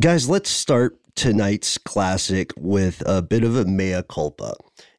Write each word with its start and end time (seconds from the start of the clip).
Guys, 0.00 0.28
let's 0.28 0.50
start 0.50 0.98
tonight's 1.14 1.76
classic 1.78 2.52
with 2.56 3.02
a 3.06 3.20
bit 3.22 3.44
of 3.44 3.56
a 3.56 3.64
mea 3.64 4.02
culpa. 4.08 4.54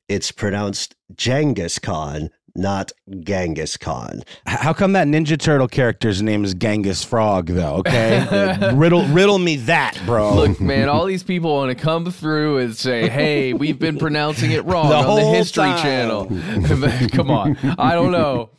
It's 0.07 0.31
pronounced 0.31 0.95
Genghis 1.15 1.79
Khan, 1.79 2.29
not 2.55 2.91
Genghis 3.21 3.75
Khan. 3.75 4.21
How 4.45 4.71
come 4.71 4.93
that 4.93 5.07
Ninja 5.07 5.37
Turtle 5.37 5.67
character's 5.67 6.21
name 6.21 6.45
is 6.45 6.53
Genghis 6.53 7.03
Frog, 7.03 7.47
though? 7.47 7.77
Okay, 7.77 8.71
riddle 8.75 9.05
riddle 9.07 9.39
me 9.39 9.55
that, 9.57 9.99
bro. 10.05 10.35
Look, 10.35 10.61
man, 10.61 10.87
all 10.87 11.05
these 11.05 11.23
people 11.23 11.53
want 11.53 11.75
to 11.75 11.83
come 11.83 12.09
through 12.11 12.59
and 12.59 12.75
say, 12.75 13.09
"Hey, 13.09 13.53
we've 13.53 13.79
been 13.79 13.97
pronouncing 13.97 14.51
it 14.51 14.63
wrong 14.65 14.89
The 14.89 14.95
on 14.95 15.15
the 15.15 15.37
History 15.37 15.63
time. 15.63 15.81
Channel." 15.81 17.07
come 17.09 17.31
on, 17.31 17.57
I 17.79 17.93
don't 17.95 18.11
know. 18.11 18.51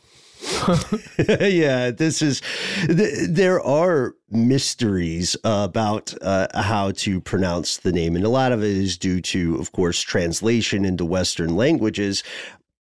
yeah, 1.29 1.91
this 1.91 2.21
is. 2.21 2.41
Th- 2.87 3.29
there 3.29 3.61
are 3.61 4.15
mysteries 4.29 5.35
about 5.43 6.13
uh, 6.21 6.47
how 6.53 6.91
to 6.91 7.21
pronounce 7.21 7.77
the 7.77 7.91
name, 7.91 8.15
and 8.15 8.25
a 8.25 8.29
lot 8.29 8.51
of 8.51 8.63
it 8.63 8.71
is 8.71 8.97
due 8.97 9.21
to, 9.21 9.55
of 9.57 9.71
course, 9.71 10.01
translation 10.01 10.85
into 10.85 11.05
Western 11.05 11.55
languages. 11.55 12.23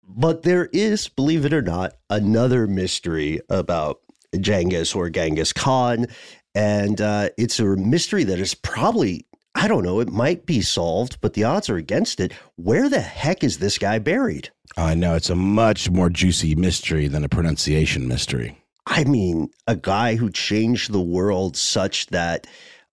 But 0.08 0.44
there 0.44 0.70
is, 0.72 1.08
believe 1.08 1.46
it 1.46 1.54
or 1.54 1.62
not, 1.62 1.94
another 2.10 2.68
mystery 2.68 3.42
about 3.50 4.00
Genghis 4.40 4.96
or 4.96 5.10
Genghis 5.10 5.54
Khan, 5.54 6.08
and 6.56 7.02
uh, 7.02 7.30
it's 7.38 7.60
a 7.60 7.66
mystery 7.66 8.24
that 8.26 8.40
is 8.40 8.54
probably. 8.54 9.26
I 9.56 9.68
don't 9.68 9.84
know. 9.84 10.00
It 10.02 10.10
might 10.10 10.46
be 10.46 10.62
solved, 10.62 11.20
but 11.20 11.34
the 11.34 11.44
odds 11.44 11.68
are 11.68 11.78
against 11.78 12.20
it. 12.20 12.32
Where 12.58 12.90
the 12.90 13.00
heck 13.02 13.44
is 13.44 13.58
this 13.58 13.80
guy 13.80 13.98
buried? 13.98 14.52
I 14.78 14.94
know 14.94 15.16
it's 15.16 15.32
a 15.32 15.36
much 15.36 15.90
more 15.90 16.10
juicy 16.10 16.54
mystery 16.56 17.08
than 17.08 17.24
a 17.24 17.30
pronunciation 17.30 18.08
mystery. 18.08 18.58
I 18.86 19.04
mean, 19.04 19.50
a 19.66 19.76
guy 19.76 20.16
who 20.16 20.30
changed 20.30 20.92
the 20.92 21.02
world 21.02 21.58
such 21.58 22.08
that 22.08 22.48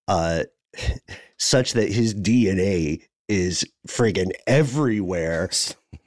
uh 0.08 0.44
such 1.38 1.74
that 1.74 1.92
his 1.92 2.14
DNA 2.14 3.02
is 3.28 3.64
friggin' 3.86 4.32
everywhere. 4.46 5.50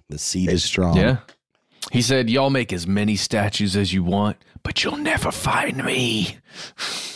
The 0.10 0.18
seed 0.18 0.50
is 0.50 0.64
strong. 0.64 0.96
Yeah, 0.96 1.18
he 1.92 2.02
said, 2.02 2.30
"Y'all 2.30 2.50
make 2.50 2.72
as 2.72 2.88
many 2.88 3.18
statues 3.18 3.76
as 3.76 3.92
you 3.92 4.06
want, 4.06 4.38
but 4.64 4.82
you'll 4.82 4.96
never 4.96 5.32
find 5.32 5.84
me." 5.84 6.38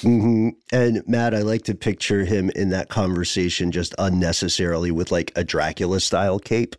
hmm 0.01 0.49
And 0.73 1.03
Matt, 1.07 1.33
I 1.33 1.39
like 1.39 1.61
to 1.63 1.73
picture 1.73 2.25
him 2.25 2.49
in 2.53 2.67
that 2.71 2.89
conversation 2.89 3.71
just 3.71 3.95
unnecessarily 3.97 4.91
with 4.91 5.09
like 5.09 5.31
a 5.37 5.45
Dracula 5.45 6.01
style 6.01 6.37
cape. 6.37 6.75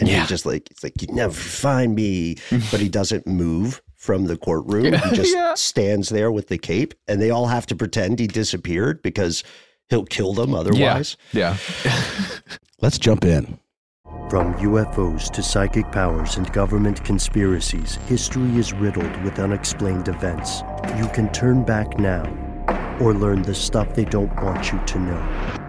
And 0.00 0.08
Yeah. 0.08 0.20
he's 0.20 0.28
just 0.28 0.46
like, 0.46 0.70
it's 0.70 0.82
like, 0.84 1.00
you 1.02 1.08
never 1.14 1.32
find 1.34 1.94
me. 1.94 2.36
but 2.70 2.80
he 2.80 2.88
doesn't 2.88 3.26
move 3.26 3.82
from 3.96 4.26
the 4.26 4.36
courtroom. 4.36 4.92
He 4.92 5.10
just 5.16 5.34
Yeah. 5.34 5.54
stands 5.54 6.08
there 6.10 6.30
with 6.30 6.48
the 6.48 6.58
cape. 6.58 6.94
And 7.08 7.20
they 7.20 7.30
all 7.30 7.46
have 7.46 7.66
to 7.66 7.76
pretend 7.76 8.18
he 8.18 8.26
disappeared 8.26 9.02
because 9.02 9.42
he'll 9.88 10.04
kill 10.04 10.32
them 10.34 10.54
otherwise. 10.54 11.16
Yeah, 11.32 11.56
Let's 12.80 12.98
jump 12.98 13.24
in. 13.24 13.58
From 14.30 14.54
UFOs 14.54 15.30
to 15.32 15.42
psychic 15.42 15.90
powers 15.92 16.36
and 16.36 16.50
government 16.52 17.04
conspiracies, 17.04 17.96
history 18.08 18.56
is 18.58 18.72
riddled 18.72 19.22
with 19.22 19.38
unexplained 19.38 20.08
events. 20.08 20.62
You 20.96 21.06
can 21.08 21.30
turn 21.32 21.62
back 21.64 21.98
now 21.98 22.24
or 23.00 23.14
learn 23.14 23.42
the 23.42 23.54
stuff 23.54 23.94
they 23.94 24.04
don't 24.04 24.34
want 24.42 24.72
you 24.72 24.80
to 24.86 24.98
know. 24.98 25.63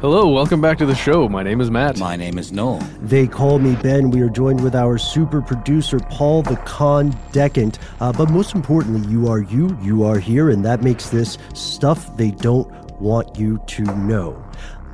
Hello, 0.00 0.28
welcome 0.28 0.60
back 0.60 0.76
to 0.78 0.86
the 0.86 0.94
show. 0.94 1.26
My 1.28 1.42
name 1.42 1.60
is 1.60 1.70
Matt. 1.70 1.98
My 1.98 2.16
name 2.16 2.36
is 2.38 2.52
Noel. 2.52 2.78
They 3.00 3.26
call 3.26 3.58
me 3.58 3.76
Ben. 3.76 4.10
We 4.10 4.20
are 4.20 4.28
joined 4.28 4.62
with 4.62 4.74
our 4.74 4.98
super 4.98 5.40
producer, 5.40 5.98
Paul 6.10 6.42
the 6.42 6.56
Con 6.58 7.10
Decant. 7.32 7.78
Uh, 8.00 8.12
but 8.12 8.28
most 8.30 8.54
importantly, 8.54 9.08
you 9.10 9.26
are 9.28 9.40
you, 9.42 9.76
you 9.82 10.04
are 10.04 10.18
here, 10.18 10.50
and 10.50 10.64
that 10.64 10.82
makes 10.82 11.08
this 11.08 11.38
stuff 11.54 12.14
they 12.16 12.30
don't 12.32 12.70
want 13.00 13.38
you 13.38 13.58
to 13.68 13.82
know. 13.96 14.42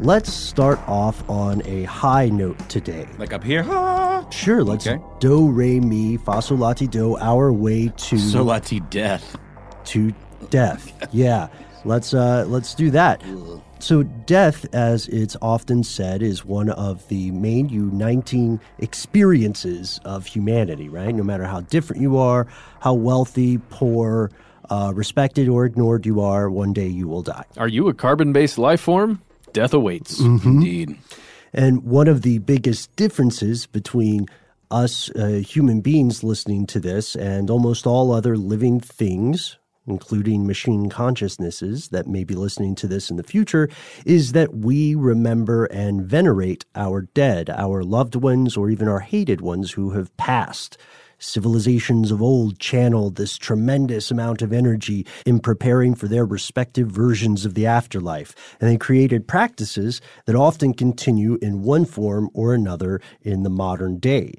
Let's 0.01 0.33
start 0.33 0.79
off 0.89 1.29
on 1.29 1.63
a 1.67 1.83
high 1.85 2.29
note 2.29 2.59
today. 2.69 3.07
Like 3.19 3.33
up 3.33 3.43
here? 3.45 3.65
Ah. 3.69 3.99
Sure, 4.31 4.63
let's 4.65 4.87
Okay. 4.87 5.03
do, 5.19 5.51
re, 5.51 5.79
mi, 5.79 6.17
fa, 6.17 6.41
sol, 6.41 6.57
la, 6.59 6.73
ti, 6.73 6.87
do, 6.87 7.19
our 7.19 7.53
way 7.53 7.89
to 7.89 8.17
Solati 8.17 8.89
death. 8.89 9.37
to 9.85 10.15
death. 10.49 10.91
yeah, 11.13 11.49
let's 11.85 12.15
uh, 12.15 12.45
let's 12.49 12.73
do 12.75 12.91
that. 12.93 13.21
So, 13.83 14.05
death, 14.05 14.65
as 14.73 15.09
it's 15.09 15.37
often 15.43 15.83
said, 15.83 16.23
is 16.23 16.45
one 16.45 16.71
of 16.71 17.09
the 17.09 17.33
main 17.33 17.69
uniting 17.69 18.61
experiences 18.79 19.99
of 20.05 20.25
humanity. 20.25 20.89
Right? 20.89 21.13
No 21.13 21.25
matter 21.25 21.45
how 21.45 21.63
different 21.63 22.01
you 22.01 22.17
are, 22.17 22.47
how 22.79 22.95
wealthy, 22.95 23.59
poor, 23.71 24.31
uh, 24.71 24.93
respected, 24.95 25.49
or 25.49 25.65
ignored 25.65 26.07
you 26.07 26.21
are, 26.21 26.49
one 26.49 26.73
day 26.73 26.87
you 26.87 27.09
will 27.09 27.23
die. 27.23 27.45
Are 27.57 27.67
you 27.67 27.89
a 27.89 27.95
carbon-based 27.95 28.57
life 28.57 28.81
form? 28.81 29.21
Death 29.53 29.75
awaits. 29.75 30.21
Indeed. 30.21 30.97
And 31.53 31.83
one 31.83 32.07
of 32.07 32.23
the 32.23 32.39
biggest 32.39 32.95
differences 32.95 33.67
between 33.67 34.27
us 34.71 35.11
uh, 35.11 35.43
human 35.45 35.81
beings 35.81 36.23
listening 36.23 36.67
to 36.69 36.81
this 36.81 37.17
and 37.17 37.51
almost 37.51 37.87
all 37.87 38.13
other 38.13 38.37
living 38.39 38.81
things, 38.81 39.59
including 39.87 40.47
machine 40.47 40.89
consciousnesses 40.89 41.89
that 41.89 42.07
may 42.07 42.25
be 42.25 42.35
listening 42.35 42.75
to 42.77 42.87
this 42.87 43.11
in 43.11 43.17
the 43.17 43.23
future, 43.23 43.69
is 44.07 44.33
that 44.33 44.55
we 44.55 44.95
remember 44.95 45.67
and 45.67 46.05
venerate 46.05 46.65
our 46.75 47.03
dead, 47.15 47.51
our 47.51 47.83
loved 47.83 48.15
ones, 48.17 48.57
or 48.57 48.71
even 48.71 48.89
our 48.89 49.01
hated 49.01 49.41
ones 49.41 49.73
who 49.73 49.91
have 49.91 50.17
passed. 50.17 50.79
Civilizations 51.19 52.11
of 52.11 52.21
old 52.21 52.59
channeled 52.59 53.15
this 53.15 53.39
tremendous 53.39 54.11
amount 54.11 54.43
of 54.43 54.53
energy 54.53 55.07
in 55.25 55.39
preparing 55.39 55.95
for 55.95 56.09
their 56.09 56.25
respective 56.25 56.89
versions 56.89 57.45
of 57.45 57.55
the 57.55 57.65
afterlife, 57.65 58.35
and 58.61 58.69
they 58.69 58.77
created 58.77 59.29
practices 59.29 60.01
that 60.27 60.35
often 60.35 60.75
continue 60.75 61.39
in 61.41 61.63
one 61.63 61.85
form 61.85 62.29
or 62.35 62.55
another 62.55 63.01
in 63.21 63.45
the 63.45 63.51
modern 63.51 63.99
day. 63.99 64.35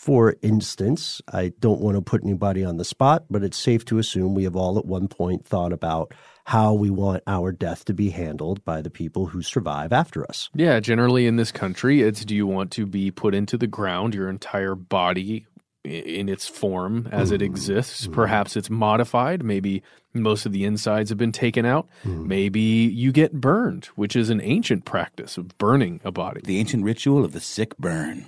Like, 0.00 0.06
For 0.06 0.36
instance, 0.40 1.20
I 1.30 1.52
don't 1.60 1.80
want 1.80 1.96
to 1.96 2.00
put 2.00 2.24
anybody 2.24 2.64
on 2.64 2.78
the 2.78 2.86
spot, 2.86 3.24
but 3.28 3.42
it's 3.44 3.58
safe 3.58 3.84
to 3.84 3.98
assume 3.98 4.34
we 4.34 4.44
have 4.44 4.56
all 4.56 4.78
at 4.78 4.86
one 4.86 5.08
point 5.08 5.44
thought 5.44 5.74
about 5.74 6.14
how 6.46 6.72
we 6.72 6.88
want 6.88 7.22
our 7.26 7.52
death 7.52 7.84
to 7.84 7.92
be 7.92 8.08
handled 8.08 8.64
by 8.64 8.80
the 8.80 8.88
people 8.88 9.26
who 9.26 9.42
survive 9.42 9.92
after 9.92 10.24
us. 10.24 10.48
Yeah, 10.54 10.80
generally 10.80 11.26
in 11.26 11.36
this 11.36 11.52
country, 11.52 12.00
it's 12.00 12.24
do 12.24 12.34
you 12.34 12.46
want 12.46 12.70
to 12.72 12.86
be 12.86 13.10
put 13.10 13.34
into 13.34 13.58
the 13.58 13.66
ground, 13.66 14.14
your 14.14 14.30
entire 14.30 14.74
body 14.74 15.46
in 15.84 16.30
its 16.30 16.48
form 16.48 17.06
as 17.12 17.30
it 17.30 17.42
mm-hmm. 17.42 17.52
exists? 17.52 18.04
Mm-hmm. 18.04 18.14
Perhaps 18.14 18.56
it's 18.56 18.70
modified. 18.70 19.44
Maybe 19.44 19.82
most 20.14 20.46
of 20.46 20.52
the 20.52 20.64
insides 20.64 21.10
have 21.10 21.18
been 21.18 21.30
taken 21.30 21.66
out. 21.66 21.88
Mm-hmm. 22.04 22.26
Maybe 22.26 22.60
you 22.60 23.12
get 23.12 23.34
burned, 23.34 23.84
which 23.96 24.16
is 24.16 24.30
an 24.30 24.40
ancient 24.40 24.86
practice 24.86 25.36
of 25.36 25.56
burning 25.58 26.00
a 26.04 26.10
body. 26.10 26.40
The 26.42 26.58
ancient 26.58 26.84
ritual 26.84 27.22
of 27.24 27.32
the 27.32 27.40
sick 27.40 27.76
burn 27.76 28.26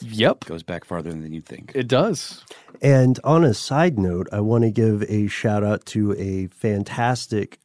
Yep, 0.00 0.44
goes 0.44 0.62
back 0.62 0.84
farther 0.84 1.10
than 1.10 1.32
you'd 1.32 1.46
think. 1.46 1.72
it 1.74 1.88
does. 1.88 2.44
And 2.82 3.18
on 3.24 3.44
a 3.44 3.54
side 3.54 3.98
note, 3.98 4.28
I 4.32 4.40
want 4.40 4.64
to 4.64 4.70
give 4.70 5.02
a 5.08 5.28
shout 5.28 5.64
out 5.64 5.86
to 5.86 6.14
a 6.18 6.48
fantastic 6.48 7.58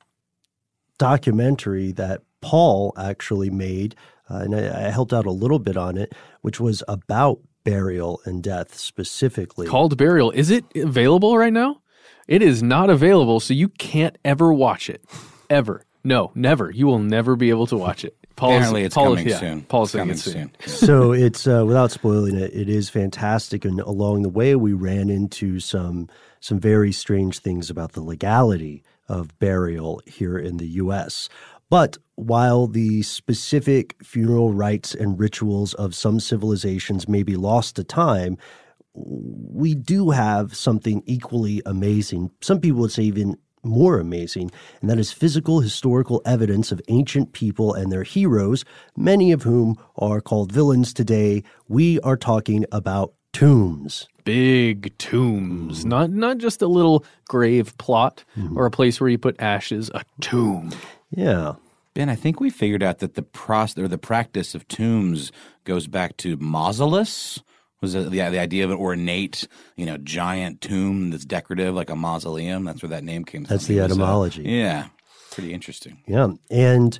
documentary 0.97 1.91
that 1.93 2.21
Paul 2.41 2.93
actually 2.97 3.49
made, 3.49 3.95
uh, 4.29 4.37
and 4.37 4.55
I, 4.55 4.87
I 4.87 4.89
helped 4.89 5.13
out 5.13 5.25
a 5.25 5.31
little 5.31 5.59
bit 5.59 5.77
on 5.77 5.97
it, 5.97 6.13
which 6.41 6.59
was 6.59 6.83
about 6.87 7.39
burial 7.63 8.21
and 8.25 8.41
death 8.41 8.75
specifically. 8.77 9.67
Called 9.67 9.97
Burial. 9.97 10.31
Is 10.31 10.49
it 10.49 10.65
available 10.75 11.37
right 11.37 11.53
now? 11.53 11.81
It 12.27 12.41
is 12.41 12.63
not 12.63 12.89
available, 12.89 13.39
so 13.39 13.53
you 13.53 13.69
can't 13.69 14.17
ever 14.23 14.53
watch 14.53 14.89
it. 14.89 15.03
Ever. 15.49 15.85
No, 16.03 16.31
never. 16.33 16.71
You 16.71 16.87
will 16.87 16.99
never 16.99 17.35
be 17.35 17.49
able 17.49 17.67
to 17.67 17.77
watch 17.77 18.05
it. 18.05 18.15
Paul 18.41 18.49
is- 18.53 18.55
Apparently, 18.57 18.83
it's 18.85 18.95
Paul 18.95 19.13
is- 19.13 19.17
coming 19.19 19.29
yeah, 19.29 19.39
soon. 19.39 19.61
Paul's 19.61 19.93
It's 19.93 20.01
coming 20.01 20.17
soon. 20.17 20.51
soon. 20.65 20.89
so 20.89 21.11
it's 21.11 21.45
uh, 21.47 21.63
without 21.63 21.91
spoiling 21.91 22.35
it, 22.35 22.51
it 22.55 22.69
is 22.69 22.89
fantastic. 22.89 23.63
And 23.65 23.79
along 23.81 24.23
the 24.23 24.29
way, 24.29 24.55
we 24.55 24.73
ran 24.73 25.11
into 25.11 25.59
some 25.59 26.09
some 26.39 26.59
very 26.59 26.91
strange 26.91 27.37
things 27.37 27.69
about 27.69 27.91
the 27.93 28.01
legality 28.01 28.83
of 29.07 29.37
burial 29.37 30.01
here 30.07 30.39
in 30.39 30.57
the 30.57 30.67
U.S. 30.83 31.29
But 31.69 31.97
while 32.15 32.65
the 32.65 33.03
specific 33.03 33.95
funeral 34.03 34.51
rites 34.51 34.95
and 34.95 35.19
rituals 35.19 35.75
of 35.75 35.93
some 35.93 36.19
civilizations 36.19 37.07
may 37.07 37.21
be 37.23 37.35
lost 37.35 37.75
to 37.75 37.83
time, 37.83 38.37
we 38.95 39.75
do 39.75 40.09
have 40.09 40.55
something 40.55 41.03
equally 41.05 41.61
amazing. 41.65 42.31
Some 42.41 42.59
people 42.59 42.81
would 42.81 42.91
say 42.91 43.03
even 43.03 43.37
more 43.63 43.99
amazing, 43.99 44.51
and 44.81 44.89
that 44.89 44.99
is 44.99 45.11
physical 45.11 45.59
historical 45.59 46.21
evidence 46.25 46.71
of 46.71 46.81
ancient 46.87 47.33
people 47.33 47.73
and 47.73 47.91
their 47.91 48.03
heroes, 48.03 48.65
many 48.95 49.31
of 49.31 49.43
whom 49.43 49.77
are 49.97 50.21
called 50.21 50.51
villains 50.51 50.93
today. 50.93 51.43
We 51.67 51.99
are 52.01 52.17
talking 52.17 52.65
about 52.71 53.13
tombs. 53.33 54.07
Big 54.23 54.97
tombs. 54.97 55.83
Hmm. 55.83 55.89
Not 55.89 56.11
not 56.11 56.37
just 56.37 56.61
a 56.61 56.67
little 56.67 57.05
grave 57.27 57.77
plot 57.77 58.23
hmm. 58.35 58.57
or 58.57 58.65
a 58.65 58.71
place 58.71 58.99
where 58.99 59.09
you 59.09 59.17
put 59.17 59.39
ashes, 59.41 59.89
a 59.93 60.03
tomb. 60.19 60.71
Yeah. 61.09 61.55
Ben, 61.93 62.07
I 62.07 62.15
think 62.15 62.39
we 62.39 62.49
figured 62.49 62.83
out 62.83 62.99
that 62.99 63.15
the 63.15 63.21
process 63.21 63.83
or 63.83 63.87
the 63.87 63.97
practice 63.97 64.55
of 64.55 64.67
tombs 64.67 65.31
goes 65.65 65.87
back 65.87 66.15
to 66.17 66.37
mausolus. 66.37 67.41
Was 67.81 67.95
it 67.95 68.11
the, 68.11 68.29
the 68.29 68.39
idea 68.39 68.63
of 68.63 68.71
an 68.71 68.77
ornate, 68.77 69.47
you 69.75 69.85
know, 69.87 69.97
giant 69.97 70.61
tomb 70.61 71.09
that's 71.09 71.25
decorative 71.25 71.73
like 71.73 71.89
a 71.89 71.95
mausoleum? 71.95 72.63
That's 72.63 72.83
where 72.83 72.89
that 72.91 73.03
name 73.03 73.25
came 73.25 73.43
from. 73.45 73.53
That's 73.55 73.65
the 73.67 73.79
It 73.79 73.81
was, 73.83 73.91
uh, 73.91 73.95
etymology. 73.95 74.43
yeah, 74.43 74.87
pretty 75.31 75.51
interesting. 75.53 76.03
Yeah. 76.07 76.29
And 76.51 76.99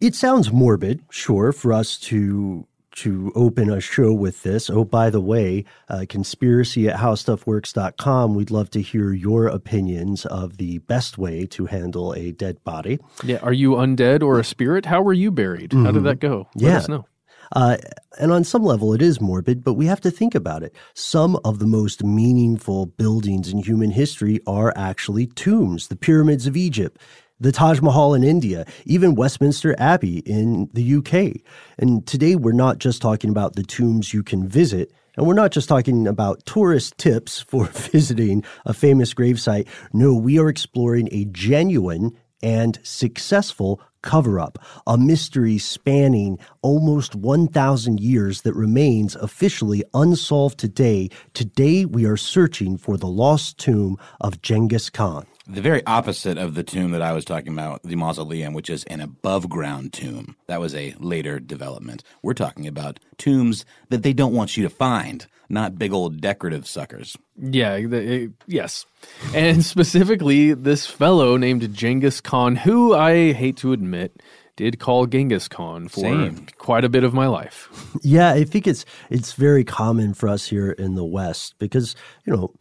it 0.00 0.14
sounds 0.14 0.50
morbid, 0.52 1.02
sure, 1.10 1.52
for 1.52 1.72
us 1.72 1.98
to 1.98 2.66
to 2.96 3.30
open 3.34 3.68
a 3.68 3.78
show 3.78 4.10
with 4.10 4.42
this. 4.42 4.70
Oh, 4.70 4.82
by 4.82 5.10
the 5.10 5.20
way, 5.20 5.66
uh, 5.90 6.06
conspiracy 6.08 6.88
at 6.88 6.96
howstuffworks.com. 6.98 8.34
We'd 8.34 8.50
love 8.50 8.70
to 8.70 8.80
hear 8.80 9.12
your 9.12 9.48
opinions 9.48 10.24
of 10.24 10.56
the 10.56 10.78
best 10.78 11.18
way 11.18 11.44
to 11.48 11.66
handle 11.66 12.14
a 12.14 12.32
dead 12.32 12.64
body. 12.64 12.98
Yeah, 13.22 13.36
are 13.42 13.52
you 13.52 13.72
undead 13.72 14.22
or 14.22 14.38
a 14.40 14.44
spirit? 14.44 14.86
How 14.86 15.02
were 15.02 15.12
you 15.12 15.30
buried? 15.30 15.74
How 15.74 15.90
did 15.92 16.04
that 16.04 16.20
go? 16.20 16.48
Let 16.54 16.62
Yeah. 16.70 16.76
us 16.78 16.88
know. 16.88 17.04
Uh, 17.52 17.76
and 18.18 18.32
on 18.32 18.44
some 18.44 18.62
level, 18.62 18.92
it 18.92 19.02
is 19.02 19.20
morbid, 19.20 19.62
but 19.62 19.74
we 19.74 19.86
have 19.86 20.00
to 20.02 20.10
think 20.10 20.34
about 20.34 20.62
it. 20.62 20.74
Some 20.94 21.38
of 21.44 21.58
the 21.58 21.66
most 21.66 22.02
meaningful 22.02 22.86
buildings 22.86 23.52
in 23.52 23.58
human 23.58 23.90
history 23.90 24.40
are 24.46 24.72
actually 24.76 25.26
tombs. 25.26 25.88
The 25.88 25.96
pyramids 25.96 26.46
of 26.46 26.56
Egypt, 26.56 27.00
the 27.38 27.52
Taj 27.52 27.80
Mahal 27.80 28.14
in 28.14 28.24
India, 28.24 28.66
even 28.84 29.14
Westminster 29.14 29.74
Abbey 29.78 30.18
in 30.20 30.70
the 30.72 30.96
UK. 30.96 31.42
And 31.78 32.06
today, 32.06 32.36
we're 32.36 32.52
not 32.52 32.78
just 32.78 33.02
talking 33.02 33.30
about 33.30 33.54
the 33.54 33.62
tombs 33.62 34.14
you 34.14 34.22
can 34.22 34.48
visit. 34.48 34.92
And 35.16 35.26
we're 35.26 35.34
not 35.34 35.50
just 35.50 35.68
talking 35.68 36.06
about 36.06 36.44
tourist 36.46 36.98
tips 36.98 37.40
for 37.48 37.66
visiting 37.66 38.44
a 38.64 38.72
famous 38.72 39.14
gravesite. 39.14 39.66
No, 39.92 40.14
we 40.14 40.38
are 40.38 40.48
exploring 40.48 41.08
a 41.12 41.26
genuine 41.26 42.16
and 42.42 42.78
successful 42.82 43.80
cover 44.06 44.40
up, 44.40 44.58
a 44.86 44.96
mystery 44.96 45.58
spanning 45.58 46.38
almost 46.62 47.14
1,000 47.14 48.00
years 48.00 48.40
that 48.42 48.54
remains 48.54 49.16
officially 49.16 49.84
unsolved 49.92 50.58
today. 50.58 51.10
Today, 51.34 51.84
we 51.84 52.06
are 52.06 52.16
searching 52.16 52.78
for 52.78 52.96
the 52.96 53.08
lost 53.08 53.58
tomb 53.58 53.98
of 54.20 54.40
Genghis 54.40 54.88
Khan. 54.88 55.26
The 55.48 55.60
very 55.60 55.84
opposite 55.86 56.38
of 56.38 56.54
the 56.54 56.64
tomb 56.64 56.90
that 56.90 57.02
I 57.02 57.12
was 57.12 57.24
talking 57.24 57.52
about, 57.52 57.82
the 57.84 57.94
mausoleum, 57.94 58.52
which 58.52 58.68
is 58.68 58.82
an 58.84 59.00
above 59.00 59.48
ground 59.48 59.92
tomb. 59.92 60.34
That 60.48 60.60
was 60.60 60.74
a 60.74 60.94
later 60.98 61.38
development. 61.38 62.02
We're 62.20 62.34
talking 62.34 62.66
about 62.66 62.98
tombs 63.16 63.64
that 63.88 64.02
they 64.02 64.12
don't 64.12 64.34
want 64.34 64.56
you 64.56 64.64
to 64.64 64.70
find, 64.70 65.24
not 65.48 65.78
big 65.78 65.92
old 65.92 66.20
decorative 66.20 66.66
suckers. 66.66 67.16
Yeah, 67.40 67.78
the, 67.86 68.24
uh, 68.24 68.28
yes. 68.48 68.86
And 69.34 69.64
specifically, 69.74 70.52
this 70.52 70.84
fellow 70.86 71.36
named 71.36 71.72
Genghis 71.72 72.20
Khan, 72.20 72.56
who 72.56 72.94
I 72.96 73.32
hate 73.32 73.56
to 73.58 73.72
admit, 73.72 74.20
did 74.56 74.80
call 74.80 75.06
Genghis 75.06 75.46
Khan 75.48 75.86
for 75.86 76.00
Same. 76.00 76.46
quite 76.58 76.84
a 76.84 76.88
bit 76.88 77.04
of 77.04 77.14
my 77.14 77.26
life. 77.28 77.68
Yeah, 78.02 78.30
I 78.32 78.44
think 78.44 78.66
it's 78.66 78.84
it's 79.10 79.32
very 79.32 79.64
common 79.64 80.12
for 80.14 80.28
us 80.28 80.46
here 80.46 80.70
in 80.72 80.96
the 80.96 81.04
West 81.04 81.54
because, 81.58 81.96
you 82.24 82.32
know, 82.36 82.52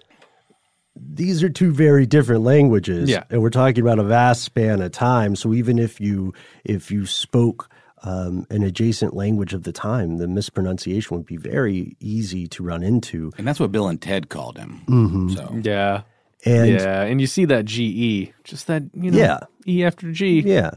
these 0.96 1.44
are 1.44 1.50
two 1.50 1.72
very 1.74 2.06
different 2.06 2.44
languages. 2.44 3.10
Yeah. 3.10 3.24
And 3.30 3.42
we're 3.42 3.50
talking 3.50 3.82
about 3.82 4.00
a 4.00 4.04
vast 4.04 4.44
span 4.44 4.82
of 4.82 4.92
time. 4.92 5.36
So 5.36 5.54
even 5.54 5.78
if 5.80 6.00
you 6.00 6.34
if 6.64 6.90
you 6.92 7.06
spoke 7.06 7.70
um, 8.04 8.46
an 8.50 8.62
adjacent 8.64 9.16
language 9.16 9.54
of 9.54 9.64
the 9.64 9.72
time, 9.72 10.18
the 10.18 10.28
mispronunciation 10.28 11.18
would 11.18 11.26
be 11.26 11.38
very 11.38 11.98
easy 12.00 12.48
to 12.50 12.64
run 12.64 12.84
into. 12.84 13.32
And 13.38 13.48
that's 13.48 13.60
what 13.60 13.72
Bill 13.72 13.88
and 13.88 14.00
Ted 14.02 14.30
called 14.30 14.58
him. 14.58 14.82
Mhm. 14.88 15.36
So 15.36 15.60
Yeah. 15.64 16.02
And 16.46 16.70
yeah, 16.70 17.02
and 17.02 17.20
you 17.20 17.26
see 17.26 17.46
that 17.46 17.66
GE, 17.66 18.32
just 18.44 18.68
that, 18.68 18.84
you 18.94 19.10
know, 19.10 19.18
Yeah. 19.18 19.40
E 19.68 19.84
after 19.84 20.12
G. 20.12 20.42
yeah. 20.42 20.72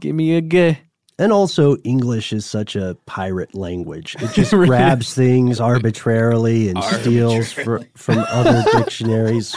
Give 0.00 0.14
me 0.16 0.34
a 0.36 0.40
G. 0.42 0.78
And 1.18 1.32
also, 1.32 1.76
English 1.78 2.32
is 2.32 2.46
such 2.46 2.74
a 2.74 2.96
pirate 3.06 3.54
language. 3.54 4.16
It 4.20 4.32
just 4.34 4.52
Really? 4.52 4.66
grabs 4.68 5.14
things 5.14 5.60
arbitrarily 5.60 6.68
and 6.68 6.82
steals 6.82 7.52
fr- 7.52 7.78
from 7.96 8.24
other 8.30 8.64
dictionaries. 8.72 9.54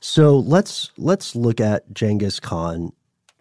So 0.00 0.38
let's 0.38 0.90
let's 0.98 1.36
look 1.36 1.60
at 1.60 1.92
Genghis 1.92 2.40
Khan 2.40 2.92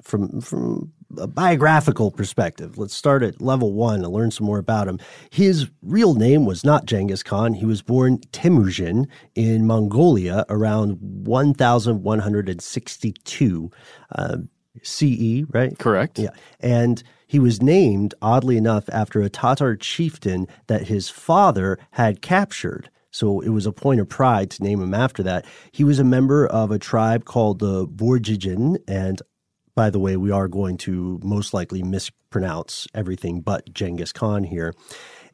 from 0.04 0.42
from 0.42 0.92
a 1.18 1.28
biographical 1.28 2.12
perspective. 2.12 2.78
Let's 2.78 2.96
start 2.96 3.22
at 3.24 3.42
level 3.42 3.74
one 3.74 4.04
and 4.04 4.14
learn 4.14 4.32
some 4.32 4.46
more 4.48 4.60
about 4.60 4.88
him. 4.88 4.98
His 5.30 5.70
real 5.82 6.14
name 6.14 6.46
was 6.46 6.64
not 6.64 6.86
Genghis 6.86 7.22
Khan. 7.24 7.54
He 7.54 7.66
was 7.66 7.82
born 7.82 8.20
Temujin 8.32 9.08
in 9.36 9.68
Mongolia 9.68 10.46
around 10.50 11.00
1162 11.02 13.72
uh, 14.16 14.38
CE, 14.84 15.44
right? 15.50 15.78
Correct. 15.78 16.20
Yeah. 16.20 16.30
And 16.60 17.04
he 17.28 17.40
was 17.40 17.62
named, 17.62 18.13
oddly 18.22 18.58
enough, 18.58 18.90
after 18.92 19.22
a 19.22 19.30
Tatar 19.30 19.75
chieftain 19.75 20.48
that 20.68 20.88
his 20.88 21.10
father 21.10 21.78
had 21.92 22.22
captured. 22.22 22.90
So 23.12 23.42
it 23.42 23.50
was 23.50 23.66
a 23.66 23.74
point 23.74 24.00
of 24.00 24.10
pride 24.10 24.50
to 24.51 24.63
name 24.63 24.82
him 24.82 24.94
after 24.94 25.22
that. 25.24 25.46
He 25.72 25.84
was 25.84 26.00
a 26.00 26.04
member 26.04 26.48
of 26.48 26.72
a 26.72 26.80
tribe 26.80 27.25
called 27.25 27.60
the 27.60 27.88
Borjigin. 27.88 28.78
And 28.88 29.22
by 29.75 29.90
the 29.90 30.00
way, 30.00 30.18
we 30.18 30.32
are 30.32 30.48
going 30.48 30.78
to 30.80 31.20
most 31.24 31.54
likely 31.54 31.84
mispronounce 31.84 32.88
everything 32.94 33.42
but 33.42 33.74
Genghis 33.74 34.13
Khan 34.13 34.44
here. 34.44 34.74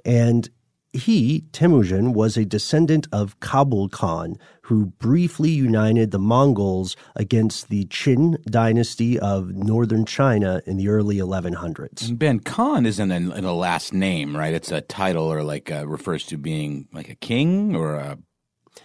And 0.05 0.49
he, 0.93 1.41
Temujin, 1.51 2.13
was 2.13 2.37
a 2.37 2.45
descendant 2.45 3.07
of 3.11 3.39
Kabul 3.39 3.89
Khan, 3.89 4.37
who 4.63 4.87
briefly 4.97 5.49
united 5.51 6.11
the 6.11 6.19
Mongols 6.19 6.95
against 7.15 7.69
the 7.69 7.85
Qin 7.85 8.41
dynasty 8.45 9.19
of 9.19 9.51
northern 9.51 10.05
China 10.05 10.61
in 10.65 10.77
the 10.77 10.89
early 10.89 11.17
1100s. 11.17 12.07
And 12.09 12.17
Ben 12.17 12.39
Khan 12.39 12.85
isn't 12.85 13.11
a, 13.11 13.39
a 13.39 13.53
last 13.53 13.93
name, 13.93 14.35
right? 14.35 14.53
It's 14.53 14.71
a 14.71 14.81
title 14.81 15.25
or 15.25 15.43
like 15.43 15.71
uh, 15.71 15.87
refers 15.87 16.25
to 16.27 16.37
being 16.37 16.87
like 16.93 17.09
a 17.09 17.15
king 17.15 17.75
or 17.75 17.95
a 17.95 18.17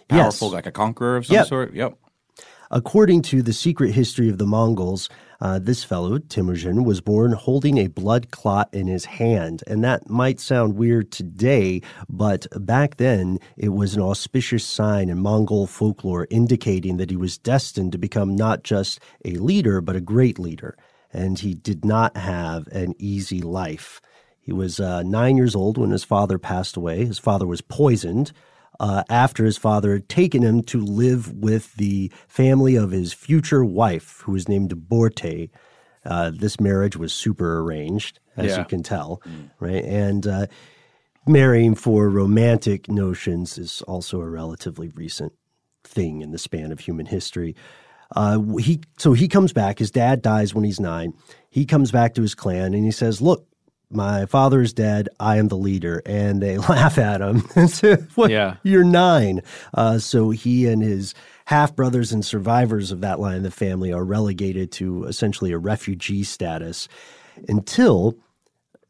powerful, 0.09 0.49
Yes. 0.49 0.55
like 0.55 0.67
a 0.67 0.73
conqueror 0.73 1.17
of 1.17 1.27
some 1.27 1.37
Yep. 1.37 1.47
sort. 1.47 1.75
Yep. 1.75 1.95
According 2.71 3.23
to 3.23 3.43
the 3.43 3.53
secret 3.53 3.93
history 3.93 4.29
of 4.31 4.39
the 4.39 4.47
Mongols, 4.47 5.09
Uh, 5.43 5.59
this 5.59 5.83
fellow, 5.83 6.19
Temujin, 6.19 6.85
was 6.85 7.01
born 7.01 7.33
holding 7.33 7.77
a 7.77 7.89
blood 7.89 8.31
clot 8.31 8.69
in 8.73 8.87
his 8.87 9.07
hand. 9.07 9.65
And 9.67 9.83
that 9.83 10.09
might 10.09 10.39
sound 10.39 10.77
weird 10.77 11.11
today, 11.11 11.83
but 12.09 12.47
back 12.65 12.99
then 12.99 13.41
it 13.57 13.71
was 13.71 13.97
an 13.97 14.03
auspicious 14.03 14.65
sign 14.65 15.09
in 15.09 15.19
Mongol 15.19 15.67
folklore 15.67 16.29
indicating 16.31 16.97
that 16.99 17.11
he 17.11 17.17
was 17.17 17.39
destined 17.39 17.91
to 17.91 17.99
become 17.99 18.37
not 18.37 18.63
just 18.63 19.01
a 19.25 19.33
leader, 19.33 19.81
but 19.81 19.97
a 19.97 20.01
great 20.01 20.39
leader. 20.39 20.77
And 21.13 21.37
he 21.41 21.55
did 21.55 21.85
not 21.85 22.17
have 22.17 22.69
an 22.69 22.95
easy 23.01 23.41
life. 23.41 24.01
He 24.41 24.53
was 24.53 24.79
uh, 24.79 25.03
nine 25.03 25.37
years 25.37 25.57
old 25.57 25.77
when 25.77 25.91
his 25.91 26.05
father 26.05 26.39
passed 26.39 26.77
away. 26.77 27.05
His 27.05 27.19
father 27.19 27.49
was 27.49 27.63
poisoned 27.63 28.31
uh, 28.83 29.05
after 29.09 29.45
his 29.45 29.57
father 29.57 29.93
had 29.95 30.09
taken 30.09 30.43
him 30.43 30.63
to 30.65 30.81
live 30.81 31.33
with 31.33 31.73
the 31.77 32.11
family 32.29 32.75
of 32.75 32.91
his 32.91 33.13
future 33.13 33.65
wife, 33.65 34.21
who 34.25 34.33
was 34.33 34.49
named 34.49 34.75
Borte. 34.89 35.49
Uh, 36.05 36.33
this 36.35 36.59
marriage 36.61 36.97
was 36.97 37.13
super 37.13 37.61
arranged, 37.61 38.19
as 38.37 38.47
Yeah. 38.51 38.59
you 38.59 38.65
can 38.65 38.83
tell, 38.83 39.23
right? 39.61 39.85
And 39.85 40.27
uh, 40.27 40.47
marrying 41.27 41.77
for 41.77 42.09
romantic 42.11 42.89
notions 42.91 43.57
is 43.57 43.83
also 43.83 44.21
a 44.21 44.29
relatively 44.29 44.89
recent 44.97 45.33
thing 45.85 46.21
in 46.21 46.33
the 46.33 46.39
span 46.39 46.73
of 46.73 46.81
human 46.81 47.07
history. 47.07 47.55
Uh, 48.17 48.41
he 48.59 48.81
so 48.99 49.13
he 49.15 49.29
comes 49.29 49.53
back. 49.53 49.79
His 49.79 49.91
dad 49.91 50.21
dies 50.23 50.55
when 50.55 50.65
he's 50.65 50.81
nine. 50.81 51.15
He 51.49 51.65
comes 51.65 51.91
back 51.93 52.15
to 52.15 52.23
his 52.23 52.35
clan 52.35 52.75
and 52.75 52.85
he 52.85 52.91
says, 52.91 53.23
"Look, 53.23 53.47
my 53.95 54.27
father 54.27 54.61
is 54.61 54.73
dead. 54.73 55.09
I 55.21 55.37
am 55.37 55.49
the 55.49 55.57
leader." 55.57 56.03
And 56.07 56.43
they 56.43 56.59
laugh 56.69 56.99
at 56.99 57.21
him. 57.21 57.43
and 57.57 57.71
say, 57.71 57.97
what? 58.15 58.31
Yeah. 58.31 58.57
You're 58.63 58.85
nine. 58.85 59.43
Uh, 59.75 59.99
so 59.99 60.31
he 60.31 60.67
and 60.67 60.83
his 60.83 61.15
half 61.47 61.75
brothers 61.75 62.13
and 62.13 62.25
survivors 62.25 62.93
of 62.93 63.01
that 63.01 63.21
line 63.21 63.37
of 63.37 63.43
the 63.43 63.51
family 63.51 63.93
are 63.93 64.05
relegated 64.05 64.73
to 64.73 65.05
essentially 65.05 65.53
a 65.53 65.59
refugee 65.59 66.23
status 66.25 66.89
until 67.49 68.17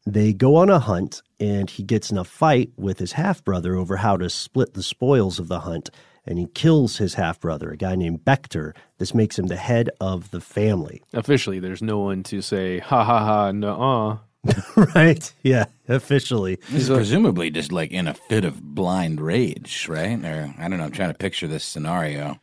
they 0.05 0.33
go 0.33 0.55
on 0.55 0.69
a 0.69 0.79
hunt 0.79 1.21
and 1.39 1.69
he 1.69 1.83
gets 1.83 2.11
in 2.11 2.17
a 2.17 2.23
fight 2.23 2.71
with 2.77 2.99
his 2.99 3.13
half 3.13 3.43
brother 3.43 3.75
over 3.75 3.97
how 3.97 4.17
to 4.17 4.29
split 4.29 4.73
the 4.73 4.83
spoils 4.83 5.39
of 5.39 5.47
the 5.47 5.61
hunt 5.61 5.89
and 6.25 6.37
he 6.37 6.47
kills 6.53 6.97
his 6.97 7.15
half 7.15 7.39
brother 7.39 7.71
a 7.71 7.77
guy 7.77 7.95
named 7.95 8.23
Bector 8.23 8.73
this 8.97 9.13
makes 9.13 9.39
him 9.39 9.47
the 9.47 9.55
head 9.55 9.89
of 9.99 10.31
the 10.31 10.41
family 10.41 11.01
Officially, 11.13 11.59
there's 11.59 11.81
no 11.81 11.99
one 11.99 12.23
to 12.23 12.41
say, 12.41 12.79
ha 12.79 13.03
ha 13.03 13.19
ha, 13.19 13.51
no 13.51 14.19
right 14.95 15.33
yeah 15.43 15.65
officially 15.87 16.59
He's 16.69 16.89
presumably 16.89 17.49
just 17.49 17.71
like 17.71 17.91
in 17.91 18.07
a 18.07 18.13
fit 18.13 18.43
of 18.45 18.61
blind 18.61 19.21
rage, 19.21 19.87
right? 19.87 20.23
Or 20.23 20.53
I 20.57 20.67
don't 20.67 20.77
know. 20.79 20.85
I'm 20.85 20.91
trying 20.91 21.11
to 21.11 21.17
picture 21.17 21.47
this 21.47 21.63
scenario. 21.63 22.39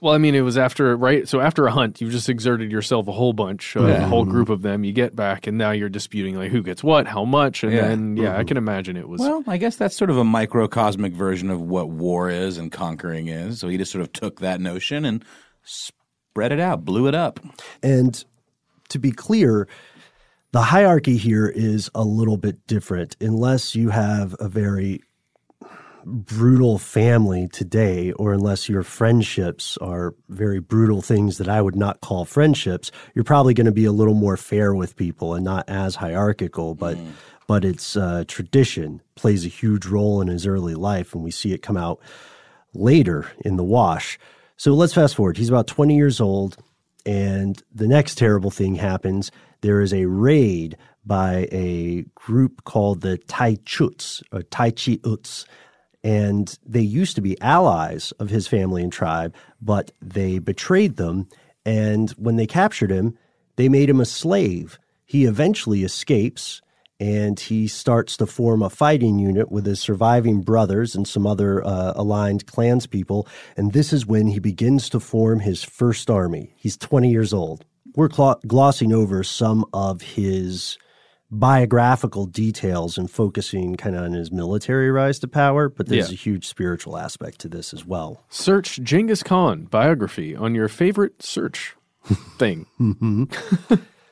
Well, 0.00 0.12
I 0.12 0.18
mean, 0.18 0.34
it 0.34 0.40
was 0.40 0.58
after, 0.58 0.96
right? 0.96 1.28
So 1.28 1.40
after 1.40 1.64
a 1.66 1.70
hunt, 1.70 2.00
you've 2.00 2.10
just 2.10 2.28
exerted 2.28 2.72
yourself 2.72 3.06
a 3.06 3.12
whole 3.12 3.32
bunch, 3.32 3.76
uh, 3.76 3.84
a 3.84 4.06
whole 4.06 4.24
group 4.24 4.48
of 4.48 4.62
them. 4.62 4.82
You 4.82 4.92
get 4.92 5.14
back, 5.14 5.46
and 5.46 5.56
now 5.56 5.70
you're 5.70 5.88
disputing, 5.88 6.34
like, 6.34 6.50
who 6.50 6.60
gets 6.60 6.82
what, 6.82 7.06
how 7.06 7.24
much. 7.24 7.62
And 7.62 7.72
Yeah. 7.72 7.86
then, 7.88 8.16
yeah, 8.16 8.36
I 8.36 8.42
can 8.42 8.56
imagine 8.56 8.96
it 8.96 9.08
was. 9.08 9.20
Well, 9.20 9.44
I 9.46 9.56
guess 9.58 9.76
that's 9.76 9.94
sort 9.96 10.10
of 10.10 10.18
a 10.18 10.24
microcosmic 10.24 11.12
version 11.12 11.50
of 11.50 11.60
what 11.60 11.88
war 11.88 12.28
is 12.30 12.58
and 12.58 12.72
conquering 12.72 13.28
is. 13.28 13.60
So 13.60 13.68
he 13.68 13.76
just 13.78 13.92
sort 13.92 14.02
of 14.02 14.12
took 14.12 14.40
that 14.40 14.60
notion 14.60 15.04
and 15.04 15.24
spread 15.62 16.50
it 16.50 16.58
out, 16.60 16.84
blew 16.84 17.06
it 17.06 17.14
up. 17.14 17.38
And 17.80 18.24
to 18.88 18.98
be 18.98 19.12
clear, 19.12 19.68
the 20.54 20.62
hierarchy 20.62 21.16
here 21.16 21.48
is 21.48 21.90
a 21.96 22.04
little 22.04 22.36
bit 22.36 22.64
different. 22.68 23.16
Unless 23.20 23.74
you 23.74 23.88
have 23.88 24.36
a 24.38 24.48
very 24.48 25.02
brutal 26.04 26.78
family 26.78 27.48
today 27.48 28.12
or 28.12 28.32
unless 28.32 28.68
your 28.68 28.84
friendships 28.84 29.76
are 29.78 30.14
very 30.28 30.60
brutal 30.60 31.02
things 31.02 31.38
that 31.38 31.48
I 31.48 31.60
would 31.60 31.74
not 31.74 32.02
call 32.02 32.26
friendships 32.26 32.92
you're 33.14 33.24
probably 33.24 33.54
going 33.54 33.64
to 33.64 33.72
be 33.72 33.86
a 33.86 33.90
little 33.90 34.14
more 34.14 34.36
fair 34.36 34.74
with 34.74 34.96
people 34.96 35.32
and 35.32 35.42
not 35.42 35.66
as 35.66 35.96
hierarchical 35.96 36.74
but 36.74 36.98
but 37.46 37.64
it's 37.64 37.96
uh, 37.96 38.24
tradition 38.28 39.00
plays 39.14 39.46
a 39.46 39.48
huge 39.48 39.86
role 39.86 40.20
in 40.20 40.28
his 40.28 40.46
early 40.46 40.74
life 40.74 41.14
and 41.14 41.24
we 41.24 41.30
see 41.30 41.54
it 41.54 41.62
come 41.62 41.78
out 41.78 42.00
later 42.74 43.32
in 43.46 43.56
the 43.56 43.64
wash. 43.64 44.18
So 44.58 44.74
let's 44.74 44.92
fast 44.92 45.16
forward. 45.16 45.38
He's 45.38 45.48
about 45.48 45.66
20 45.66 45.96
years 45.96 46.20
old 46.20 46.58
and 47.06 47.62
the 47.74 47.88
next 47.88 48.16
terrible 48.16 48.50
thing 48.50 48.76
happens. 48.76 49.30
There 49.64 49.80
is 49.80 49.94
a 49.94 50.04
raid 50.04 50.76
by 51.06 51.48
a 51.50 52.02
group 52.14 52.64
called 52.64 53.00
the 53.00 53.16
Tai 53.16 53.54
Chuts 53.64 54.22
or 54.30 54.42
Tai 54.42 54.72
Chi 54.72 54.98
Uts. 55.02 55.46
And 56.02 56.54
they 56.66 56.82
used 56.82 57.16
to 57.16 57.22
be 57.22 57.40
allies 57.40 58.12
of 58.18 58.28
his 58.28 58.46
family 58.46 58.82
and 58.82 58.92
tribe, 58.92 59.34
but 59.62 59.90
they 60.02 60.38
betrayed 60.38 60.96
them. 60.96 61.30
And 61.64 62.10
when 62.10 62.36
they 62.36 62.46
captured 62.46 62.90
him, 62.90 63.16
they 63.56 63.70
made 63.70 63.88
him 63.88 64.00
a 64.00 64.04
slave. 64.04 64.78
He 65.06 65.24
eventually 65.24 65.82
escapes 65.82 66.60
and 67.00 67.40
he 67.40 67.66
starts 67.66 68.18
to 68.18 68.26
form 68.26 68.62
a 68.62 68.68
fighting 68.68 69.18
unit 69.18 69.50
with 69.50 69.64
his 69.64 69.80
surviving 69.80 70.42
brothers 70.42 70.94
and 70.94 71.08
some 71.08 71.26
other 71.26 71.66
uh, 71.66 71.94
aligned 71.96 72.44
clanspeople. 72.44 73.26
And 73.56 73.72
this 73.72 73.94
is 73.94 74.04
when 74.04 74.26
he 74.26 74.40
begins 74.40 74.90
to 74.90 75.00
form 75.00 75.40
his 75.40 75.64
first 75.64 76.10
army. 76.10 76.52
He's 76.54 76.76
20 76.76 77.10
years 77.10 77.32
old. 77.32 77.64
We're 77.96 78.10
cl- 78.10 78.40
glossing 78.46 78.92
over 78.92 79.22
some 79.22 79.64
of 79.72 80.00
his 80.02 80.78
biographical 81.30 82.26
details 82.26 82.96
and 82.96 83.10
focusing 83.10 83.74
kind 83.76 83.96
of 83.96 84.04
on 84.04 84.12
his 84.12 84.30
military 84.30 84.90
rise 84.90 85.18
to 85.20 85.28
power, 85.28 85.68
but 85.68 85.88
there's 85.88 86.08
Yeah. 86.10 86.14
a 86.14 86.16
huge 86.16 86.46
spiritual 86.46 86.96
aspect 86.96 87.40
to 87.40 87.48
this 87.48 87.72
as 87.74 87.84
well. 87.84 88.24
Search 88.28 88.80
Genghis 88.82 89.22
Khan 89.22 89.64
biography 89.64 90.36
on 90.36 90.54
your 90.54 90.68
favorite 90.68 91.22
search 91.22 91.74
thing. 92.38 92.66
Mm-hmm. 92.80 93.24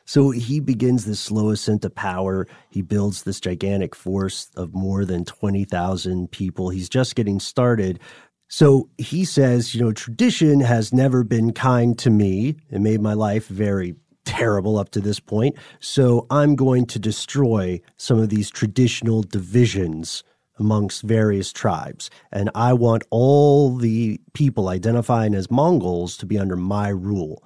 So 0.05 0.31
he 0.31 0.59
begins 0.59 1.05
this 1.05 1.21
slow 1.21 1.51
ascent 1.51 1.83
to 1.83 1.91
power. 1.91 2.49
He 2.71 2.83
builds 2.83 3.23
this 3.23 3.39
gigantic 3.41 3.95
force 3.95 4.51
of 4.57 4.75
more 4.75 5.05
than 5.05 5.25
20,000 5.25 6.31
people. 6.33 6.71
He's 6.71 6.89
just 6.89 7.15
getting 7.15 7.39
started. 7.39 8.01
So 8.53 8.91
he 8.99 9.25
says, 9.25 9.75
you 9.75 9.81
know, 9.81 9.93
tradition 9.93 10.61
has 10.61 10.93
never 10.93 11.25
been 11.25 11.55
kind 11.55 11.99
to 12.01 12.11
me. 12.11 12.57
It 12.69 12.83
made 12.83 13.01
my 13.01 13.15
life 13.15 13.47
very 13.47 13.95
terrible 14.27 14.79
up 14.79 14.91
to 14.91 15.01
this 15.01 15.19
point. 15.19 15.57
So 15.81 16.27
I'm 16.29 16.55
going 16.55 16.85
to 16.89 16.99
destroy 16.99 17.81
some 17.97 18.19
of 18.19 18.29
these 18.29 18.51
traditional 18.51 19.23
divisions 19.23 20.23
amongst 20.59 21.01
various 21.01 21.51
tribes. 21.51 22.11
And 22.31 22.51
I 22.55 22.75
want 22.75 23.05
all 23.09 23.75
the 23.75 24.21
people 24.35 24.69
identifying 24.69 25.35
as 25.35 25.51
Mongols 25.51 26.19
to 26.19 26.27
be 26.27 26.39
under 26.39 26.55
my 26.55 26.91
rule. 26.91 27.43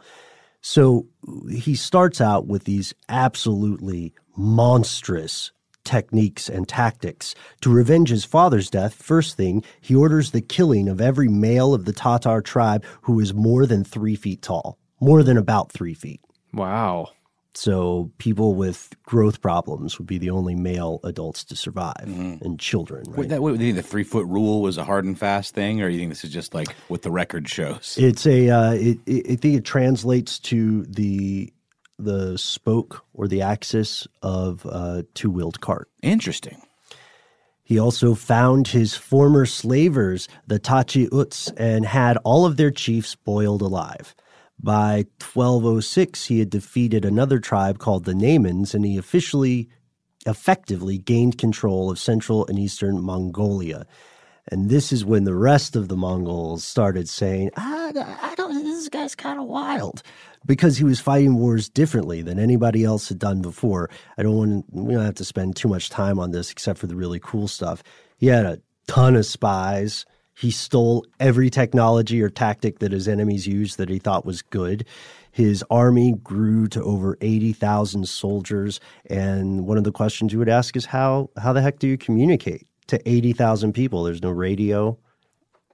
So 0.60 1.06
he 1.48 1.76
starts 1.76 2.20
out 2.20 2.48
with 2.48 2.64
these 2.64 2.92
absolutely 3.08 4.12
monstrous 4.36 5.52
techniques 5.86 6.48
and 6.48 6.68
tactics. 6.68 7.34
To 7.62 7.70
revenge 7.70 8.10
his 8.10 8.24
father's 8.24 8.68
death, 8.68 8.94
first 8.94 9.36
thing, 9.36 9.64
he 9.80 9.94
orders 9.94 10.32
the 10.32 10.42
killing 10.42 10.88
of 10.88 11.00
every 11.00 11.28
male 11.28 11.72
of 11.72 11.86
the 11.86 11.92
Tatar 11.92 12.42
tribe 12.42 12.84
who 13.02 13.20
is 13.20 13.32
more 13.32 13.64
than 13.64 13.84
three 13.84 14.16
feet 14.16 14.42
tall, 14.42 14.78
more 15.00 15.22
than 15.22 15.38
about 15.38 15.72
three 15.72 15.94
feet. 15.94 16.20
Wow. 16.52 17.10
So 17.56 18.10
people 18.18 18.54
with 18.54 18.94
growth 19.06 19.40
problems 19.40 19.98
would 19.98 20.06
be 20.06 20.18
the 20.18 20.28
only 20.28 20.54
male 20.54 21.00
adults 21.04 21.42
to 21.44 21.56
survive, 21.56 22.04
and 22.04 22.60
children. 22.60 23.04
Right? 23.06 23.16
What, 23.16 23.28
that, 23.30 23.42
what, 23.42 23.56
do 23.56 23.64
you 23.64 23.72
think 23.72 23.82
the 23.82 23.90
three 23.90 24.04
foot 24.04 24.26
rule 24.26 24.60
was 24.60 24.76
a 24.76 24.84
hard 24.84 25.06
and 25.06 25.18
fast 25.18 25.54
thing, 25.54 25.80
or 25.80 25.88
you 25.88 25.98
think 25.98 26.10
this 26.10 26.22
is 26.22 26.30
just 26.30 26.52
like 26.52 26.70
what 26.88 27.00
the 27.00 27.10
record 27.10 27.48
shows? 27.48 27.96
It's 27.98 28.26
a. 28.26 28.50
Uh, 28.50 28.72
it, 28.72 28.98
it, 29.06 29.26
I 29.30 29.36
think 29.36 29.56
it 29.56 29.64
translates 29.64 30.38
to 30.40 30.84
the 30.84 31.50
the 31.98 32.36
spoke 32.36 33.04
or 33.14 33.28
the 33.28 33.42
axis 33.42 34.06
of 34.22 34.64
a 34.66 35.04
two 35.14 35.30
wheeled 35.30 35.60
cart. 35.60 35.88
Interesting. 36.02 36.60
He 37.66 37.80
also 37.80 38.14
found 38.14 38.68
his 38.68 38.94
former 38.94 39.44
slavers, 39.44 40.28
the 40.46 40.60
Tachi 40.60 41.08
Uts, 41.12 41.50
and 41.56 41.84
had 41.84 42.16
all 42.18 42.46
of 42.46 42.56
their 42.56 42.70
chiefs 42.70 43.16
boiled 43.16 43.60
alive. 43.60 44.14
By 44.62 45.06
1206, 45.20 46.26
he 46.26 46.38
had 46.38 46.48
defeated 46.48 47.04
another 47.04 47.40
tribe 47.40 47.78
called 47.78 48.04
the 48.04 48.14
Naimans, 48.14 48.72
and 48.72 48.84
he 48.84 48.96
officially, 48.96 49.68
effectively 50.26 50.96
gained 50.96 51.38
control 51.38 51.90
of 51.90 51.98
central 51.98 52.46
and 52.46 52.56
eastern 52.58 53.02
Mongolia. 53.02 53.84
And 54.48 54.70
this 54.70 54.92
is 54.92 55.04
when 55.04 55.24
the 55.24 55.34
rest 55.34 55.74
of 55.74 55.88
the 55.88 55.96
Mongols 55.96 56.62
started 56.62 57.08
saying, 57.08 57.50
I, 57.56 57.92
I 58.22 58.34
don't, 58.36 58.62
this 58.62 58.88
guy's 58.88 59.16
kind 59.16 59.40
of 59.40 59.46
wild. 59.46 60.02
Because 60.46 60.76
he 60.78 60.84
was 60.84 61.00
fighting 61.00 61.34
wars 61.34 61.68
differently 61.68 62.22
than 62.22 62.38
anybody 62.38 62.84
else 62.84 63.08
had 63.08 63.18
done 63.18 63.42
before. 63.42 63.90
I 64.16 64.22
don't 64.22 64.36
want 64.36 64.72
to, 64.72 64.80
we 64.80 64.94
don't 64.94 65.04
have 65.04 65.16
to 65.16 65.24
spend 65.24 65.56
too 65.56 65.68
much 65.68 65.90
time 65.90 66.18
on 66.18 66.30
this 66.30 66.50
except 66.50 66.78
for 66.78 66.86
the 66.86 66.96
really 66.96 67.18
cool 67.20 67.48
stuff. 67.48 67.82
He 68.16 68.28
had 68.28 68.46
a 68.46 68.60
ton 68.86 69.16
of 69.16 69.26
spies. 69.26 70.06
He 70.34 70.50
stole 70.50 71.04
every 71.18 71.50
technology 71.50 72.22
or 72.22 72.28
tactic 72.28 72.78
that 72.78 72.92
his 72.92 73.08
enemies 73.08 73.46
used 73.46 73.78
that 73.78 73.88
he 73.88 73.98
thought 73.98 74.24
was 74.24 74.42
good. 74.42 74.86
His 75.32 75.64
army 75.70 76.14
grew 76.22 76.66
to 76.68 76.82
over 76.82 77.18
80,000 77.20 78.08
soldiers. 78.08 78.80
And 79.10 79.66
one 79.66 79.78
of 79.78 79.84
the 79.84 79.92
questions 79.92 80.32
you 80.32 80.38
would 80.38 80.48
ask 80.48 80.76
is 80.76 80.86
how, 80.86 81.30
how 81.36 81.52
the 81.52 81.60
heck 81.60 81.78
do 81.78 81.88
you 81.88 81.98
communicate 81.98 82.66
to 82.86 83.08
80,000 83.08 83.72
people? 83.72 84.04
There's 84.04 84.22
no 84.22 84.30
radio. 84.30 84.98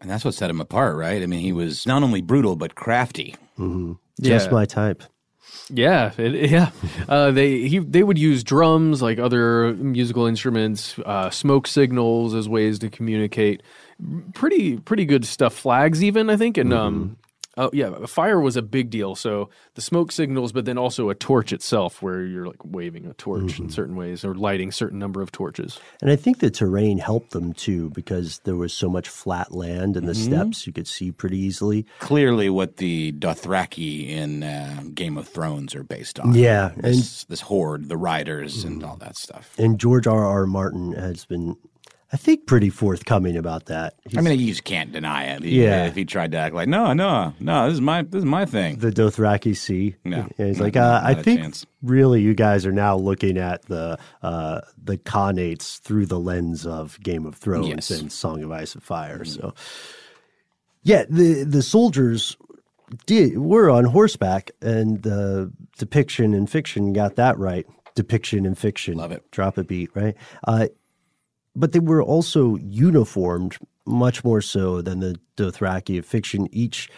And 0.01 0.11
that's 0.11 0.25
what 0.25 0.35
set 0.35 0.51
him 0.51 0.61
apart, 0.61 0.97
right? 0.97 1.23
I 1.23 1.27
mean, 1.27 1.41
he 1.41 1.53
was 1.53 1.87
not 1.87 2.03
only 2.03 2.23
brutal, 2.23 2.57
but 2.57 2.75
crafty. 2.75 3.37
Mm-hmm. 3.59 3.93
Just 4.21 4.47
Yeah. 4.47 4.53
my 4.53 4.65
type. 4.65 5.03
Yeah, 5.71 6.13
it, 6.19 6.51
yeah. 6.51 6.71
Uh, 7.09 7.31
they 7.31 7.67
he 7.69 7.79
they 7.79 8.03
would 8.03 8.19
use 8.19 8.45
drums 8.45 9.01
like 9.03 9.19
other 9.19 9.75
musical 9.75 10.27
instruments, 10.27 10.99
uh, 11.05 11.31
smoke 11.31 11.67
signals 11.67 12.35
as 12.35 12.49
ways 12.49 12.79
to 12.81 12.91
communicate. 12.91 13.63
Pretty 14.35 14.77
pretty 14.79 15.05
good 15.05 15.25
stuff. 15.25 15.55
Flags 15.55 16.03
even 16.03 16.29
I 16.31 16.37
think, 16.37 16.59
and 16.59 16.73
um, 16.73 17.17
oh 17.57 17.71
yeah, 17.73 18.07
fire 18.07 18.41
was 18.41 18.57
a 18.57 18.63
big 18.63 18.91
deal. 18.91 19.15
So 19.15 19.51
the 19.75 19.81
smoke 19.81 20.13
signals, 20.13 20.53
but 20.53 20.65
then 20.65 20.79
also 20.79 21.11
a 21.11 21.15
torch 21.15 21.53
itself, 21.53 22.03
where 22.03 22.23
you're 22.25 22.47
like 22.47 22.65
waving 22.65 23.07
a 23.07 23.15
torch 23.15 23.59
in 23.59 23.69
certain 23.71 23.97
ways 23.97 24.25
or 24.25 24.35
lighting 24.35 24.73
certain 24.73 24.99
number 24.99 25.23
of 25.23 25.33
torches. 25.33 25.79
And 26.01 26.11
I 26.11 26.17
think 26.17 26.39
the 26.39 26.51
terrain 26.51 26.99
helped 26.99 27.31
them 27.33 27.53
too 27.53 27.91
because 27.91 28.41
there 28.45 28.57
was 28.57 28.73
so 28.73 28.89
much 28.89 29.09
flat 29.09 29.53
land 29.53 29.97
and 29.97 30.09
the 30.09 30.13
Mhm. 30.13 30.25
steppes 30.25 30.67
you 30.67 30.73
could 30.73 30.87
see 30.89 31.11
pretty 31.13 31.39
easily. 31.39 31.87
Clearly, 32.01 32.49
what 32.51 32.77
the 32.79 33.13
Dothraki 33.13 34.09
in 34.09 34.43
uh, 34.43 34.83
Game 34.95 35.17
of 35.19 35.29
Thrones 35.29 35.75
are 35.75 35.83
based 35.85 36.19
on. 36.21 36.35
Yeah, 36.35 36.73
this, 36.77 37.25
this 37.25 37.41
horde, 37.43 37.89
the 37.89 37.97
riders, 37.97 38.65
and 38.65 38.83
all 38.85 38.97
that 38.97 39.17
stuff. 39.17 39.55
And 39.59 39.79
George 39.79 40.07
R. 40.07 40.25
R. 40.25 40.47
Martin 40.47 40.93
has 40.93 41.25
been, 41.25 41.57
I 42.15 42.19
think, 42.19 42.47
pretty 42.47 42.69
forthcoming 42.69 43.39
about 43.39 43.67
that. 43.67 43.95
I 44.15 44.21
mean, 44.21 44.39
you 44.39 44.47
just 44.49 44.65
can't 44.65 44.93
deny 44.93 45.25
it. 45.25 45.43
He- 45.43 45.63
Yeah. 45.63 45.87
if 45.87 45.95
he 45.95 46.05
tried 46.05 46.33
to 46.33 46.37
act 46.39 46.55
like, 46.55 46.69
no, 46.69 46.93
no, 46.93 47.33
no, 47.41 47.65
this 47.67 47.75
is 47.75 47.81
my 47.81 48.03
this 48.03 48.19
is 48.19 48.25
my 48.27 48.45
thing. 48.45 48.77
the 48.77 48.91
Dothraki 48.91 49.57
Sea. 49.57 49.97
No, 50.05 50.27
Yeah, 50.37 50.47
he's 50.49 50.61
like, 50.61 50.77
uh, 50.77 51.01
I 51.03 51.15
think 51.15 51.41
chance. 51.41 51.65
really 51.83 52.21
you 52.21 52.35
guys 52.35 52.67
are 52.67 52.73
now 52.73 52.97
looking 52.97 53.39
at 53.39 53.63
the 53.63 53.99
uh, 54.23 54.61
the 54.83 54.99
Khanate 54.99 55.81
through 55.81 56.05
the 56.07 56.21
lens 56.21 56.67
of 56.67 57.01
Game 57.03 57.25
of 57.25 57.35
Thrones 57.37 57.69
Yes. 57.69 57.91
Mm-hmm. 57.91 58.01
and 58.03 58.13
Song 58.13 58.43
of 58.43 58.53
Ice 58.53 58.75
and 58.75 58.83
Fire. 58.83 59.25
So, 59.25 59.55
yeah, 60.83 61.05
the 61.09 61.45
the 61.45 61.63
soldiers 61.63 62.37
did 63.07 63.39
were 63.39 63.71
on 63.71 63.85
horseback, 63.85 64.51
and 64.61 65.03
the 65.03 65.51
depiction 65.79 66.35
and 66.35 66.51
fiction 66.51 66.93
got 66.93 67.17
that 67.17 67.39
right. 67.39 67.67
Depiction 67.95 68.47
and 68.47 68.57
fiction, 68.57 68.97
love 68.97 69.13
it. 69.13 69.31
Drop 69.31 69.59
a 69.59 69.65
beat, 69.65 69.91
right? 69.95 70.15
Uh, 70.47 70.69
but 71.55 71.73
they 71.73 71.81
were 71.81 72.03
also 72.03 72.57
uniformed 72.57 73.57
much 73.87 74.25
more 74.25 74.41
so 74.41 74.81
than 74.81 75.01
the 75.01 75.19
Dothraki 75.37 75.99
of 75.99 76.07
fiction. 76.07 76.49
Each 76.53 76.89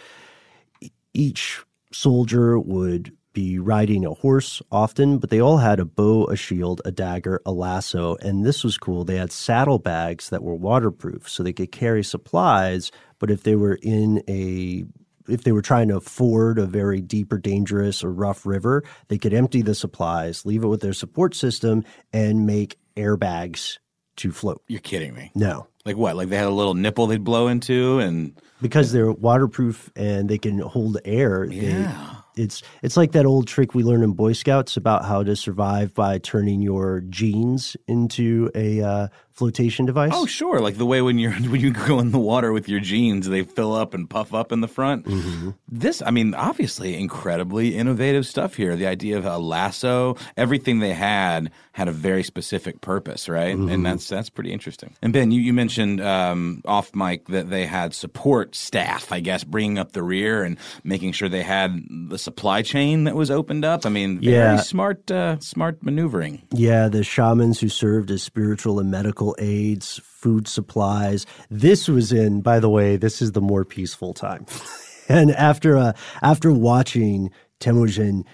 each 1.12 1.62
soldier 1.92 2.58
would 2.58 3.12
be 3.32 3.58
riding 3.58 4.04
a 4.04 4.14
horse 4.14 4.62
often, 4.70 5.18
but 5.18 5.30
they 5.30 5.40
all 5.40 5.58
had 5.58 5.80
a 5.80 5.84
bow, 5.84 6.26
a 6.26 6.36
shield, 6.36 6.80
a 6.84 6.92
dagger, 6.92 7.40
a 7.44 7.52
lasso, 7.52 8.16
and 8.16 8.44
this 8.44 8.62
was 8.62 8.78
cool. 8.78 9.04
They 9.04 9.16
had 9.16 9.32
saddlebags 9.32 10.30
that 10.30 10.42
were 10.42 10.54
waterproof, 10.54 11.28
so 11.28 11.42
they 11.42 11.52
could 11.52 11.72
carry 11.72 12.04
supplies. 12.04 12.92
But 13.18 13.30
if 13.30 13.42
they 13.42 13.56
were 13.56 13.78
in 13.82 14.22
a 14.28 14.84
if 15.26 15.42
they 15.42 15.52
were 15.52 15.62
trying 15.62 15.88
to 15.88 16.00
ford 16.00 16.58
a 16.58 16.66
very 16.66 17.00
deep 17.00 17.32
or 17.32 17.38
dangerous 17.38 18.04
or 18.04 18.12
rough 18.12 18.44
river, 18.44 18.84
they 19.08 19.16
could 19.16 19.32
empty 19.32 19.62
the 19.62 19.74
supplies, 19.74 20.44
leave 20.44 20.62
it 20.62 20.68
with 20.68 20.82
their 20.82 20.92
support 20.92 21.34
system, 21.34 21.82
and 22.12 22.46
make 22.46 22.78
airbags 22.94 23.78
to 24.16 24.32
float. 24.32 24.62
You're 24.68 24.80
kidding 24.80 25.14
me. 25.14 25.30
No. 25.34 25.66
Like 25.84 25.96
what? 25.96 26.16
Like 26.16 26.28
they 26.28 26.36
had 26.36 26.46
a 26.46 26.50
little 26.50 26.74
nipple 26.74 27.06
they'd 27.06 27.22
blow 27.24 27.48
into, 27.48 27.98
and 27.98 28.32
because 28.62 28.92
they're 28.92 29.12
waterproof 29.12 29.90
and 29.96 30.28
they 30.28 30.38
can 30.38 30.58
hold 30.60 30.98
air. 31.04 31.46
they- 31.48 31.56
Yeah. 31.56 32.14
it's 32.36 32.62
it's 32.82 32.96
like 32.96 33.12
that 33.12 33.26
old 33.26 33.46
trick 33.46 33.74
we 33.74 33.82
learned 33.82 34.02
in 34.02 34.12
Boy 34.12 34.32
Scouts 34.32 34.76
about 34.78 35.04
how 35.04 35.22
to 35.22 35.36
survive 35.36 35.92
by 35.94 36.18
turning 36.18 36.62
your 36.62 37.00
jeans 37.10 37.76
into 37.86 38.50
a 38.54 38.80
uh, 38.80 39.08
flotation 39.34 39.84
device. 39.84 40.12
oh 40.14 40.26
sure, 40.26 40.60
like 40.60 40.76
the 40.78 40.86
way 40.86 41.02
when 41.02 41.18
you're 41.18 41.32
when 41.52 41.60
you 41.60 41.72
go 41.72 41.98
in 41.98 42.10
the 42.12 42.18
water 42.18 42.52
with 42.52 42.68
your 42.68 42.80
jeans, 42.80 43.28
they 43.28 43.42
fill 43.42 43.74
up 43.74 43.94
and 43.94 44.08
puff 44.08 44.32
up 44.32 44.52
in 44.52 44.60
the 44.60 44.68
front. 44.68 45.04
Mm-hmm. 45.06 45.50
This, 45.68 46.02
I 46.06 46.10
mean, 46.10 46.34
obviously 46.34 46.96
incredibly 46.96 47.76
innovative 47.76 48.26
stuff 48.26 48.54
here. 48.54 48.76
The 48.76 48.86
idea 48.86 49.18
of 49.18 49.24
a 49.26 49.38
lasso, 49.38 50.16
everything 50.36 50.78
they 50.78 50.92
had 50.94 51.50
had 51.72 51.88
a 51.88 51.92
very 51.92 52.22
specific 52.22 52.80
purpose, 52.80 53.28
right? 53.28 53.56
Mm-hmm. 53.56 53.68
And 53.70 53.86
that's 53.86 54.08
that's 54.08 54.30
pretty 54.30 54.52
interesting. 54.52 54.94
And 55.02 55.12
Ben, 55.12 55.30
you, 55.32 55.40
you 55.40 55.52
mentioned 55.52 56.00
um, 56.00 56.62
off 56.64 56.94
mic 56.94 57.26
that 57.28 57.50
they 57.50 57.66
had 57.66 57.94
support 57.94 58.54
staff, 58.54 59.10
I 59.10 59.20
guess, 59.20 59.42
bringing 59.42 59.78
up 59.78 59.92
the 59.92 60.02
rear 60.02 60.44
and 60.44 60.56
making 60.84 61.12
sure 61.12 61.28
they 61.28 61.42
had 61.42 61.82
the 62.08 62.18
supply 62.18 62.62
chain 62.62 63.04
that 63.04 63.16
was 63.16 63.30
opened 63.30 63.64
up. 63.64 63.84
I 63.84 63.88
mean, 63.88 64.20
very 64.20 64.32
Yeah. 64.36 64.56
smart, 64.58 65.10
uh, 65.10 65.38
smart 65.40 65.82
maneuvering. 65.82 66.42
Yeah, 66.52 66.88
the 66.88 67.02
shamans 67.02 67.58
who 67.60 67.68
served 67.68 68.10
as 68.12 68.22
spiritual 68.22 68.78
and 68.78 68.90
medical 68.90 69.23
aides, 69.38 70.00
food 70.04 70.46
supplies. 70.48 71.24
This 71.50 71.88
was 71.88 72.12
in, 72.12 72.40
by 72.42 72.58
the 72.60 72.68
way, 72.68 72.96
this 72.96 73.22
is 73.22 73.32
the 73.32 73.40
more 73.40 73.64
peaceful 73.64 74.12
time. 74.12 74.44
and 75.08 75.30
after 75.32 75.76
uh, 75.76 75.92
after 76.22 76.52
watching 76.52 77.30
Temujin 77.60 78.24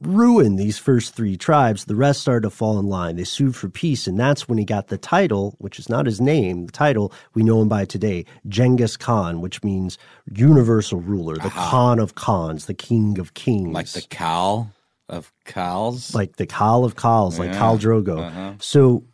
ruin 0.00 0.54
these 0.56 0.78
first 0.78 1.14
three 1.14 1.36
tribes, 1.36 1.86
the 1.86 1.96
rest 1.96 2.20
started 2.20 2.42
to 2.42 2.50
fall 2.50 2.78
in 2.78 2.86
line. 2.86 3.16
They 3.16 3.24
sued 3.24 3.56
for 3.56 3.68
peace, 3.68 4.06
and 4.06 4.18
that's 4.18 4.48
when 4.48 4.56
he 4.58 4.64
got 4.64 4.88
the 4.88 4.98
title, 4.98 5.56
which 5.58 5.78
is 5.78 5.88
not 5.88 6.06
his 6.06 6.20
name. 6.20 6.66
The 6.66 6.72
title 6.72 7.12
we 7.34 7.42
know 7.42 7.60
him 7.60 7.68
by 7.68 7.84
today, 7.84 8.24
Genghis 8.46 8.96
Khan, 8.96 9.40
which 9.40 9.62
means 9.64 9.98
universal 10.32 11.00
ruler, 11.00 11.34
the 11.34 11.50
Khan 11.50 11.98
of 11.98 12.14
Khans, 12.14 12.66
the 12.66 12.74
king 12.74 13.18
of 13.18 13.34
kings. 13.34 13.74
Like 13.74 13.88
the 13.88 14.02
cow 14.02 14.68
of 15.08 15.32
cows. 15.44 16.14
like 16.14 16.36
the 16.36 16.46
Khal 16.46 16.84
of 16.84 16.94
like 17.38 17.50
Yeah. 17.52 17.58
Khal 17.58 17.78
Drogo. 17.78 18.26
Uh-huh. 18.26 18.52
So 18.60 19.04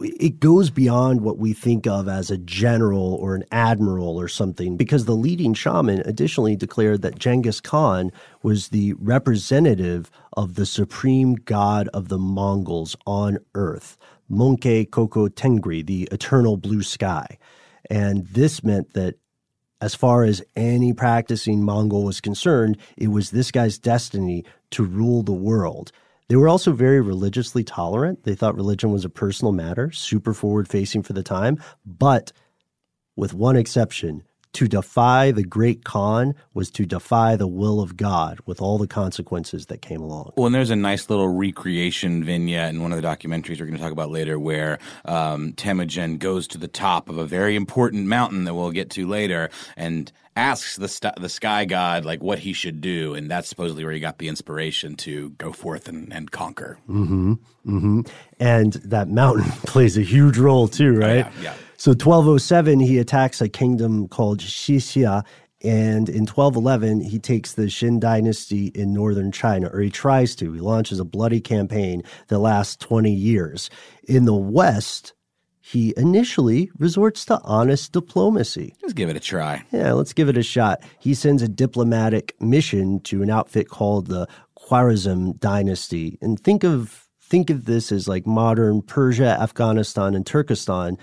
it 0.00 0.40
goes 0.40 0.70
beyond 0.70 1.20
what 1.20 1.38
we 1.38 1.52
think 1.52 1.86
of 1.86 2.08
as 2.08 2.30
a 2.30 2.38
general 2.38 3.14
or 3.14 3.34
an 3.34 3.44
admiral 3.50 4.18
or 4.18 4.28
something, 4.28 4.76
because 4.76 5.04
the 5.04 5.16
leading 5.16 5.54
shaman 5.54 6.02
additionally 6.04 6.56
declared 6.56 7.02
that 7.02 7.18
Genghis 7.18 7.60
Khan 7.60 8.12
was 8.42 8.68
the 8.68 8.94
representative 8.94 10.10
of 10.34 10.54
the 10.54 10.66
supreme 10.66 11.34
god 11.34 11.88
of 11.88 12.08
the 12.08 12.18
Mongols 12.18 12.96
on 13.06 13.38
earth, 13.54 13.96
Monke 14.30 14.90
Koko 14.90 15.28
Tengri, 15.28 15.84
the 15.84 16.08
eternal 16.12 16.56
blue 16.56 16.82
sky. 16.82 17.38
And 17.90 18.26
this 18.26 18.62
meant 18.62 18.94
that 18.94 19.16
as 19.80 19.94
far 19.94 20.24
as 20.24 20.42
any 20.56 20.92
practicing 20.92 21.62
Mongol 21.62 22.04
was 22.04 22.20
concerned, 22.20 22.78
it 22.96 23.08
was 23.08 23.30
this 23.30 23.50
guy's 23.50 23.78
destiny 23.78 24.44
to 24.70 24.84
rule 24.84 25.22
the 25.22 25.32
world. 25.32 25.92
They 26.28 26.36
were 26.36 26.48
also 26.48 26.72
very 26.72 27.00
religiously 27.00 27.64
tolerant. 27.64 28.24
They 28.24 28.34
thought 28.34 28.54
religion 28.54 28.92
was 28.92 29.04
a 29.04 29.10
personal 29.10 29.52
matter, 29.52 29.90
super 29.90 30.34
forward 30.34 30.68
facing 30.68 31.02
for 31.02 31.14
the 31.14 31.22
time, 31.22 31.58
but 31.86 32.32
with 33.16 33.32
one 33.32 33.56
exception. 33.56 34.22
To 34.58 34.66
defy 34.66 35.30
the 35.30 35.44
great 35.44 35.84
Khan 35.84 36.34
was 36.52 36.68
to 36.72 36.84
defy 36.84 37.36
the 37.36 37.46
will 37.46 37.80
of 37.80 37.96
God 37.96 38.40
with 38.44 38.60
all 38.60 38.76
the 38.76 38.88
consequences 38.88 39.66
that 39.66 39.82
came 39.82 40.00
along. 40.00 40.32
Well, 40.36 40.46
and 40.46 40.54
there's 40.56 40.70
a 40.70 40.74
nice 40.74 41.08
little 41.08 41.28
recreation 41.28 42.24
vignette 42.24 42.70
in 42.70 42.82
one 42.82 42.90
of 42.92 43.00
the 43.00 43.06
documentaries 43.06 43.60
we're 43.60 43.66
going 43.66 43.76
to 43.76 43.80
talk 43.80 43.92
about 43.92 44.10
later 44.10 44.36
where 44.36 44.80
um, 45.04 45.52
Temujin 45.52 46.18
goes 46.18 46.48
to 46.48 46.58
the 46.58 46.66
top 46.66 47.08
of 47.08 47.18
a 47.18 47.24
very 47.24 47.54
important 47.54 48.08
mountain 48.08 48.42
that 48.46 48.54
we'll 48.54 48.72
get 48.72 48.90
to 48.90 49.06
later 49.06 49.48
and 49.76 50.10
asks 50.34 50.74
the, 50.74 50.88
st- 50.88 51.14
the 51.20 51.28
sky 51.28 51.64
god 51.64 52.04
like 52.04 52.20
what 52.20 52.40
he 52.40 52.52
should 52.52 52.80
do. 52.80 53.14
And 53.14 53.30
that's 53.30 53.48
supposedly 53.48 53.84
where 53.84 53.92
he 53.92 54.00
got 54.00 54.18
the 54.18 54.26
inspiration 54.26 54.96
to 54.96 55.30
go 55.38 55.52
forth 55.52 55.86
and, 55.86 56.12
and 56.12 56.32
conquer. 56.32 56.80
Mm-hmm. 56.88 57.34
Mm-hmm. 57.64 58.00
And 58.40 58.72
that 58.72 59.08
mountain 59.08 59.52
plays 59.66 59.96
a 59.96 60.02
huge 60.02 60.36
role 60.36 60.66
too, 60.66 60.94
right? 60.94 61.26
Oh, 61.26 61.42
yeah. 61.42 61.54
So 61.78 61.92
1207, 61.92 62.80
he 62.80 62.98
attacks 62.98 63.40
a 63.40 63.48
kingdom 63.48 64.08
called 64.08 64.40
Xixia. 64.40 65.24
And 65.62 66.08
in 66.08 66.26
1211, 66.26 67.00
he 67.00 67.18
takes 67.18 67.54
the 67.54 67.62
Xin 67.62 68.00
dynasty 68.00 68.66
in 68.74 68.92
northern 68.92 69.32
China, 69.32 69.68
or 69.72 69.80
he 69.80 69.90
tries 69.90 70.36
to. 70.36 70.52
He 70.52 70.60
launches 70.60 71.00
a 71.00 71.04
bloody 71.04 71.40
campaign 71.40 72.02
that 72.28 72.40
lasts 72.40 72.76
20 72.76 73.12
years. 73.12 73.70
In 74.08 74.24
the 74.24 74.34
West, 74.34 75.14
he 75.60 75.94
initially 75.96 76.70
resorts 76.78 77.24
to 77.26 77.40
honest 77.44 77.92
diplomacy. 77.92 78.74
Just 78.80 78.96
give 78.96 79.08
it 79.08 79.16
a 79.16 79.20
try. 79.20 79.62
Yeah, 79.70 79.92
let's 79.92 80.12
give 80.12 80.28
it 80.28 80.36
a 80.36 80.42
shot. 80.42 80.82
He 80.98 81.14
sends 81.14 81.42
a 81.42 81.48
diplomatic 81.48 82.34
mission 82.40 83.00
to 83.00 83.22
an 83.22 83.30
outfit 83.30 83.68
called 83.68 84.06
the 84.06 84.26
Khwarezm 84.58 85.38
dynasty. 85.38 86.18
And 86.20 86.40
think 86.40 86.64
of 86.64 87.08
think 87.20 87.50
of 87.50 87.66
this 87.66 87.92
as 87.92 88.08
like 88.08 88.26
modern 88.26 88.82
Persia, 88.82 89.40
Afghanistan, 89.40 90.14
and 90.14 90.26
Turkestan. 90.26 90.98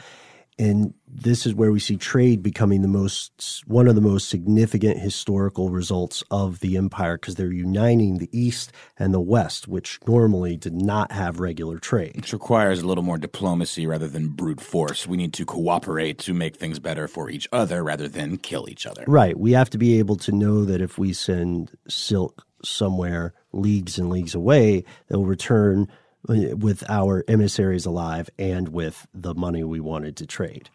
And 0.57 0.93
this 1.05 1.45
is 1.45 1.53
where 1.53 1.71
we 1.71 1.79
see 1.79 1.97
trade 1.97 2.41
becoming 2.41 2.81
the 2.81 2.87
most 2.87 3.63
one 3.65 3.87
of 3.87 3.95
the 3.95 4.01
most 4.01 4.29
significant 4.29 4.99
historical 4.99 5.69
results 5.69 6.23
of 6.31 6.59
the 6.59 6.77
empire 6.77 7.17
because 7.17 7.35
they're 7.35 7.51
uniting 7.51 8.17
the 8.17 8.29
east 8.31 8.71
and 8.97 9.13
the 9.13 9.19
west, 9.19 9.67
which 9.67 9.99
normally 10.07 10.55
did 10.55 10.73
not 10.73 11.11
have 11.11 11.39
regular 11.39 11.77
trade. 11.77 12.15
Which 12.15 12.33
requires 12.33 12.81
a 12.81 12.87
little 12.87 13.03
more 13.03 13.17
diplomacy 13.17 13.85
rather 13.85 14.07
than 14.07 14.29
brute 14.29 14.61
force. 14.61 15.05
We 15.05 15.17
need 15.17 15.33
to 15.33 15.45
cooperate 15.45 16.19
to 16.19 16.33
make 16.33 16.55
things 16.55 16.79
better 16.79 17.07
for 17.07 17.29
each 17.29 17.47
other 17.51 17.83
rather 17.83 18.07
than 18.07 18.37
kill 18.37 18.69
each 18.69 18.85
other. 18.85 19.03
Right. 19.07 19.37
We 19.37 19.51
have 19.53 19.69
to 19.71 19.77
be 19.77 19.99
able 19.99 20.15
to 20.17 20.31
know 20.31 20.63
that 20.65 20.81
if 20.81 20.97
we 20.97 21.11
send 21.11 21.77
silk 21.89 22.45
somewhere 22.63 23.33
leagues 23.51 23.97
and 23.97 24.09
leagues 24.09 24.35
away, 24.35 24.83
they'll 25.07 25.25
return 25.25 25.87
with 26.27 26.83
our 26.89 27.23
emissaries 27.27 27.85
alive 27.85 28.29
and 28.37 28.69
with 28.69 29.07
the 29.13 29.33
money 29.33 29.63
we 29.63 29.79
wanted 29.79 30.15
to 30.17 30.25
trade. 30.25 30.69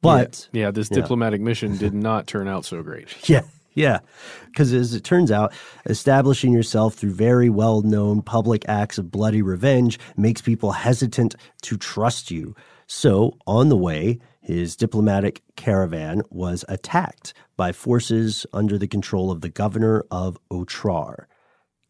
But 0.00 0.48
yeah, 0.52 0.66
yeah 0.66 0.70
this 0.70 0.88
diplomatic 0.88 1.40
mission 1.40 1.76
did 1.76 1.94
not 1.94 2.26
turn 2.26 2.48
out 2.48 2.64
so 2.64 2.82
great. 2.82 3.08
Yeah, 3.28 3.42
Yeah, 3.74 3.98
because 4.46 4.72
as 4.72 4.94
it 4.94 5.04
turns 5.04 5.30
out, 5.30 5.52
establishing 5.84 6.52
yourself 6.52 6.94
through 6.94 7.12
very 7.12 7.50
well 7.50 7.82
known 7.82 8.22
public 8.22 8.64
acts 8.68 8.98
of 8.98 9.10
bloody 9.10 9.42
revenge 9.42 9.98
makes 10.16 10.40
people 10.40 10.72
hesitant 10.72 11.34
to 11.62 11.76
trust 11.76 12.30
you. 12.30 12.54
So, 12.86 13.36
on 13.46 13.68
the 13.68 13.76
way, 13.76 14.20
his 14.40 14.76
diplomatic 14.76 15.42
caravan 15.56 16.22
was 16.30 16.64
attacked 16.68 17.34
by 17.56 17.72
forces 17.72 18.46
under 18.52 18.78
the 18.78 18.86
control 18.86 19.32
of 19.32 19.40
the 19.40 19.48
governor 19.48 20.04
of 20.08 20.38
Otrar. 20.52 21.26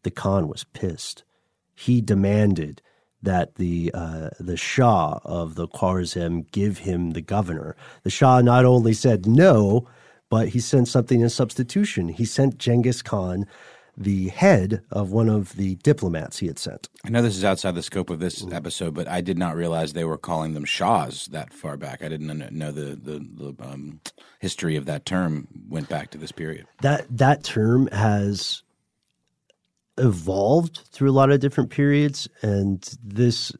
The 0.03 0.09
Khan 0.09 0.47
was 0.47 0.63
pissed. 0.63 1.23
He 1.75 2.01
demanded 2.01 2.81
that 3.21 3.55
the 3.55 3.91
uh, 3.93 4.29
the 4.39 4.57
Shah 4.57 5.19
of 5.23 5.55
the 5.55 5.67
Khwarizm 5.67 6.49
give 6.51 6.79
him 6.79 7.11
the 7.11 7.21
governor. 7.21 7.75
The 8.03 8.09
Shah 8.09 8.41
not 8.41 8.65
only 8.65 8.93
said 8.93 9.25
no, 9.25 9.87
but 10.29 10.49
he 10.49 10.59
sent 10.59 10.87
something 10.87 11.21
in 11.21 11.29
substitution. 11.29 12.09
He 12.09 12.25
sent 12.25 12.57
Genghis 12.57 13.01
Khan 13.01 13.45
the 13.97 14.27
head 14.27 14.83
of 14.91 15.11
one 15.11 15.27
of 15.27 15.55
the 15.55 15.75
diplomats 15.77 16.37
he 16.37 16.45
had 16.45 16.59
sent. 16.59 16.87
I 17.03 17.09
know 17.09 17.23
this 17.23 17.35
is 17.35 17.43
outside 17.43 17.73
the 17.73 17.81
scope 17.81 18.11
of 18.11 18.19
this 18.19 18.45
episode, 18.51 18.93
but 18.93 19.07
I 19.07 19.21
did 19.21 19.39
not 19.39 19.55
realize 19.55 19.93
they 19.93 20.03
were 20.03 20.19
calling 20.19 20.53
them 20.53 20.65
shahs 20.65 21.25
that 21.31 21.51
far 21.51 21.77
back. 21.77 22.03
I 22.03 22.09
didn't 22.09 22.53
know 22.53 22.71
the 22.71 22.95
the, 22.95 23.53
the 23.53 23.55
um, 23.59 23.99
history 24.39 24.75
of 24.75 24.85
that 24.85 25.05
term 25.05 25.47
went 25.67 25.89
back 25.89 26.11
to 26.11 26.17
this 26.19 26.31
period. 26.31 26.67
That 26.81 27.05
that 27.09 27.43
term 27.43 27.87
has 27.87 28.61
evolved 29.97 30.81
through 30.91 31.09
a 31.09 31.13
lot 31.13 31.31
of 31.31 31.39
different 31.39 31.69
periods, 31.69 32.27
and 32.41 32.87
this 33.03 33.51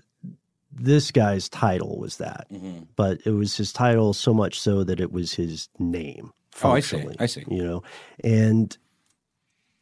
this 0.80 1.10
guy's 1.12 1.50
title 1.50 1.97
was 1.97 2.17
that, 2.17 2.45
Mm-hmm. 2.52 2.84
but 2.95 3.19
it 3.26 3.32
was 3.32 3.58
his 3.58 3.73
title 3.73 4.13
so 4.13 4.32
much 4.34 4.60
so 4.60 4.84
that 4.84 5.00
it 5.00 5.12
was 5.12 5.34
his 5.34 5.69
name. 5.80 6.32
Oh, 6.63 6.71
I 6.71 6.80
see. 6.82 7.04
I 7.19 7.26
see. 7.26 7.43
You 7.50 7.63
know, 7.63 7.84
and 8.23 8.78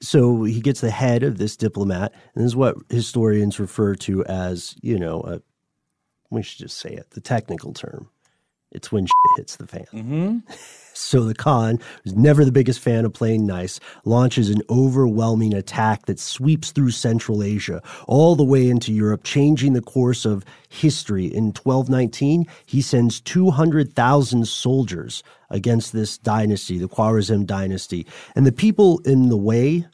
so 0.01 0.43
he 0.43 0.61
gets 0.61 0.81
the 0.81 0.91
head 0.91 1.23
of 1.23 1.37
this 1.37 1.57
diplomat, 1.57 2.13
and 2.33 2.43
this 2.43 2.51
is 2.51 2.55
what 2.55 2.77
historians 2.89 3.59
refer 3.59 3.95
to 3.95 4.23
as, 4.25 4.75
you 4.81 4.97
know, 4.99 5.21
a, 5.21 5.41
we 6.29 6.43
should 6.43 6.59
just 6.59 6.77
say 6.77 6.91
it, 6.93 7.09
the 7.11 7.21
technical 7.21 7.73
term. 7.73 8.09
It's 8.75 8.91
when 8.91 9.05
shit 9.05 9.37
hits 9.37 9.55
the 9.55 9.67
fan. 9.67 9.87
Mm-hmm. 9.93 10.39
So 10.97 11.25
the 11.25 11.35
Khan, 11.35 11.79
who's 12.03 12.15
never 12.15 12.45
the 12.45 12.53
biggest 12.53 12.79
fan 12.79 13.03
of 13.03 13.13
playing 13.13 13.45
nice, 13.45 13.81
launches 14.05 14.49
an 14.49 14.61
overwhelming 14.69 15.53
attack 15.53 16.05
that 16.05 16.19
sweeps 16.19 16.71
through 16.71 16.91
Central 16.91 17.43
Asia 17.43 17.81
all 18.07 18.35
the 18.35 18.45
way 18.45 18.69
into 18.69 18.93
Europe, 18.93 19.23
changing 19.23 19.73
the 19.73 19.81
course 19.81 20.25
of 20.25 20.45
history. 20.69 21.25
In 21.25 21.47
1219, 21.47 22.45
he 22.65 22.81
sends 22.81 23.19
200,000 23.19 24.47
soldiers 24.47 25.21
against 25.49 25.91
this 25.91 26.17
dynasty, 26.17 26.77
the 26.77 26.87
Khwarizm 26.87 27.45
dynasty. 27.45 28.07
And 28.33 28.47
the 28.47 28.53
people 28.53 28.99
in 28.99 29.27
the 29.27 29.37
way, 29.37 29.85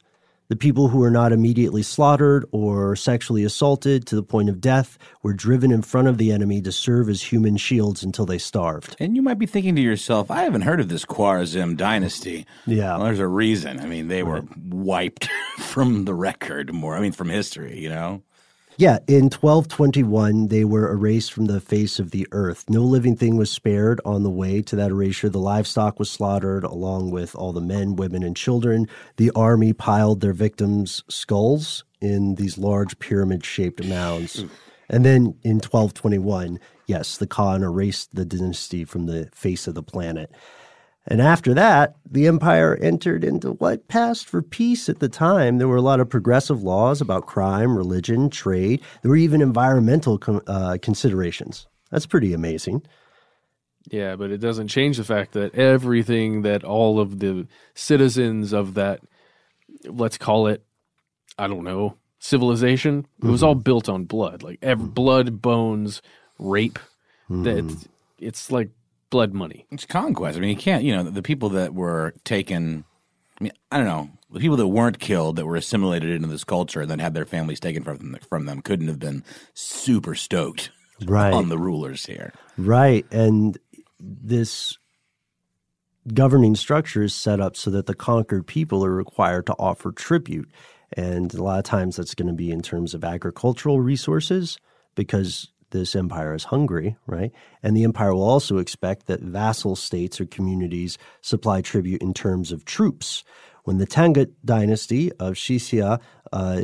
the 0.52 0.56
people 0.56 0.88
who 0.88 0.98
were 0.98 1.10
not 1.10 1.32
immediately 1.32 1.82
slaughtered 1.82 2.44
or 2.52 2.94
sexually 2.94 3.42
assaulted 3.42 4.04
to 4.06 4.14
the 4.14 4.22
point 4.22 4.50
of 4.50 4.60
death, 4.60 4.98
were 5.22 5.32
driven 5.32 5.72
in 5.72 5.80
front 5.80 6.08
of 6.08 6.18
the 6.18 6.30
enemy 6.30 6.60
to 6.60 6.70
serve 6.70 7.08
as 7.08 7.22
human 7.22 7.56
shields 7.56 8.02
until 8.02 8.26
they 8.26 8.36
starved. 8.36 8.94
And 9.00 9.16
you 9.16 9.22
might 9.22 9.38
be 9.38 9.46
thinking 9.46 9.74
to 9.76 9.80
yourself, 9.80 10.30
I 10.30 10.42
haven't 10.42 10.60
heard 10.60 10.78
of 10.78 10.90
this 10.90 11.06
Khwarizm 11.06 11.78
dynasty. 11.78 12.44
Yeah. 12.66 12.98
Well, 12.98 13.06
there's 13.06 13.18
a 13.18 13.26
reason. 13.26 13.80
I 13.80 13.86
mean, 13.86 14.08
they 14.08 14.22
were 14.22 14.44
wiped 14.68 15.30
from 15.56 16.04
the 16.04 16.12
record 16.12 16.70
more, 16.70 16.96
I 16.96 17.00
mean, 17.00 17.12
from 17.12 17.30
history, 17.30 17.78
you 17.78 17.88
know? 17.88 18.22
Yeah, 18.78 18.98
in 19.06 19.24
1221, 19.24 20.48
they 20.48 20.64
were 20.64 20.90
erased 20.90 21.32
from 21.32 21.44
the 21.44 21.60
face 21.60 21.98
of 21.98 22.10
the 22.10 22.26
earth. 22.32 22.64
No 22.70 22.82
living 22.82 23.16
thing 23.16 23.36
was 23.36 23.50
spared 23.50 24.00
on 24.04 24.22
the 24.22 24.30
way 24.30 24.62
to 24.62 24.76
that 24.76 24.90
erasure. 24.90 25.28
The 25.28 25.38
livestock 25.38 25.98
was 25.98 26.10
slaughtered 26.10 26.64
along 26.64 27.10
with 27.10 27.34
all 27.34 27.52
the 27.52 27.60
men, 27.60 27.96
women, 27.96 28.22
and 28.22 28.34
children. 28.34 28.88
The 29.18 29.30
army 29.36 29.72
piled 29.74 30.20
their 30.20 30.32
victims' 30.32 31.04
skulls 31.08 31.84
in 32.00 32.36
these 32.36 32.56
large 32.56 32.98
pyramid 32.98 33.44
shaped 33.44 33.84
mounds. 33.84 34.44
And 34.88 35.04
then 35.04 35.36
in 35.42 35.56
1221, 35.56 36.58
yes, 36.86 37.18
the 37.18 37.26
Khan 37.26 37.62
erased 37.62 38.14
the 38.14 38.24
dynasty 38.24 38.84
from 38.84 39.06
the 39.06 39.28
face 39.32 39.66
of 39.66 39.74
the 39.74 39.82
planet. 39.82 40.30
And 41.06 41.20
after 41.20 41.52
that, 41.54 41.96
the 42.08 42.26
empire 42.28 42.78
entered 42.80 43.24
into 43.24 43.52
what 43.52 43.88
passed 43.88 44.26
for 44.26 44.40
peace 44.40 44.88
at 44.88 45.00
the 45.00 45.08
time. 45.08 45.58
There 45.58 45.66
were 45.66 45.76
a 45.76 45.82
lot 45.82 45.98
of 45.98 46.08
progressive 46.08 46.62
laws 46.62 47.00
about 47.00 47.26
crime, 47.26 47.76
religion, 47.76 48.30
trade. 48.30 48.80
There 49.02 49.10
were 49.10 49.16
even 49.16 49.42
environmental 49.42 50.18
com- 50.18 50.42
uh, 50.46 50.78
considerations. 50.80 51.66
That's 51.90 52.06
pretty 52.06 52.32
amazing. 52.32 52.82
Yeah, 53.90 54.14
but 54.14 54.30
it 54.30 54.38
doesn't 54.38 54.68
change 54.68 54.96
the 54.96 55.04
fact 55.04 55.32
that 55.32 55.56
everything 55.56 56.42
that 56.42 56.62
all 56.62 57.00
of 57.00 57.18
the 57.18 57.48
citizens 57.74 58.52
of 58.52 58.74
that, 58.74 59.00
let's 59.84 60.16
call 60.16 60.46
it, 60.46 60.62
I 61.36 61.48
don't 61.48 61.64
know, 61.64 61.96
civilization, 62.20 63.08
it 63.20 63.26
was 63.26 63.40
mm-hmm. 63.40 63.48
all 63.48 63.54
built 63.56 63.88
on 63.88 64.04
blood. 64.04 64.44
Like 64.44 64.60
ev- 64.62 64.78
mm-hmm. 64.78 64.88
blood, 64.88 65.42
bones, 65.42 66.00
rape. 66.38 66.78
Mm-hmm. 67.28 67.42
That 67.42 67.88
it's 68.18 68.52
like 68.52 68.70
blood 69.12 69.32
money. 69.32 69.66
It's 69.70 69.84
conquest. 69.86 70.36
I 70.36 70.40
mean, 70.40 70.50
you 70.50 70.56
can't, 70.56 70.82
you 70.82 70.96
know, 70.96 71.04
the 71.04 71.22
people 71.22 71.50
that 71.50 71.74
were 71.74 72.14
taken, 72.24 72.84
I 73.40 73.44
mean, 73.44 73.52
I 73.70 73.76
don't 73.76 73.86
know, 73.86 74.10
the 74.32 74.40
people 74.40 74.56
that 74.56 74.66
weren't 74.66 74.98
killed, 74.98 75.36
that 75.36 75.46
were 75.46 75.54
assimilated 75.54 76.10
into 76.10 76.26
this 76.26 76.42
culture 76.42 76.80
and 76.80 76.90
then 76.90 76.98
had 76.98 77.14
their 77.14 77.26
families 77.26 77.60
taken 77.60 77.84
from 77.84 77.98
them, 77.98 78.16
from 78.28 78.46
them 78.46 78.62
couldn't 78.62 78.88
have 78.88 78.98
been 78.98 79.22
super 79.54 80.16
stoked 80.16 80.70
Right. 81.04 81.32
on 81.32 81.48
the 81.48 81.58
rulers 81.58 82.06
here. 82.06 82.32
Right. 82.56 83.04
And 83.12 83.58
this 84.00 84.78
governing 86.14 86.56
structure 86.56 87.02
is 87.02 87.14
set 87.14 87.38
up 87.38 87.56
so 87.56 87.70
that 87.70 87.86
the 87.86 87.94
conquered 87.94 88.46
people 88.46 88.84
are 88.84 88.94
required 88.94 89.46
to 89.46 89.54
offer 89.58 89.92
tribute. 89.92 90.50
And 90.96 91.32
a 91.34 91.42
lot 91.42 91.58
of 91.58 91.64
times 91.64 91.96
that's 91.96 92.14
going 92.14 92.28
to 92.28 92.34
be 92.34 92.50
in 92.50 92.62
terms 92.62 92.94
of 92.94 93.04
agricultural 93.04 93.80
resources 93.80 94.58
because 94.94 95.51
this 95.72 95.96
empire 95.96 96.34
is 96.34 96.44
hungry, 96.44 96.96
right? 97.06 97.32
And 97.62 97.76
the 97.76 97.84
empire 97.84 98.14
will 98.14 98.22
also 98.22 98.58
expect 98.58 99.06
that 99.06 99.20
vassal 99.20 99.76
states 99.76 100.20
or 100.20 100.26
communities 100.26 100.96
supply 101.20 101.60
tribute 101.60 102.00
in 102.00 102.14
terms 102.14 102.52
of 102.52 102.64
troops. 102.64 103.24
When 103.64 103.78
the 103.78 103.86
Tangut 103.86 104.32
dynasty 104.44 105.12
of 105.12 105.34
Xixia 105.34 106.00
uh, 106.32 106.62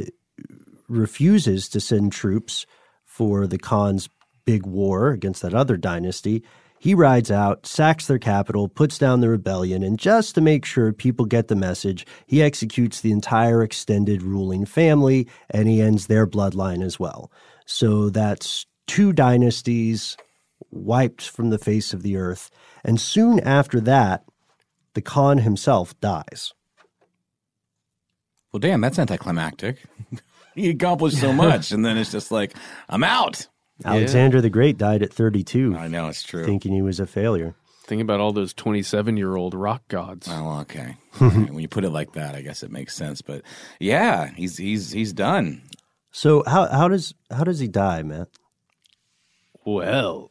refuses 0.89 1.69
to 1.71 1.81
send 1.81 2.13
troops 2.13 2.67
for 3.05 3.47
the 3.47 3.59
Khan's 3.59 4.09
big 4.45 4.65
war 4.65 5.11
against 5.11 5.43
that 5.43 5.55
other 5.55 5.77
dynasty, 5.77 6.43
he 6.81 6.95
rides 6.95 7.31
out, 7.31 7.67
sacks 7.67 8.07
their 8.07 8.19
capital, 8.19 8.69
puts 8.69 8.99
down 8.99 9.21
the 9.21 9.29
rebellion, 9.29 9.83
and 9.83 9.99
just 9.99 10.35
to 10.37 10.41
make 10.41 10.65
sure 10.65 10.93
people 10.93 11.27
get 11.27 11.49
the 11.49 11.57
message, 11.57 12.07
he 12.27 12.43
executes 12.43 13.01
the 13.01 13.11
entire 13.11 13.63
extended 13.63 14.23
ruling 14.23 14.65
family 14.65 15.27
and 15.51 15.69
he 15.69 15.83
ends 15.83 16.07
their 16.07 16.27
bloodline 16.27 16.85
as 16.85 16.99
well. 16.99 17.33
So 17.67 18.11
that's 18.11 18.65
two 18.89 19.13
dynasties 19.13 20.17
wiped 20.73 21.23
from 21.23 21.51
the 21.51 21.59
face 21.59 21.93
of 21.95 22.03
the 22.03 22.17
earth. 22.17 22.51
And 22.85 23.01
soon 23.01 23.39
after 23.39 23.81
that, 23.83 24.25
the 24.95 25.03
Khan 25.03 25.39
himself 25.39 25.99
dies. 26.01 26.53
Well, 28.53 28.61
damn, 28.61 28.81
that's 28.81 28.99
anticlimactic. 28.99 29.85
he 30.55 30.71
accomplished 30.71 31.19
so 31.19 31.33
much, 31.33 31.71
and 31.71 31.85
then 31.85 31.97
it's 31.97 32.11
just 32.11 32.33
like, 32.33 32.57
I'm 32.89 33.05
out. 33.05 33.47
Alexander 33.85 34.41
the 34.41 34.51
Great 34.51 34.77
died 34.77 35.03
at 35.03 35.13
32. 35.13 35.77
I 35.77 35.87
know, 35.87 36.09
it's 36.09 36.23
true. 36.23 36.45
Thinking 36.45 36.73
he 36.73 36.83
was 36.83 36.99
a 36.99 37.07
failure. 37.07 37.55
Think 37.85 38.03
about 38.03 38.21
all 38.21 38.33
those 38.33 38.53
27 38.53 39.17
year 39.17 39.37
old 39.37 39.55
rock 39.55 39.87
gods. 39.89 40.29
Oh, 40.31 40.61
okay. 40.61 40.97
All 41.21 41.29
right, 41.29 41.51
when 41.51 41.61
you 41.61 41.69
put 41.69 41.87
it 41.87 41.91
like 41.91 42.13
that, 42.13 42.35
I 42.35 42.43
guess 42.43 42.63
it 42.63 42.71
makes 42.71 42.95
sense. 42.95 43.23
But 43.23 43.43
yeah, 43.81 44.31
he's 44.35 44.59
he's 44.59 44.93
he's 44.93 45.15
done. 45.15 45.63
So 46.11 46.43
how 46.47 46.67
how 46.67 46.89
does 46.89 47.15
how 47.31 47.45
does 47.45 47.61
he 47.61 47.67
die, 47.67 48.03
Matt? 48.03 48.29
Well, 49.75 50.31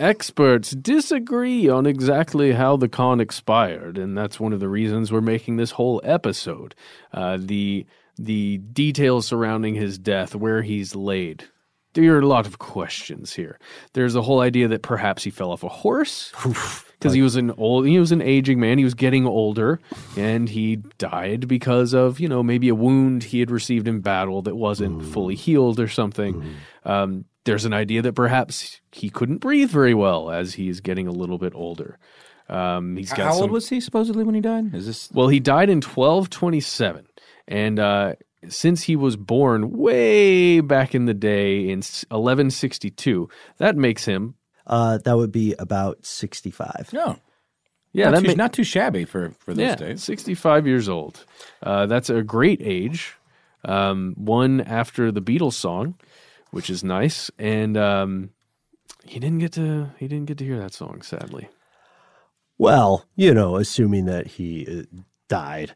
experts 0.00 0.72
disagree 0.72 1.68
on 1.68 1.86
exactly 1.86 2.50
how 2.50 2.76
the 2.76 2.88
Khan 2.88 3.20
expired, 3.20 3.96
and 3.96 4.18
that's 4.18 4.40
one 4.40 4.52
of 4.52 4.58
the 4.58 4.68
reasons 4.68 5.12
we're 5.12 5.20
making 5.20 5.56
this 5.56 5.70
whole 5.70 6.00
episode. 6.02 6.74
Uh, 7.12 7.38
the 7.40 7.86
the 8.18 8.58
details 8.58 9.26
surrounding 9.28 9.76
his 9.76 9.98
death, 9.98 10.34
where 10.34 10.62
he's 10.62 10.96
laid. 10.96 11.44
There 11.94 12.16
are 12.16 12.20
a 12.20 12.26
lot 12.26 12.46
of 12.46 12.58
questions 12.58 13.34
here. 13.34 13.60
There's 13.92 14.14
the 14.14 14.22
whole 14.22 14.40
idea 14.40 14.66
that 14.68 14.82
perhaps 14.82 15.22
he 15.22 15.30
fell 15.30 15.52
off 15.52 15.62
a 15.62 15.68
horse 15.68 16.32
because 16.98 17.12
he 17.12 17.22
was 17.22 17.36
an 17.36 17.52
old, 17.52 17.86
he 17.86 18.00
was 18.00 18.10
an 18.10 18.22
aging 18.22 18.58
man. 18.58 18.78
He 18.78 18.84
was 18.84 18.94
getting 18.94 19.26
older, 19.26 19.78
and 20.16 20.48
he 20.48 20.76
died 20.98 21.46
because 21.46 21.94
of 21.94 22.18
you 22.18 22.28
know 22.28 22.42
maybe 22.42 22.68
a 22.68 22.74
wound 22.74 23.22
he 23.22 23.38
had 23.38 23.52
received 23.52 23.86
in 23.86 24.00
battle 24.00 24.42
that 24.42 24.56
wasn't 24.56 25.04
fully 25.04 25.36
healed 25.36 25.78
or 25.78 25.86
something. 25.88 26.56
Um, 26.84 27.26
there's 27.44 27.64
an 27.64 27.72
idea 27.72 28.02
that 28.02 28.14
perhaps 28.14 28.80
he 28.92 29.10
couldn't 29.10 29.38
breathe 29.38 29.70
very 29.70 29.94
well 29.94 30.30
as 30.30 30.54
he's 30.54 30.80
getting 30.80 31.06
a 31.08 31.12
little 31.12 31.38
bit 31.38 31.52
older. 31.54 31.98
Um, 32.48 32.96
he's 32.96 33.10
got 33.10 33.26
How 33.26 33.32
some, 33.32 33.42
old 33.42 33.50
was 33.50 33.68
he 33.68 33.80
supposedly 33.80 34.24
when 34.24 34.34
he 34.34 34.40
died? 34.40 34.74
Is 34.74 34.86
this 34.86 35.10
well, 35.12 35.28
he 35.28 35.40
died 35.40 35.70
in 35.70 35.78
1227. 35.80 37.06
And 37.48 37.78
uh, 37.78 38.14
since 38.48 38.82
he 38.82 38.96
was 38.96 39.16
born 39.16 39.70
way 39.72 40.60
back 40.60 40.94
in 40.94 41.06
the 41.06 41.14
day 41.14 41.68
in 41.70 41.78
1162, 41.78 43.28
that 43.58 43.76
makes 43.76 44.04
him 44.04 44.34
Uh, 44.66 44.98
that 44.98 45.16
would 45.16 45.32
be 45.32 45.54
about 45.58 46.04
65. 46.04 46.90
no? 46.92 47.16
Yeah, 47.94 48.06
not, 48.06 48.14
that 48.14 48.20
too, 48.22 48.26
ma- 48.28 48.34
not 48.44 48.52
too 48.54 48.64
shabby 48.64 49.04
for 49.04 49.32
for 49.38 49.52
those 49.52 49.66
yeah, 49.66 49.74
days. 49.74 50.02
65 50.02 50.66
years 50.66 50.88
old. 50.88 51.26
Uh, 51.62 51.84
that's 51.86 52.08
a 52.08 52.22
great 52.22 52.60
age. 52.62 53.14
Um, 53.64 54.14
one 54.16 54.60
after 54.62 55.12
the 55.12 55.20
Beatles 55.20 55.52
song, 55.54 55.94
which 56.52 56.70
is 56.70 56.84
nice, 56.84 57.30
and 57.38 57.76
um, 57.76 58.30
he 59.04 59.18
didn't 59.18 59.40
get 59.40 59.52
to 59.54 59.90
he 59.98 60.06
didn't 60.06 60.26
get 60.26 60.38
to 60.38 60.44
hear 60.44 60.58
that 60.60 60.72
song, 60.72 61.02
sadly. 61.02 61.48
Well, 62.58 63.04
you 63.16 63.34
know, 63.34 63.56
assuming 63.56 64.04
that 64.04 64.26
he 64.26 64.66
uh, 64.68 65.00
died. 65.28 65.74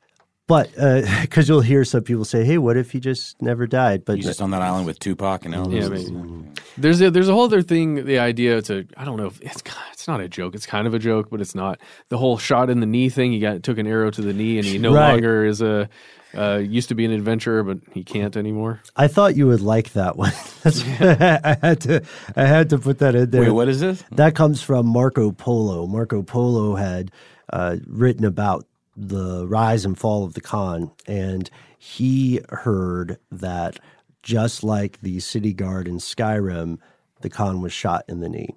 But 0.48 0.70
because 1.22 1.48
you'll 1.48 1.60
hear 1.60 1.84
some 1.84 2.02
people 2.04 2.24
say, 2.24 2.44
"Hey, 2.44 2.56
what 2.58 2.76
if 2.76 2.92
he 2.92 3.00
just 3.00 3.42
never 3.42 3.66
died?" 3.66 4.04
But 4.04 4.16
He's 4.16 4.26
just 4.26 4.40
on 4.40 4.52
that 4.52 4.62
island 4.62 4.86
with 4.86 5.00
Tupac 5.00 5.44
and 5.44 5.52
Elvis. 5.52 5.82
Yeah, 5.82 5.88
maybe. 5.88 6.50
There's 6.78 7.00
a 7.02 7.10
there's 7.10 7.28
a 7.28 7.32
whole 7.32 7.44
other 7.44 7.62
thing. 7.62 8.04
The 8.04 8.20
idea 8.20 8.62
to 8.62 8.86
I 8.96 9.04
don't 9.04 9.16
know 9.16 9.26
if 9.26 9.40
it's 9.42 9.60
it's 9.92 10.06
not 10.06 10.20
a 10.20 10.28
joke. 10.28 10.54
It's 10.54 10.66
kind 10.66 10.86
of 10.86 10.94
a 10.94 11.00
joke, 11.00 11.30
but 11.30 11.40
it's 11.40 11.56
not. 11.56 11.80
The 12.10 12.18
whole 12.18 12.38
shot 12.38 12.70
in 12.70 12.78
the 12.78 12.86
knee 12.86 13.08
thing. 13.08 13.32
He 13.32 13.40
got 13.40 13.64
took 13.64 13.78
an 13.78 13.88
arrow 13.88 14.12
to 14.12 14.22
the 14.22 14.32
knee, 14.32 14.58
and 14.58 14.66
he 14.66 14.78
no 14.78 14.94
Right. 14.94 15.10
longer 15.14 15.44
is 15.44 15.60
a 15.62 15.88
uh, 16.34 16.56
used 16.56 16.88
to 16.88 16.94
be 16.94 17.04
an 17.04 17.12
adventurer, 17.12 17.62
but 17.62 17.78
he 17.92 18.04
can't 18.04 18.36
anymore. 18.36 18.80
I 18.96 19.08
thought 19.08 19.36
you 19.36 19.46
would 19.46 19.60
like 19.60 19.92
that 19.92 20.16
one. 20.16 20.32
That's 20.62 20.82
I 20.82 21.58
had 21.60 21.80
to 21.82 22.04
I 22.34 22.46
had 22.46 22.70
to 22.70 22.78
put 22.78 22.98
that 22.98 23.14
in 23.14 23.30
there. 23.30 23.42
Wait, 23.42 23.50
what 23.50 23.68
is 23.68 23.80
this? 23.80 24.04
That 24.12 24.34
comes 24.34 24.62
from 24.62 24.86
Marco 24.86 25.32
Polo. 25.32 25.86
Marco 25.86 26.22
Polo 26.22 26.74
had 26.74 27.10
uh, 27.52 27.76
written 27.86 28.24
about 28.24 28.66
the 28.96 29.46
rise 29.46 29.84
and 29.84 29.98
fall 29.98 30.24
of 30.24 30.34
the 30.34 30.40
Khan, 30.40 30.90
and 31.06 31.50
he 31.78 32.40
heard 32.48 33.18
that 33.30 33.78
just 34.22 34.64
like 34.64 35.00
the 35.02 35.20
city 35.20 35.52
guard 35.52 35.86
in 35.86 35.98
Skyrim, 35.98 36.78
the 37.20 37.30
Khan 37.30 37.60
was 37.60 37.72
shot 37.72 38.04
in 38.08 38.20
the 38.20 38.28
knee, 38.28 38.56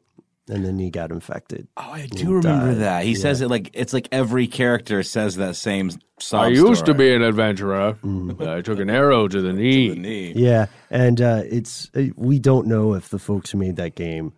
and 0.49 0.65
then 0.65 0.79
he 0.79 0.89
got 0.89 1.11
infected. 1.11 1.67
Oh, 1.77 1.91
I 1.91 2.07
do 2.07 2.33
remember 2.33 2.75
that. 2.75 3.03
He 3.05 3.15
says 3.15 3.41
it 3.41 3.49
like 3.49 3.69
it's 3.73 3.93
like 3.93 4.07
every 4.11 4.47
character 4.47 5.03
says 5.03 5.35
that 5.37 5.55
same 5.55 5.91
sob 6.19 6.41
I 6.41 6.47
used 6.47 6.85
to 6.87 6.93
be 6.93 7.13
an 7.13 7.21
adventurer. 7.21 7.97
but 8.03 8.47
I 8.47 8.61
took 8.61 8.79
an 8.79 8.89
arrow 8.89 9.27
to 9.27 9.41
the 9.41 9.53
knee. 9.53 9.89
The 9.89 9.95
knee. 9.95 10.33
Yeah, 10.35 10.65
and 10.89 11.21
uh, 11.21 11.43
it's 11.45 11.89
uh, 11.95 12.07
we 12.15 12.39
don't 12.39 12.67
know 12.67 12.93
if 12.93 13.09
the 13.09 13.19
folks 13.19 13.51
who 13.51 13.57
made 13.57 13.75
that 13.77 13.95
game 13.95 14.33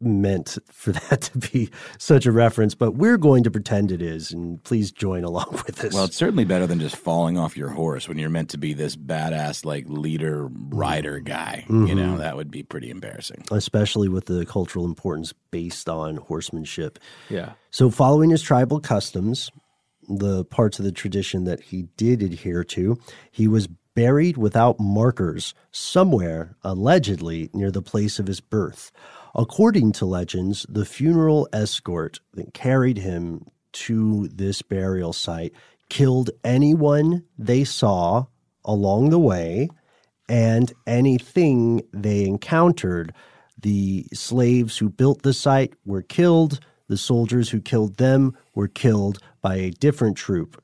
meant 0.00 0.56
for 0.70 0.92
that 1.10 1.20
to 1.22 1.38
be 1.38 1.70
such 1.98 2.26
a 2.26 2.32
reference, 2.32 2.74
but 2.74 2.92
we're 2.92 3.18
going 3.18 3.44
to 3.44 3.50
pretend 3.50 3.92
it 3.92 4.00
is, 4.02 4.32
and 4.32 4.62
please 4.64 4.90
join 4.90 5.24
along 5.24 5.48
with 5.66 5.84
us. 5.84 5.92
Well, 5.94 6.04
it's 6.04 6.16
certainly 6.16 6.44
better 6.44 6.66
than 6.66 6.80
just 6.80 6.96
falling 6.96 7.36
off 7.38 7.56
your 7.56 7.68
horse 7.68 8.08
when 8.08 8.18
you're 8.18 8.30
meant 8.30 8.50
to 8.50 8.58
be 8.58 8.72
this 8.72 8.96
badass 8.96 9.64
like 9.64 9.84
leader 9.88 10.48
rider 10.70 11.18
guy. 11.20 11.64
You 11.68 11.74
Mhm. 11.74 11.96
know, 11.96 12.18
that 12.18 12.36
would 12.36 12.50
be 12.50 12.62
pretty 12.62 12.90
embarrassing. 12.90 13.44
especially 13.50 14.08
with 14.08 14.26
the 14.26 14.46
cultural 14.46 14.84
importance 14.84 15.32
based 15.50 15.88
on 15.88 16.16
horsemanship. 16.16 16.98
Yeah. 17.28 17.52
So, 17.70 17.90
following 17.90 18.30
his 18.30 18.42
tribal 18.42 18.80
customs, 18.80 19.50
the 20.08 20.44
parts 20.44 20.78
of 20.78 20.84
the 20.84 20.92
tradition 20.92 21.44
that 21.44 21.60
he 21.60 21.82
did 21.96 22.22
adhere 22.22 22.64
to, 22.64 22.98
he 23.30 23.46
was 23.48 23.68
buried 23.94 24.36
without 24.36 24.78
markers 24.80 25.52
somewhere, 25.72 26.56
allegedly, 26.62 27.50
near 27.52 27.70
the 27.70 27.82
place 27.82 28.18
of 28.18 28.26
his 28.26 28.40
birth. 28.40 28.90
According 29.34 29.92
to 29.92 30.06
legends, 30.06 30.66
the 30.68 30.84
funeral 30.84 31.48
escort 31.52 32.20
that 32.34 32.52
carried 32.52 32.98
him 32.98 33.46
to 33.72 34.28
this 34.28 34.62
burial 34.62 35.12
site 35.12 35.52
killed 35.88 36.30
anyone 36.44 37.24
they 37.38 37.64
saw 37.64 38.26
along 38.64 39.10
the 39.10 39.18
way 39.18 39.68
and 40.28 40.72
anything 40.86 41.82
they 41.92 42.24
encountered. 42.24 43.12
The 43.60 44.06
slaves 44.12 44.78
who 44.78 44.88
built 44.88 45.22
the 45.22 45.32
site 45.32 45.74
were 45.84 46.02
killed. 46.02 46.60
The 46.88 46.96
soldiers 46.96 47.50
who 47.50 47.60
killed 47.60 47.96
them 47.96 48.36
were 48.54 48.68
killed 48.68 49.18
by 49.42 49.56
a 49.56 49.70
different 49.70 50.16
troop. 50.16 50.62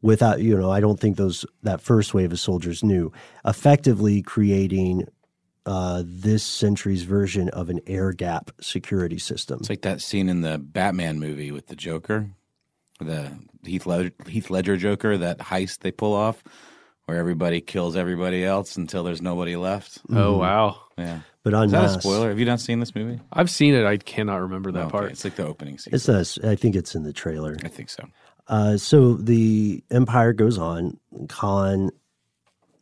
Without, 0.00 0.40
you 0.40 0.56
know, 0.56 0.70
I 0.70 0.80
don't 0.80 1.00
think 1.00 1.16
those 1.16 1.44
that 1.62 1.80
first 1.80 2.14
wave 2.14 2.32
of 2.32 2.38
soldiers 2.38 2.84
knew, 2.84 3.12
effectively 3.44 4.22
creating 4.22 5.08
uh, 5.68 6.02
this 6.06 6.42
century's 6.42 7.02
version 7.02 7.50
of 7.50 7.68
an 7.68 7.78
air 7.86 8.12
gap 8.12 8.50
security 8.58 9.18
system. 9.18 9.58
It's 9.60 9.68
like 9.68 9.82
that 9.82 10.00
scene 10.00 10.30
in 10.30 10.40
the 10.40 10.56
Batman 10.56 11.20
movie 11.20 11.52
with 11.52 11.66
the 11.66 11.76
Joker, 11.76 12.30
the 13.00 13.32
Heath 13.62 13.84
Ledger, 13.84 14.10
Heath 14.26 14.48
Ledger 14.48 14.78
Joker, 14.78 15.18
that 15.18 15.38
heist 15.38 15.80
they 15.80 15.90
pull 15.90 16.14
off, 16.14 16.42
where 17.04 17.18
everybody 17.18 17.60
kills 17.60 17.96
everybody 17.96 18.44
else 18.46 18.78
until 18.78 19.04
there's 19.04 19.20
nobody 19.20 19.56
left. 19.56 19.98
Oh 20.10 20.38
wow. 20.38 20.76
Yeah. 20.96 21.20
But 21.44 21.52
Is 21.64 21.72
that 21.72 21.84
a 21.84 22.00
spoiler? 22.00 22.30
Have 22.30 22.38
you 22.38 22.46
not 22.46 22.60
seen 22.60 22.80
this 22.80 22.94
movie? 22.94 23.20
I've 23.30 23.50
seen 23.50 23.74
it. 23.74 23.84
I 23.84 23.98
cannot 23.98 24.36
remember 24.36 24.72
that 24.72 24.86
Okay, 24.86 24.90
part. 24.90 25.10
It's 25.12 25.24
like 25.24 25.36
the 25.36 25.46
opening 25.46 25.78
scene. 25.78 25.94
It's 25.94 26.08
a, 26.08 26.24
I 26.48 26.56
think 26.56 26.76
it's 26.76 26.94
in 26.94 27.02
the 27.02 27.12
trailer. 27.12 27.56
I 27.62 27.68
think 27.68 27.90
so. 27.90 28.04
Uh, 28.46 28.76
so 28.78 29.14
the 29.14 29.84
empire 29.90 30.32
goes 30.32 30.56
on. 30.58 30.98
Khan 31.28 31.90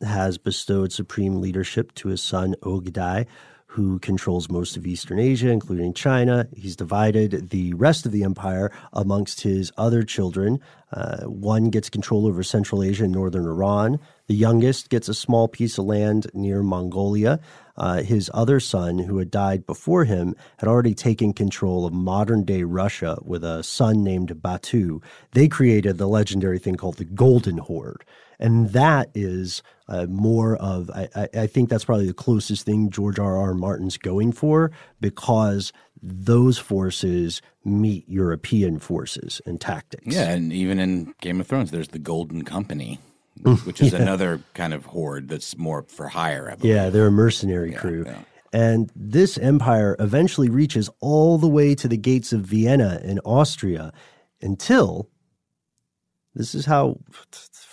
has 0.01 0.37
bestowed 0.37 0.91
supreme 0.91 1.41
leadership 1.41 1.93
to 1.95 2.09
his 2.09 2.21
son 2.21 2.55
Ogedai, 2.61 3.25
who 3.77 3.99
controls 3.99 4.49
most 4.49 4.77
of 4.77 4.87
Eastern 4.87 5.19
Asia, 5.19 5.49
including 5.49 5.93
China. 5.93 6.47
He's 6.55 6.75
divided 6.75 7.49
the 7.49 7.73
rest 7.73 8.05
of 8.05 8.11
the 8.11 8.23
empire 8.23 8.71
amongst 8.93 9.41
his 9.41 9.71
other 9.77 10.03
children. 10.03 10.59
Uh, 10.91 11.25
one 11.25 11.69
gets 11.69 11.89
control 11.89 12.25
over 12.25 12.41
Central 12.43 12.81
Asia 12.81 13.03
and 13.03 13.13
northern 13.13 13.45
Iran. 13.45 13.99
The 14.27 14.35
youngest 14.35 14.89
gets 14.89 15.09
a 15.09 15.13
small 15.13 15.47
piece 15.47 15.77
of 15.77 15.85
land 15.85 16.27
near 16.33 16.63
Mongolia. 16.63 17.39
Uh, 17.75 18.01
his 18.01 18.31
other 18.33 18.59
son, 18.59 18.97
who 18.99 19.19
had 19.19 19.29
died 19.29 19.65
before 19.67 20.05
him, 20.05 20.35
had 20.57 20.67
already 20.67 20.95
taken 20.95 21.31
control 21.33 21.85
of 21.85 21.93
modern 21.93 22.45
day 22.45 22.63
Russia 22.63 23.19
with 23.21 23.43
a 23.43 23.63
son 23.63 24.03
named 24.03 24.41
Batu. 24.41 25.01
They 25.33 25.47
created 25.47 25.97
the 25.97 26.07
legendary 26.07 26.57
thing 26.57 26.75
called 26.75 26.97
the 26.97 27.05
Golden 27.05 27.59
Horde. 27.59 28.03
And 28.39 28.69
that 28.69 29.09
is 29.15 29.63
uh, 29.87 30.05
more 30.05 30.57
of, 30.57 30.89
I, 30.91 31.29
I, 31.33 31.47
think 31.47 31.69
that's 31.69 31.85
probably 31.85 32.05
the 32.05 32.13
closest 32.13 32.65
thing 32.65 32.89
George 32.89 33.17
R. 33.19 33.37
R. 33.37 33.53
Martin's 33.53 33.97
going 33.97 34.31
for 34.31 34.71
because 35.01 35.73
those 36.01 36.57
forces 36.57 37.41
meet 37.65 38.07
European 38.07 38.79
forces 38.79 39.41
and 39.45 39.59
tactics. 39.59 40.15
Yeah, 40.15 40.29
and 40.29 40.53
even 40.53 40.79
in 40.79 41.15
Game 41.21 41.41
of 41.41 41.47
Thrones, 41.47 41.71
there's 41.71 41.87
the 41.87 41.99
Golden 41.99 42.43
Company, 42.43 42.99
which 43.63 43.81
is 43.81 43.93
Yeah. 43.93 44.01
another 44.01 44.41
kind 44.53 44.73
of 44.73 44.85
horde 44.85 45.29
that's 45.29 45.57
more 45.57 45.83
for 45.87 46.09
hire. 46.09 46.51
I 46.51 46.55
believe. 46.55 46.75
Yeah, 46.75 46.89
they're 46.89 47.07
a 47.07 47.11
mercenary 47.11 47.71
crew. 47.71 48.05
And 48.53 48.91
this 48.95 49.37
empire 49.37 49.95
eventually 49.99 50.49
reaches 50.49 50.89
all 50.99 51.37
the 51.37 51.47
way 51.49 51.75
to 51.75 51.87
the 51.87 51.97
gates 51.97 52.31
of 52.31 52.41
Vienna 52.41 53.01
in 53.03 53.19
Austria 53.19 53.91
until 54.41 55.09
this 56.33 56.53
is 56.55 56.65
how 56.65 56.99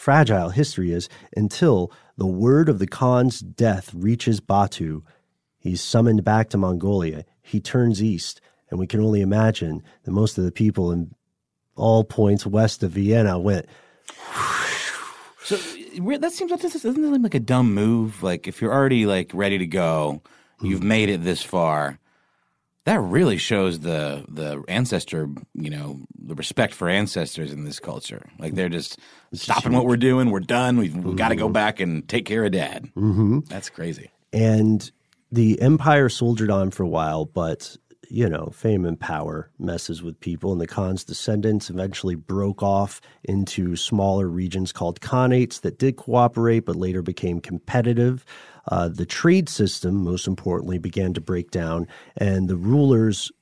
fragile 0.05 0.51
history 0.51 0.93
is 0.93 1.09
until 1.35 1.90
the 2.19 2.27
word 2.27 2.69
of 2.69 2.79
the 2.79 2.87
Khan's 2.87 3.40
death 3.40 3.90
reaches 3.95 4.38
Batu. 4.38 5.03
He's 5.57 5.81
summoned 5.81 6.23
back 6.23 6.51
to 6.51 6.59
Mongolia. 6.59 7.25
He 7.40 7.59
turns 7.59 8.03
east, 8.03 8.43
and 8.69 8.79
we 8.79 8.87
can 8.87 9.01
only 9.01 9.23
imagine 9.23 9.83
that 10.03 10.11
most 10.11 10.37
of 10.37 10.45
the 10.45 10.53
people 10.53 10.93
in 10.93 11.14
all 11.75 12.05
points 12.05 12.45
west 12.45 12.83
of 12.83 12.90
Vienna 12.90 13.38
went, 13.38 13.64
So 15.43 15.57
that 15.57 16.33
seems 16.33 16.51
like 16.51 16.61
this 16.61 16.75
doesn't 16.75 16.95
seem 16.95 17.23
like 17.23 17.35
a 17.35 17.40
dumb 17.40 17.73
move. 17.73 18.23
Like 18.23 18.47
if 18.47 18.61
you're 18.61 18.75
already 18.75 19.07
like 19.07 19.31
ready 19.33 19.57
to 19.57 19.67
go, 19.67 20.21
you've 20.61 20.83
made 20.83 21.09
it 21.09 21.25
this 21.25 21.43
far. 21.43 21.99
That 22.85 23.01
really 23.01 23.38
shows 23.38 23.81
the 23.81 24.25
the 24.29 24.62
ancestor, 24.68 25.29
you 25.55 25.70
know, 25.70 26.01
the 26.18 26.35
respect 26.35 26.75
for 26.75 26.88
ancestors 26.88 27.53
in 27.53 27.64
this 27.64 27.81
culture. 27.81 28.29
Like 28.38 28.55
they're 28.55 28.68
just 28.68 28.99
stopping 29.33 29.73
what 29.73 29.87
we're 29.87 29.97
doing. 29.97 30.31
We're 30.31 30.40
done. 30.40 30.77
We've, 30.77 30.94
we've 30.94 31.16
got 31.16 31.31
to 31.31 31.37
go 31.37 31.49
back 31.49 31.81
and 31.81 32.07
take 32.09 32.27
care 32.27 32.44
of 32.44 32.53
dad. 32.53 32.90
mm-hmm. 32.94 33.40
That's 33.49 33.70
crazy. 33.70 34.11
And 34.33 34.90
the 35.33 35.61
empire 35.61 36.09
soldiered 36.09 36.51
on 36.51 36.70
for 36.70 36.83
a 36.83 36.88
while, 36.88 37.25
but 37.25 37.77
you 38.14 38.29
know, 38.29 38.50
fame 38.55 38.87
and 38.87 38.98
power 38.98 39.50
messes 39.59 40.00
with 40.00 40.20
people, 40.20 40.53
and 40.53 40.61
the 40.61 40.68
Khan's 40.68 41.03
descendants 41.03 41.68
eventually 41.68 42.14
broke 42.14 42.62
off 42.62 43.00
into 43.24 43.74
smaller 43.74 44.29
regions 44.29 44.70
called 44.70 45.00
Khanates 45.00 45.61
that 45.62 45.81
did 45.81 45.96
cooperate, 45.96 46.61
but 46.61 46.77
later 46.77 47.03
became 47.03 47.40
competitive. 47.40 48.24
Uh, 48.70 48.88
the 48.88 49.05
trade 49.05 49.48
system, 49.48 50.05
most 50.05 50.29
importantly, 50.29 50.79
began 50.79 51.12
to 51.14 51.20
break 51.20 51.50
down, 51.50 51.88
and 52.16 52.48
the 52.48 52.57
rulers 52.57 53.33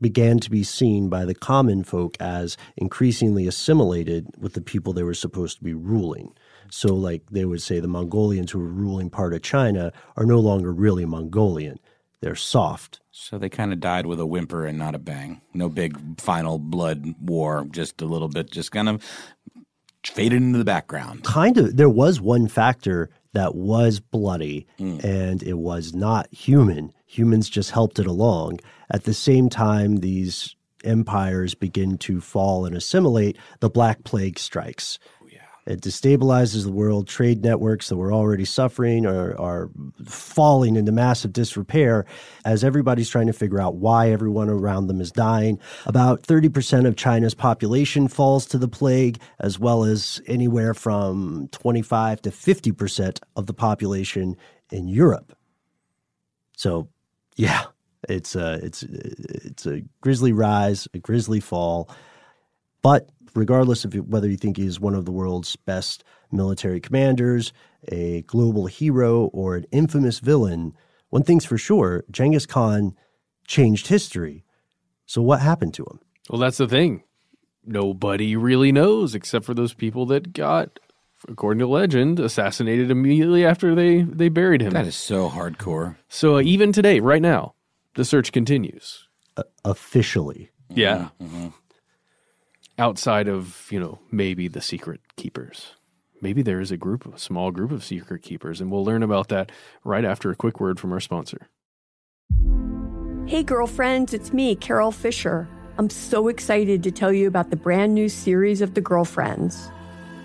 began 0.00 0.38
to 0.38 0.50
be 0.50 0.62
seen 0.62 1.10
by 1.10 1.26
the 1.26 1.34
common 1.34 1.84
folk 1.84 2.16
as 2.18 2.56
increasingly 2.78 3.46
assimilated 3.46 4.26
with 4.38 4.54
the 4.54 4.60
people 4.62 4.94
they 4.94 5.02
were 5.02 5.12
supposed 5.12 5.58
to 5.58 5.64
be 5.64 5.74
ruling. 5.74 6.32
So, 6.70 6.94
like 6.94 7.22
they 7.30 7.44
would 7.44 7.60
say, 7.60 7.78
the 7.78 7.88
Mongolians 7.88 8.52
who 8.52 8.58
were 8.58 8.68
ruling 8.68 9.10
part 9.10 9.34
of 9.34 9.42
China 9.42 9.92
are 10.16 10.24
no 10.24 10.38
longer 10.40 10.72
really 10.72 11.04
Mongolian. 11.04 11.78
They're 12.24 12.34
soft. 12.34 13.00
So 13.10 13.36
they 13.36 13.50
kind 13.50 13.70
of 13.70 13.80
died 13.80 14.06
with 14.06 14.18
a 14.18 14.24
whimper 14.24 14.64
and 14.64 14.78
not 14.78 14.94
a 14.94 14.98
bang. 14.98 15.42
No 15.52 15.68
big 15.68 16.18
final 16.18 16.58
blood 16.58 17.14
war. 17.20 17.66
Just 17.70 18.00
a 18.00 18.06
little 18.06 18.28
bit. 18.28 18.50
Just 18.50 18.72
kind 18.72 18.88
of 18.88 19.02
faded 20.04 20.40
into 20.40 20.58
the 20.58 20.64
background. 20.64 21.22
Kind 21.24 21.58
of, 21.58 21.76
there 21.76 21.90
was 21.90 22.22
one 22.22 22.48
factor 22.48 23.10
that 23.34 23.54
was 23.54 24.00
bloody 24.00 24.66
Mm. 24.78 25.04
and 25.04 25.42
it 25.42 25.58
was 25.58 25.92
not 25.94 26.32
human. 26.32 26.92
Humans 27.06 27.50
just 27.50 27.72
helped 27.72 27.98
it 27.98 28.06
along. 28.06 28.60
At 28.90 29.04
the 29.04 29.12
same 29.14 29.50
time, 29.50 29.96
these 29.96 30.56
empires 30.82 31.54
begin 31.54 31.98
to 31.98 32.20
fall 32.22 32.64
and 32.64 32.74
assimilate, 32.74 33.36
the 33.60 33.68
Black 33.70 34.04
Plague 34.04 34.38
strikes. 34.38 34.98
It 35.66 35.80
destabilizes 35.80 36.64
the 36.64 36.72
world. 36.72 37.08
Trade 37.08 37.42
networks 37.42 37.88
that 37.88 37.96
were 37.96 38.12
already 38.12 38.44
suffering 38.44 39.06
or 39.06 39.38
are 39.40 39.70
falling 40.04 40.76
into 40.76 40.92
massive 40.92 41.32
disrepair 41.32 42.04
as 42.44 42.62
everybody's 42.62 43.08
trying 43.08 43.28
to 43.28 43.32
figure 43.32 43.60
out 43.60 43.76
why 43.76 44.10
everyone 44.10 44.50
around 44.50 44.88
them 44.88 45.00
is 45.00 45.10
dying. 45.10 45.58
About 45.86 46.22
30% 46.22 46.86
of 46.86 46.96
China's 46.96 47.34
population 47.34 48.08
falls 48.08 48.44
to 48.46 48.58
the 48.58 48.68
plague, 48.68 49.18
as 49.40 49.58
well 49.58 49.84
as 49.84 50.20
anywhere 50.26 50.74
from 50.74 51.48
25 51.52 52.22
to 52.22 52.30
50% 52.30 53.20
of 53.36 53.46
the 53.46 53.54
population 53.54 54.36
in 54.70 54.86
Europe. 54.86 55.36
So, 56.56 56.88
yeah, 57.36 57.64
it's 58.06 58.36
a, 58.36 58.60
it's, 58.62 58.82
it's 58.82 59.66
a 59.66 59.80
grisly 60.02 60.32
rise, 60.32 60.86
a 60.92 60.98
grisly 60.98 61.40
fall. 61.40 61.88
But 62.82 63.08
regardless 63.34 63.84
of 63.84 63.94
whether 63.94 64.28
you 64.28 64.36
think 64.36 64.56
he's 64.56 64.80
one 64.80 64.94
of 64.94 65.04
the 65.04 65.12
world's 65.12 65.56
best 65.56 66.04
military 66.30 66.80
commanders, 66.80 67.52
a 67.88 68.22
global 68.22 68.66
hero, 68.66 69.26
or 69.26 69.56
an 69.56 69.66
infamous 69.72 70.20
villain, 70.20 70.74
one 71.10 71.22
thing's 71.22 71.44
for 71.44 71.58
sure 71.58 72.04
Genghis 72.10 72.46
Khan 72.46 72.96
changed 73.46 73.88
history. 73.88 74.44
So, 75.06 75.20
what 75.22 75.40
happened 75.40 75.74
to 75.74 75.84
him? 75.84 76.00
Well, 76.30 76.40
that's 76.40 76.56
the 76.56 76.68
thing. 76.68 77.02
Nobody 77.64 78.36
really 78.36 78.72
knows 78.72 79.14
except 79.14 79.44
for 79.44 79.54
those 79.54 79.74
people 79.74 80.06
that 80.06 80.32
got, 80.32 80.80
according 81.28 81.60
to 81.60 81.66
legend, 81.66 82.20
assassinated 82.20 82.90
immediately 82.90 83.44
after 83.44 83.74
they, 83.74 84.02
they 84.02 84.28
buried 84.28 84.62
him. 84.62 84.72
That 84.72 84.86
is 84.86 84.96
so 84.96 85.28
hardcore. 85.28 85.96
So, 86.08 86.36
uh, 86.36 86.40
even 86.40 86.72
today, 86.72 87.00
right 87.00 87.22
now, 87.22 87.54
the 87.94 88.04
search 88.04 88.32
continues. 88.32 89.08
Uh, 89.36 89.42
officially. 89.64 90.50
Yeah. 90.70 91.08
Mm-hmm 91.20 91.48
outside 92.78 93.28
of 93.28 93.68
you 93.70 93.78
know 93.78 93.98
maybe 94.10 94.48
the 94.48 94.60
secret 94.60 95.00
keepers. 95.16 95.74
Maybe 96.20 96.42
there 96.42 96.60
is 96.60 96.70
a 96.70 96.76
group 96.76 97.12
a 97.12 97.18
small 97.18 97.50
group 97.50 97.70
of 97.70 97.84
secret 97.84 98.22
keepers 98.22 98.60
and 98.60 98.70
we'll 98.70 98.84
learn 98.84 99.02
about 99.02 99.28
that 99.28 99.52
right 99.84 100.04
after 100.04 100.30
a 100.30 100.36
quick 100.36 100.60
word 100.60 100.80
from 100.80 100.92
our 100.92 101.00
sponsor. 101.00 101.48
Hey 103.26 103.42
girlfriends 103.42 104.12
it's 104.12 104.32
me 104.32 104.56
carol 104.56 104.92
fisher. 104.92 105.48
I'm 105.76 105.90
so 105.90 106.28
excited 106.28 106.82
to 106.84 106.90
tell 106.90 107.12
you 107.12 107.26
about 107.26 107.50
the 107.50 107.56
brand 107.56 107.94
new 107.94 108.08
series 108.08 108.60
of 108.60 108.74
the 108.74 108.80
girlfriends. 108.80 109.70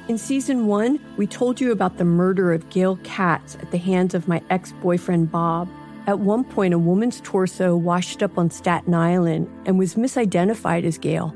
In 0.07 0.17
season 0.17 0.67
one 0.67 0.99
we 1.17 1.27
told 1.27 1.61
you 1.61 1.71
about 1.71 1.97
the 1.97 2.05
murder 2.05 2.51
of 2.53 2.69
gail 2.69 2.97
katz 3.03 3.55
at 3.55 3.71
the 3.71 3.77
hands 3.77 4.15
of 4.15 4.27
my 4.27 4.41
ex-boyfriend 4.49 5.31
bob. 5.31 5.69
At 6.07 6.19
one 6.19 6.43
point 6.43 6.73
a 6.73 6.79
woman's 6.79 7.21
torso 7.21 7.75
washed 7.75 8.23
up 8.23 8.37
on 8.39 8.49
staten 8.49 8.95
island 8.95 9.47
and 9.65 9.77
was 9.77 9.93
misidentified 9.93 10.83
as 10.83 10.97
gail 10.97 11.35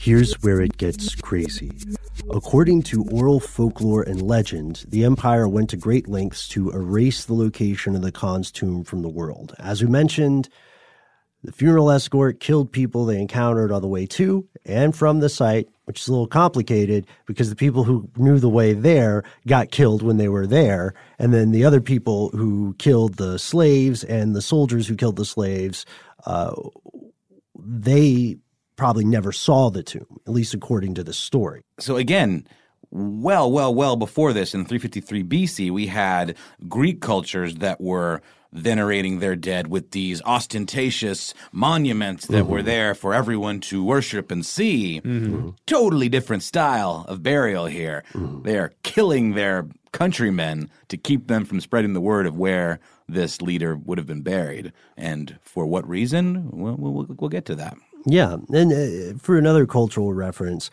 Here's 0.00 0.34
where 0.42 0.60
it 0.60 0.76
gets 0.76 1.14
crazy. 1.14 1.72
According 2.30 2.82
to 2.84 3.04
oral 3.10 3.40
folklore 3.40 4.02
and 4.02 4.22
legend, 4.22 4.84
the 4.88 5.04
Empire 5.04 5.48
went 5.48 5.70
to 5.70 5.76
great 5.76 6.08
lengths 6.08 6.48
to 6.48 6.70
erase 6.70 7.24
the 7.24 7.34
location 7.34 7.94
of 7.94 8.02
the 8.02 8.12
Khan's 8.12 8.50
tomb 8.50 8.84
from 8.84 9.02
the 9.02 9.08
world. 9.08 9.54
As 9.58 9.82
we 9.82 9.88
mentioned, 9.88 10.48
The 11.44 11.52
funeral 11.52 11.90
escort 11.90 12.40
killed 12.40 12.72
people 12.72 13.04
they 13.04 13.20
encountered 13.20 13.70
on 13.70 13.80
the 13.80 13.88
way 13.88 14.06
to 14.06 14.46
and 14.64 14.94
from 14.94 15.20
the 15.20 15.28
site, 15.28 15.68
which 15.88 16.02
is 16.02 16.08
a 16.08 16.12
little 16.12 16.26
complicated 16.26 17.06
because 17.24 17.48
the 17.48 17.56
people 17.56 17.82
who 17.82 18.06
knew 18.18 18.38
the 18.38 18.48
way 18.48 18.74
there 18.74 19.24
got 19.46 19.70
killed 19.70 20.02
when 20.02 20.18
they 20.18 20.28
were 20.28 20.46
there. 20.46 20.92
And 21.18 21.32
then 21.32 21.50
the 21.50 21.64
other 21.64 21.80
people 21.80 22.28
who 22.28 22.74
killed 22.78 23.14
the 23.14 23.38
slaves 23.38 24.04
and 24.04 24.36
the 24.36 24.42
soldiers 24.42 24.86
who 24.86 24.96
killed 24.96 25.16
the 25.16 25.24
slaves, 25.24 25.86
uh, 26.26 26.54
they 27.58 28.36
probably 28.76 29.06
never 29.06 29.32
saw 29.32 29.70
the 29.70 29.82
tomb, 29.82 30.20
at 30.26 30.32
least 30.34 30.52
according 30.52 30.92
to 30.92 31.02
the 31.02 31.14
story. 31.14 31.62
So 31.80 31.96
again, 31.96 32.46
well, 32.90 33.50
well, 33.50 33.74
well 33.74 33.96
before 33.96 34.34
this, 34.34 34.52
in 34.52 34.66
353 34.66 35.24
BC, 35.24 35.70
we 35.70 35.86
had 35.86 36.36
Greek 36.68 37.00
cultures 37.00 37.54
that 37.56 37.80
were 37.80 38.20
venerating 38.52 39.18
their 39.18 39.36
dead 39.36 39.66
with 39.66 39.90
these 39.90 40.22
ostentatious 40.22 41.34
monuments 41.52 42.26
that 42.26 42.38
Mm-hmm. 42.44 42.52
were 42.52 42.62
there 42.62 42.94
for 42.94 43.12
everyone 43.14 43.60
to 43.60 43.84
worship 43.84 44.30
and 44.30 44.44
see. 44.46 45.00
Mm-hmm. 45.02 45.50
Totally 45.66 46.08
different 46.08 46.42
style 46.42 47.04
of 47.08 47.22
burial 47.22 47.66
here. 47.66 48.04
Mm-hmm. 48.14 48.42
They 48.42 48.58
are 48.58 48.72
killing 48.82 49.34
their 49.34 49.66
countrymen 49.92 50.70
to 50.88 50.96
keep 50.96 51.26
them 51.26 51.44
from 51.44 51.60
spreading 51.60 51.92
the 51.94 52.00
word 52.00 52.26
of 52.26 52.36
where 52.36 52.78
this 53.08 53.40
leader 53.42 53.76
would 53.76 53.98
have 53.98 54.06
been 54.06 54.22
buried. 54.22 54.72
And 54.96 55.38
for 55.42 55.66
what 55.66 55.88
reason? 55.88 56.48
We'll, 56.52 56.76
we'll, 56.76 57.06
we'll 57.18 57.30
get 57.30 57.44
to 57.46 57.54
that. 57.56 57.76
Yeah. 58.06 58.36
And 58.50 58.72
uh, 58.72 59.18
for 59.18 59.36
another 59.36 59.66
cultural 59.66 60.12
reference, 60.14 60.70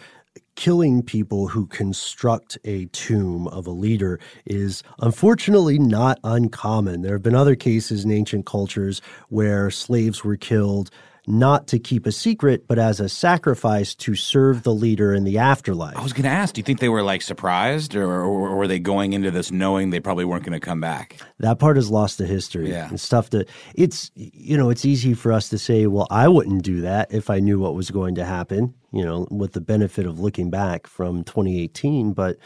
killing 0.56 1.04
people 1.04 1.48
who 1.48 1.68
construct 1.68 2.58
a 2.64 2.86
tomb 2.88 3.48
of 3.50 3.68
a 3.68 3.72
leader 3.72 4.20
is 4.46 4.84
unfortunately 5.00 5.80
not 5.80 6.20
uncommon. 6.24 7.02
There 7.02 7.14
have 7.14 7.24
been 7.24 7.36
other 7.36 7.56
cases 7.56 8.06
in 8.06 8.12
ancient 8.12 8.46
cultures 8.46 9.02
where 9.30 9.70
slaves 9.70 10.24
were 10.24 10.38
killed 10.38 10.90
not 11.28 11.68
to 11.68 11.80
keep 11.80 12.06
a 12.06 12.12
secret, 12.12 12.68
but 12.68 12.78
as 12.78 13.00
a 13.00 13.10
sacrifice 13.10 13.96
to 13.96 14.16
serve 14.16 14.64
the 14.64 14.74
leader 14.74 15.14
in 15.14 15.24
the 15.24 15.38
afterlife. 15.38 15.98
I 15.98 16.04
was 16.04 16.14
going 16.14 16.24
to 16.24 16.30
ask, 16.30 16.54
do 16.54 16.60
you 16.60 16.64
think 16.64 16.80
they 16.80 16.90
were 16.90 17.04
like 17.04 17.22
surprised 17.22 17.96
or, 17.96 18.06
or, 18.06 18.50
or 18.50 18.56
were 18.56 18.68
they 18.68 18.80
going 18.80 19.14
into 19.14 19.32
this 19.32 19.52
knowing 19.52 19.90
they 19.90 20.00
probably 20.00 20.26
weren't 20.26 20.44
going 20.44 20.60
to 20.60 20.66
come 20.66 20.80
back? 20.80 21.20
That 21.40 21.60
part 21.60 21.78
is 21.78 21.90
lost 21.90 22.18
to 22.20 22.26
history. 22.26 22.70
Yeah. 22.70 22.88
And 22.88 23.00
stuff 23.00 23.32
that 23.32 23.50
it's 23.74 24.12
you 24.16 24.58
know, 24.58 24.70
it's 24.70 24.86
easy 24.86 25.14
for 25.14 25.32
us 25.32 25.50
to 25.50 25.58
say, 25.58 25.88
well, 25.88 26.08
I 26.10 26.28
wouldn't 26.28 26.64
do 26.64 26.82
that 26.82 27.14
if 27.14 27.30
I 27.30 27.40
knew 27.40 27.60
what 27.60 27.76
was 27.76 27.92
going 27.92 28.16
to 28.16 28.26
happen, 28.26 28.74
you 28.92 29.04
know, 29.04 29.28
with 29.32 29.54
the 29.54 29.62
benefit 29.62 30.06
of 30.06 30.20
looking 30.20 30.50
back 30.50 30.88
from 30.88 31.24
2018, 31.24 32.14
but 32.14 32.38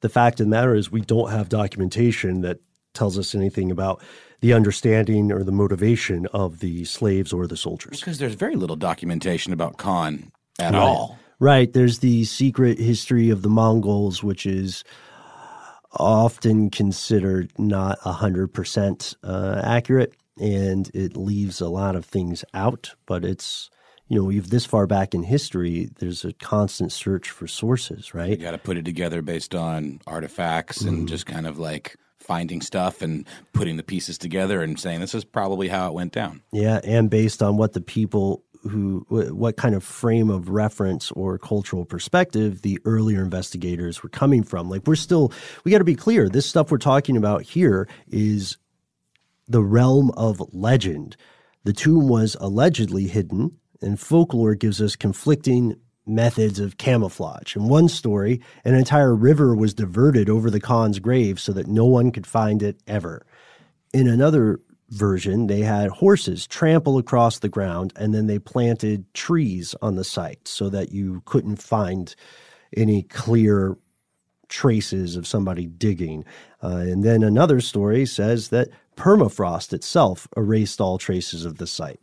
the 0.00 0.08
fact 0.08 0.40
of 0.40 0.46
the 0.46 0.50
matter 0.50 0.74
is 0.74 0.90
we 0.90 1.00
don't 1.00 1.30
have 1.30 1.48
documentation 1.48 2.40
that 2.42 2.60
tells 2.94 3.18
us 3.18 3.34
anything 3.34 3.70
about 3.70 4.02
the 4.42 4.52
understanding 4.52 5.32
or 5.32 5.42
the 5.42 5.52
motivation 5.52 6.26
of 6.34 6.58
the 6.58 6.84
slaves 6.84 7.32
or 7.32 7.46
the 7.46 7.56
soldiers. 7.56 8.00
Because 8.00 8.18
there's 8.18 8.34
very 8.34 8.56
little 8.56 8.76
documentation 8.76 9.52
about 9.52 9.78
Khan 9.78 10.30
at 10.58 10.74
Right. 10.74 10.80
all. 10.80 11.18
Right. 11.38 11.72
There's 11.72 12.00
the 12.00 12.24
secret 12.24 12.78
history 12.78 13.30
of 13.30 13.42
the 13.42 13.48
Mongols, 13.48 14.22
which 14.22 14.44
is 14.44 14.84
often 15.92 16.70
considered 16.70 17.52
not 17.58 17.98
100% 18.00 19.14
uh, 19.22 19.60
accurate, 19.64 20.14
and 20.40 20.90
it 20.94 21.16
leaves 21.16 21.60
a 21.60 21.68
lot 21.68 21.96
of 21.96 22.04
things 22.04 22.44
out. 22.54 22.94
But 23.06 23.24
it's, 23.24 23.70
you 24.08 24.18
know, 24.18 24.24
we've 24.24 24.50
this 24.50 24.64
far 24.64 24.86
back 24.86 25.14
in 25.14 25.22
history, 25.22 25.90
there's 25.98 26.24
a 26.24 26.32
constant 26.32 26.92
search 26.92 27.30
for 27.30 27.46
sources, 27.46 28.14
right? 28.14 28.30
You 28.30 28.36
got 28.36 28.52
to 28.52 28.58
put 28.58 28.76
it 28.76 28.84
together 28.84 29.22
based 29.22 29.54
on 29.54 30.00
artifacts 30.06 30.80
and 30.82 31.08
just 31.08 31.26
kind 31.26 31.46
of 31.46 31.58
like 31.58 31.96
finding 32.22 32.60
stuff 32.60 33.02
and 33.02 33.26
putting 33.52 33.76
the 33.76 33.82
pieces 33.82 34.18
together 34.18 34.62
and 34.62 34.78
saying 34.78 35.00
this 35.00 35.14
is 35.14 35.24
probably 35.24 35.68
how 35.68 35.88
it 35.88 35.94
went 35.94 36.12
down. 36.12 36.42
Yeah, 36.52 36.80
and 36.84 37.10
based 37.10 37.42
on 37.42 37.56
what 37.56 37.72
the 37.72 37.80
people 37.80 38.44
who, 38.62 39.04
what 39.08 39.56
kind 39.56 39.74
of 39.74 39.82
frame 39.82 40.30
of 40.30 40.48
reference 40.48 41.10
or 41.12 41.36
cultural 41.36 41.84
perspective 41.84 42.62
the 42.62 42.78
earlier 42.84 43.22
investigators 43.22 44.02
were 44.02 44.08
coming 44.08 44.44
from. 44.44 44.70
Like, 44.70 44.86
we're 44.86 44.94
still, 44.94 45.32
we 45.64 45.72
got 45.72 45.78
to 45.78 45.84
be 45.84 45.96
clear, 45.96 46.28
this 46.28 46.46
stuff 46.46 46.70
we're 46.70 46.78
talking 46.78 47.16
about 47.16 47.42
here 47.42 47.88
is 48.08 48.56
the 49.48 49.62
realm 49.62 50.10
of 50.12 50.42
legend. 50.54 51.16
The 51.64 51.72
tomb 51.72 52.08
was 52.08 52.36
allegedly 52.40 53.08
hidden, 53.08 53.58
and 53.80 53.98
folklore 53.98 54.54
gives 54.54 54.80
us 54.80 54.94
conflicting 54.94 55.76
methods 56.06 56.58
of 56.58 56.78
camouflage. 56.78 57.54
In 57.56 57.68
one 57.68 57.88
story, 57.88 58.40
an 58.64 58.74
entire 58.74 59.14
river 59.14 59.54
was 59.54 59.74
diverted 59.74 60.28
over 60.28 60.50
the 60.50 60.60
Khan's 60.60 60.98
grave 60.98 61.38
so 61.38 61.52
that 61.52 61.68
no 61.68 61.84
one 61.84 62.10
could 62.10 62.26
find 62.26 62.62
it 62.62 62.80
ever. 62.86 63.24
In 63.92 64.08
another 64.08 64.60
version, 64.90 65.46
they 65.46 65.60
had 65.60 65.90
horses 65.90 66.46
trample 66.46 66.98
across 66.98 67.38
the 67.38 67.48
ground 67.48 67.92
and 67.96 68.14
then 68.14 68.26
they 68.26 68.38
planted 68.38 69.12
trees 69.14 69.74
on 69.80 69.94
the 69.94 70.04
site 70.04 70.46
so 70.46 70.68
that 70.68 70.92
you 70.92 71.22
couldn't 71.24 71.62
find 71.62 72.14
any 72.76 73.02
clear 73.02 73.76
traces 74.48 75.16
of 75.16 75.26
somebody 75.26 75.66
digging. 75.66 76.24
Uh, 76.62 76.76
and 76.76 77.04
then 77.04 77.22
another 77.22 77.60
story 77.60 78.04
says 78.04 78.48
that 78.50 78.68
permafrost 78.96 79.72
itself 79.72 80.28
erased 80.36 80.80
all 80.80 80.98
traces 80.98 81.44
of 81.46 81.56
the 81.56 81.66
site. 81.66 82.00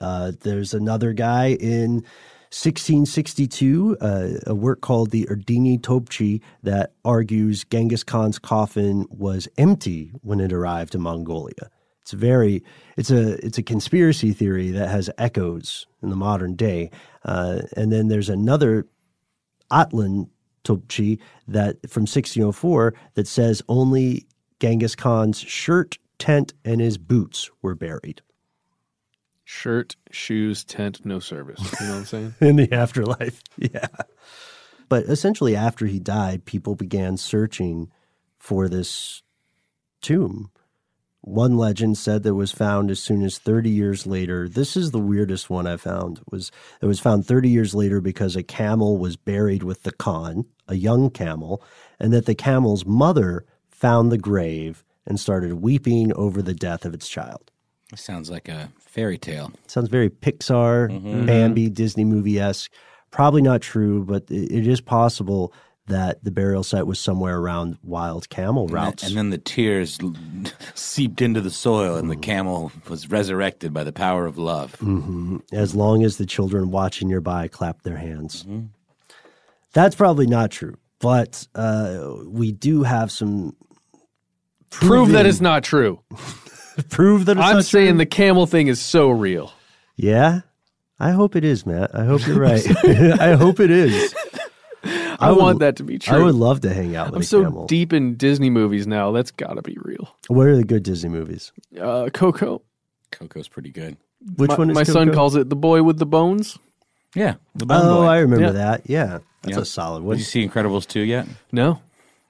Uh, 0.00 0.32
there's 0.40 0.72
another 0.72 1.12
guy 1.12 1.48
in 1.60 2.04
1662, 2.50 3.98
uh, 4.00 4.28
a 4.46 4.54
work 4.54 4.80
called 4.80 5.10
the 5.10 5.26
Erdeni 5.26 5.78
Tobchi 5.78 6.40
that 6.62 6.92
argues 7.04 7.64
Genghis 7.64 8.02
Khan's 8.02 8.38
coffin 8.38 9.06
was 9.10 9.48
empty 9.58 10.12
when 10.22 10.40
it 10.40 10.50
arrived 10.50 10.94
in 10.94 11.02
Mongolia. 11.02 11.70
It's 12.00 12.12
very, 12.12 12.64
it's 12.96 13.10
a, 13.10 13.44
it's 13.44 13.58
a 13.58 13.62
conspiracy 13.62 14.32
theory 14.32 14.70
that 14.70 14.88
has 14.88 15.10
echoes 15.18 15.86
in 16.02 16.08
the 16.08 16.16
modern 16.16 16.56
day. 16.56 16.90
Uh, 17.22 17.60
and 17.76 17.92
then 17.92 18.08
there's 18.08 18.30
another 18.30 18.86
Altan 19.70 20.30
Tobchi 20.64 21.18
that 21.48 21.76
from 21.90 22.02
1604 22.02 22.94
that 23.12 23.28
says 23.28 23.60
only 23.68 24.26
Genghis 24.58 24.94
Khan's 24.94 25.38
shirt, 25.38 25.98
tent, 26.18 26.54
and 26.64 26.80
his 26.80 26.96
boots 26.96 27.50
were 27.60 27.74
buried 27.74 28.22
Shirt, 29.50 29.96
shoes, 30.10 30.62
tent, 30.62 31.06
no 31.06 31.20
service. 31.20 31.58
You 31.80 31.86
know 31.86 31.92
what 31.94 31.98
I'm 32.00 32.04
saying? 32.04 32.34
in 32.40 32.56
the 32.56 32.70
afterlife. 32.70 33.42
Yeah. 33.56 33.88
But 34.90 35.04
essentially, 35.04 35.56
after 35.56 35.86
he 35.86 35.98
died, 35.98 36.44
people 36.44 36.74
began 36.74 37.16
searching 37.16 37.90
for 38.38 38.68
this 38.68 39.22
tomb. 40.02 40.50
One 41.22 41.56
legend 41.56 41.96
said 41.96 42.24
that 42.24 42.28
it 42.28 42.32
was 42.32 42.52
found 42.52 42.90
as 42.90 43.00
soon 43.00 43.22
as 43.22 43.38
30 43.38 43.70
years 43.70 44.06
later. 44.06 44.50
This 44.50 44.76
is 44.76 44.90
the 44.90 45.00
weirdest 45.00 45.48
one 45.48 45.66
I 45.66 45.78
found. 45.78 46.20
Was 46.30 46.52
it 46.82 46.86
was 46.86 47.00
found 47.00 47.26
30 47.26 47.48
years 47.48 47.74
later 47.74 48.02
because 48.02 48.36
a 48.36 48.42
camel 48.42 48.98
was 48.98 49.16
buried 49.16 49.62
with 49.62 49.82
the 49.82 49.92
Khan, 49.92 50.44
a 50.68 50.74
young 50.74 51.08
camel, 51.08 51.62
and 51.98 52.12
that 52.12 52.26
the 52.26 52.34
camel's 52.34 52.84
mother 52.84 53.46
found 53.66 54.12
the 54.12 54.18
grave 54.18 54.84
and 55.06 55.18
started 55.18 55.54
weeping 55.62 56.12
over 56.12 56.42
the 56.42 56.54
death 56.54 56.84
of 56.84 56.92
its 56.92 57.08
child. 57.08 57.50
It 57.90 57.98
sounds 57.98 58.30
like 58.30 58.48
a 58.50 58.68
fairy 58.98 59.18
tale. 59.18 59.52
Sounds 59.68 59.88
very 59.88 60.10
Pixar, 60.10 60.88
Mhm. 60.90 61.24
Bambi, 61.26 61.70
Disney 61.70 62.04
movie 62.04 62.40
esque. 62.40 62.70
Probably 63.12 63.40
not 63.42 63.60
true, 63.62 64.04
but 64.04 64.24
it, 64.28 64.50
it 64.50 64.66
is 64.66 64.80
possible 64.80 65.52
that 65.86 66.22
the 66.24 66.30
burial 66.32 66.62
site 66.64 66.86
was 66.86 66.98
somewhere 66.98 67.38
around 67.38 67.78
wild 67.82 68.28
camel 68.28 68.64
And 68.64 68.72
routes. 68.72 69.02
then, 69.04 69.10
and 69.12 69.16
then 69.18 69.30
the 69.30 69.38
tears 69.38 69.98
seeped 70.74 71.22
into 71.22 71.40
the 71.40 71.50
soil, 71.50 71.96
and 71.96 72.10
the 72.10 72.16
camel 72.16 72.72
was 72.88 73.08
resurrected 73.08 73.72
by 73.72 73.84
the 73.84 73.92
power 73.92 74.26
of 74.26 74.36
love. 74.36 74.74
hmm 74.80 75.36
As 75.52 75.74
long 75.76 76.02
as 76.02 76.16
the 76.18 76.26
children 76.26 76.70
watching 76.72 77.08
nearby 77.08 77.46
clap 77.48 77.82
their 77.82 77.96
hands. 77.96 78.44
That's 79.74 79.94
probably 79.94 80.26
not 80.26 80.50
true, 80.50 80.74
but 80.98 81.46
uh, 81.54 82.14
we 82.26 82.50
do 82.52 82.82
have 82.82 83.12
some 83.12 83.54
Prove 84.70 85.12
that 85.12 85.24
it's 85.24 85.40
not 85.40 85.62
true. 85.64 86.00
prove 86.90 87.26
that 87.26 87.36
it's 87.36 87.46
I'm 87.46 87.56
not 87.56 87.64
saying 87.64 87.90
true? 87.92 87.98
the 87.98 88.06
camel 88.06 88.46
thing 88.46 88.68
is 88.68 88.80
so 88.80 89.10
real. 89.10 89.52
Yeah, 89.96 90.40
I 91.00 91.10
hope 91.10 91.36
it 91.36 91.44
is, 91.44 91.66
Matt. 91.66 91.94
I 91.94 92.04
hope 92.04 92.26
you're 92.26 92.38
right. 92.40 92.64
I 93.20 93.32
hope 93.34 93.60
it 93.60 93.70
is. 93.70 94.14
I, 95.20 95.30
would- 95.32 95.38
want 95.38 95.58
that 95.60 95.76
to 95.76 95.82
be 95.82 95.98
true. 95.98 96.16
I 96.16 96.22
would 96.22 96.34
love 96.36 96.60
to 96.60 96.72
hang 96.72 96.94
out 96.94 97.06
with 97.08 97.14
I'm 97.16 97.20
a 97.22 97.24
so 97.24 97.42
camel. 97.42 97.66
deep 97.66 97.92
in 97.92 98.14
Disney 98.16 98.50
movies 98.50 98.86
now. 98.86 99.10
That's 99.10 99.32
got 99.32 99.54
to 99.54 99.62
be 99.62 99.76
real. 99.82 100.14
What 100.28 100.46
are 100.46 100.56
the 100.56 100.64
good 100.64 100.84
Disney 100.84 101.10
movies? 101.10 101.52
Uh, 101.78 102.08
Coco. 102.14 102.62
Coco's 103.10 103.48
pretty 103.48 103.70
good. 103.70 103.96
Which 104.36 104.50
my, 104.50 104.54
one 104.56 104.70
is 104.70 104.74
my 104.76 104.82
son 104.84 105.12
calls 105.12 105.34
it 105.34 105.48
the 105.48 105.56
boy 105.56 105.82
with 105.82 105.98
the 105.98 106.06
bones. 106.06 106.58
Yeah, 107.14 107.34
the 107.54 107.64
Bone 107.66 107.80
Oh, 107.82 108.00
Boy. 108.02 108.06
I 108.06 108.18
remember 108.18 108.46
Yeah. 108.46 108.52
that. 108.52 108.82
Yeah, 108.90 109.18
that's 109.42 109.56
Yeah. 109.56 109.62
a 109.62 109.64
solid 109.64 110.02
one. 110.02 110.16
Did 110.16 110.20
you 110.20 110.24
see 110.26 110.46
Incredibles 110.46 110.86
2 110.86 111.00
yet? 111.00 111.26
No. 111.50 111.80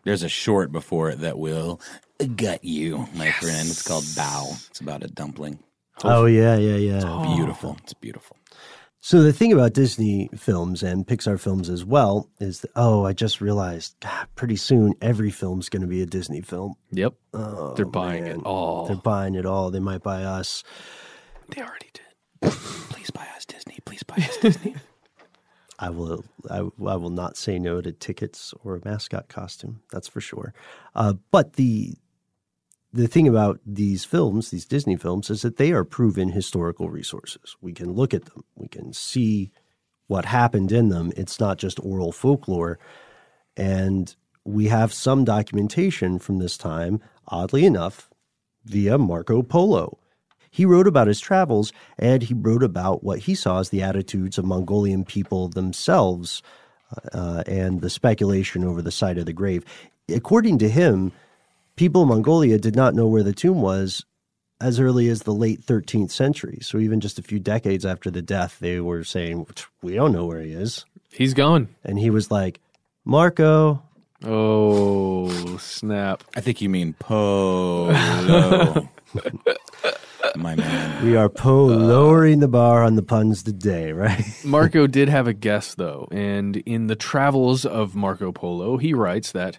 There's 0.05 0.23
a 0.23 0.29
short 0.29 0.71
before 0.71 1.11
it 1.11 1.19
that 1.21 1.37
will 1.39 1.81
gut 2.27 2.65
you, 2.65 3.07
my 3.15 3.31
friend. 3.33 3.69
It's 3.69 3.87
called 3.87 4.05
Bao. 4.05 4.69
It's 4.71 4.81
about 4.81 5.05
a 5.05 5.09
dumpling. 5.09 5.59
Oh 6.05 6.27
yeah, 6.27 6.57
yeah, 6.57 6.77
yeah. 6.77 7.35
Beautiful. 7.37 7.77
It's 7.83 7.95
beautiful. 7.95 8.37
So 9.01 9.23
the 9.23 9.33
thing 9.33 9.53
about 9.53 9.75
Disney 9.75 10.29
films 10.37 10.83
and 10.83 11.07
Pixar 11.07 11.39
films 11.39 11.69
as 11.71 11.85
well 11.85 12.29
is 12.41 12.61
that 12.61 12.71
oh, 12.75 13.07
I 13.07 13.13
just 13.13 13.41
realized 13.41 13.95
God, 14.01 14.27
pretty 14.35 14.57
soon 14.57 14.95
every 15.01 15.31
film's 15.31 15.69
going 15.69 15.83
to 15.83 15.89
be 15.89 16.03
a 16.03 16.07
Disney 16.07 16.41
film. 16.41 16.75
Yep. 16.91 17.15
Oh, 17.35 17.75
They're 17.75 17.87
buying 17.87 18.25
man. 18.25 18.41
it 18.41 18.45
all. 18.45 18.87
They're 18.87 18.97
buying 18.97 19.35
it 19.35 19.47
all. 19.47 19.71
They 19.71 19.81
might 19.81 20.03
buy 20.03 20.25
us. 20.25 20.65
They 21.49 21.63
already 21.63 21.91
did. 21.93 22.53
Please 22.53 23.11
buy 23.11 23.27
us 23.37 23.45
Disney. 23.47 23.79
Please 23.85 24.03
buy 24.03 24.17
us 24.17 24.37
Disney. 24.39 24.75
I 25.79 25.91
will. 25.91 26.25
I, 26.51 26.59
I 26.59 26.97
will 26.97 27.11
not 27.11 27.37
say 27.37 27.59
no 27.59 27.81
to 27.81 27.93
tickets 27.93 28.53
or 28.65 28.77
a 28.77 28.81
mascot 28.85 29.29
costume. 29.29 29.81
That's 29.93 30.09
for 30.09 30.21
sure. 30.21 30.53
Uh, 30.95 31.15
but 31.31 31.53
the 31.55 31.95
the 32.93 33.09
thing 33.09 33.29
about 33.29 33.61
these 33.67 34.05
films, 34.05 34.51
these 34.51 34.67
Disney 34.67 34.97
films, 34.97 35.31
is 35.31 35.43
that 35.43 35.57
they 35.57 35.73
are 35.73 35.85
proven 35.85 36.31
historical 36.31 36.91
resources. 36.91 37.57
We 37.61 37.73
can 37.73 37.93
look 37.93 38.15
at 38.15 38.25
them. 38.25 38.45
We 38.55 38.69
can 38.69 38.93
see 38.93 39.53
what 40.07 40.25
happened 40.25 40.73
in 40.73 40.89
them. 40.89 41.13
It's 41.17 41.39
not 41.39 41.59
just 41.59 41.79
oral 41.81 42.13
folklore, 42.13 42.79
and 43.57 44.15
we 44.45 44.69
have 44.69 44.95
some 44.95 45.25
documentation 45.25 46.19
from 46.19 46.39
this 46.39 46.57
time. 46.57 47.01
Oddly 47.31 47.67
enough, 47.67 48.09
via 48.65 48.99
Marco 48.99 49.43
Polo. 49.43 49.99
He 50.51 50.65
wrote 50.65 50.87
about 50.87 51.09
his 51.09 51.21
travels 51.21 51.73
and 51.99 52.23
he 52.23 52.35
wrote 52.35 52.63
about 52.63 53.05
what 53.05 53.21
he 53.21 53.35
saw 53.35 53.61
as 53.61 53.71
the 53.71 53.83
attitudes 53.83 54.39
of 54.39 54.45
Mongolian 54.45 55.05
people 55.05 55.49
themselves 55.49 56.43
uh, 57.13 57.43
and 57.47 57.81
the 57.81 57.91
speculation 57.91 58.65
over 58.65 58.81
the 58.81 58.91
site 58.91 59.19
of 59.19 59.27
the 59.27 59.33
grave. 59.33 59.65
According 60.09 60.59
to 60.59 60.69
him, 60.69 61.13
people 61.79 62.03
in 62.03 62.09
Mongolia 62.09 62.59
did 62.59 62.77
not 62.77 62.95
know 62.95 63.07
where 63.07 63.23
the 63.23 63.33
tomb 63.33 63.63
was 63.63 64.05
as 64.61 64.81
early 64.81 65.09
as 65.09 65.23
the 65.23 65.33
late 65.33 65.65
13th 65.65 66.11
century. 66.11 66.59
So 66.61 66.79
even 66.79 67.01
just 67.01 67.19
a 67.19 67.23
few 67.23 67.39
decades 67.39 67.87
after 67.87 68.11
the 68.11 68.21
death, 68.21 68.59
they 68.59 68.81
were 68.81 69.05
saying, 69.05 69.47
We 69.81 69.95
don't 69.95 70.13
know 70.13 70.27
where 70.27 70.41
he 70.41 70.53
is. 70.53 70.85
He's 71.11 71.33
gone. 71.33 71.69
And 71.85 71.99
he 71.99 72.11
was 72.11 72.31
like, 72.31 72.61
Marco. 73.05 73.83
Oh, 74.25 75.57
snap. 75.59 76.25
I 76.37 76.41
think 76.41 76.61
you 76.61 76.69
mean 76.69 76.95
polo. 76.95 77.93
My 80.37 80.57
man. 80.57 81.05
We 81.05 81.17
are 81.17 81.29
po 81.29 81.67
lowering 81.67 82.41
the 82.41 82.49
bar 82.49 82.83
on 82.83 82.97
the 82.97 83.03
puns 83.03 83.45
today, 83.45 83.93
right? 83.93 84.25
Marco 84.45 84.89
did 84.89 85.09
have 85.09 85.29
a 85.29 85.33
guess, 85.33 85.75
though, 85.75 86.09
and 86.11 86.57
in 86.57 86.89
the 86.89 86.97
Travels 86.97 87.65
of 87.65 87.95
Marco 87.95 88.33
Polo, 88.33 88.77
he 88.77 88.93
writes 88.93 89.33
that 89.33 89.59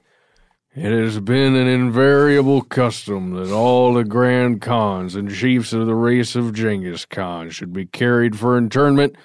it 0.76 0.92
has 0.92 1.20
been 1.20 1.56
an 1.56 1.68
invariable 1.68 2.62
custom 2.62 3.34
that 3.34 3.52
all 3.52 3.94
the 3.94 4.04
grand 4.04 4.62
khans 4.62 5.16
and 5.16 5.34
chiefs 5.34 5.74
of 5.74 5.88
the 5.88 5.96
race 5.96 6.36
of 6.36 6.54
Genghis 6.54 7.06
Khan 7.06 7.50
should 7.50 7.74
be 7.74 7.86
carried 7.86 8.38
for 8.38 8.58
internment 8.58 9.16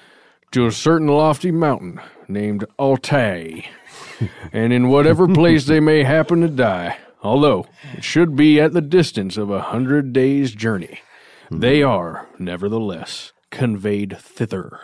to 0.52 0.66
a 0.66 0.72
certain 0.72 1.08
lofty 1.08 1.50
mountain 1.50 2.00
named 2.28 2.64
Altai, 2.78 3.66
and 4.52 4.72
in 4.72 4.88
whatever 4.88 5.28
place 5.28 5.66
they 5.66 5.80
may 5.80 6.02
happen 6.02 6.40
to 6.40 6.48
die, 6.48 6.96
although 7.22 7.66
it 7.92 8.04
should 8.04 8.34
be 8.36 8.58
at 8.58 8.72
the 8.72 8.80
distance 8.80 9.36
of 9.36 9.50
a 9.50 9.60
hundred 9.60 10.12
days' 10.12 10.54
journey, 10.54 11.00
hmm. 11.50 11.58
they 11.58 11.82
are, 11.82 12.26
nevertheless, 12.38 13.32
conveyed 13.50 14.16
thither. 14.18 14.80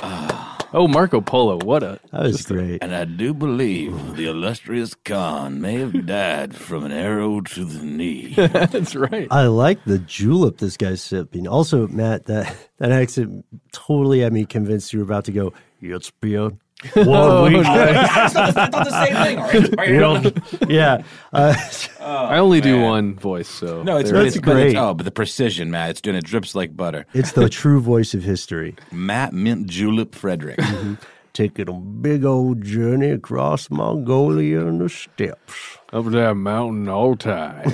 Ah. 0.00 0.35
Oh, 0.76 0.86
Marco 0.86 1.22
Polo, 1.22 1.58
what 1.64 1.82
a 1.82 1.98
that 2.12 2.24
was 2.24 2.44
great. 2.44 2.82
And 2.82 2.94
I 2.94 3.06
do 3.06 3.32
believe 3.32 4.16
the 4.16 4.26
illustrious 4.26 4.94
Khan 4.94 5.58
may 5.58 5.76
have 5.78 6.04
died 6.04 6.54
from 6.54 6.84
an 6.84 6.92
arrow 6.92 7.40
to 7.40 7.64
the 7.64 7.82
knee. 7.82 8.34
That's 8.36 8.94
right. 8.94 9.26
I 9.30 9.46
like 9.46 9.82
the 9.84 9.98
julep 9.98 10.58
this 10.58 10.76
guy's 10.76 11.00
sipping. 11.00 11.48
Also, 11.48 11.88
Matt, 11.88 12.26
that 12.26 12.54
that 12.76 12.92
accent 12.92 13.46
totally 13.72 14.20
had 14.20 14.34
me 14.34 14.44
convinced 14.44 14.92
you 14.92 14.98
were 14.98 15.06
about 15.06 15.24
to 15.24 15.32
go. 15.32 15.54
It's 16.84 16.94
been 16.94 17.06
one 17.08 17.20
Oh, 17.30 17.44
week. 17.44 17.62
nice. 17.62 18.34
You 19.88 19.96
know, 20.00 20.22
yeah. 20.68 21.02
Uh, 21.32 21.54
I 22.00 22.38
only 22.38 22.60
do 22.60 22.80
one 22.80 23.14
voice, 23.16 23.48
so 23.48 23.82
No, 23.82 23.96
it's, 23.96 24.10
there 24.10 24.18
but 24.20 24.24
it 24.24 24.26
it's, 24.28 24.36
is. 24.36 24.42
but 24.42 24.56
it's 24.56 24.74
oh, 24.76 24.94
but 24.94 25.04
the 25.04 25.10
precision, 25.10 25.70
Matt. 25.70 25.90
It's 25.90 26.00
doing 26.00 26.16
it 26.16 26.24
drips 26.24 26.54
like 26.54 26.76
butter. 26.76 27.06
it's 27.14 27.32
the 27.32 27.48
true 27.48 27.80
voice 27.80 28.14
of 28.14 28.22
history. 28.22 28.76
Matt 28.92 29.32
Mint 29.32 29.66
Julep 29.68 30.14
Frederick. 30.14 30.58
Taking 31.32 31.68
a 31.68 31.72
big 31.74 32.24
old 32.24 32.62
journey 32.62 33.10
across 33.10 33.68
Mongolia 33.70 34.66
and 34.66 34.80
the 34.80 34.88
steppes. 34.88 35.78
up 35.92 36.06
that 36.06 36.34
mountain 36.34 36.88
Altai. 36.88 37.64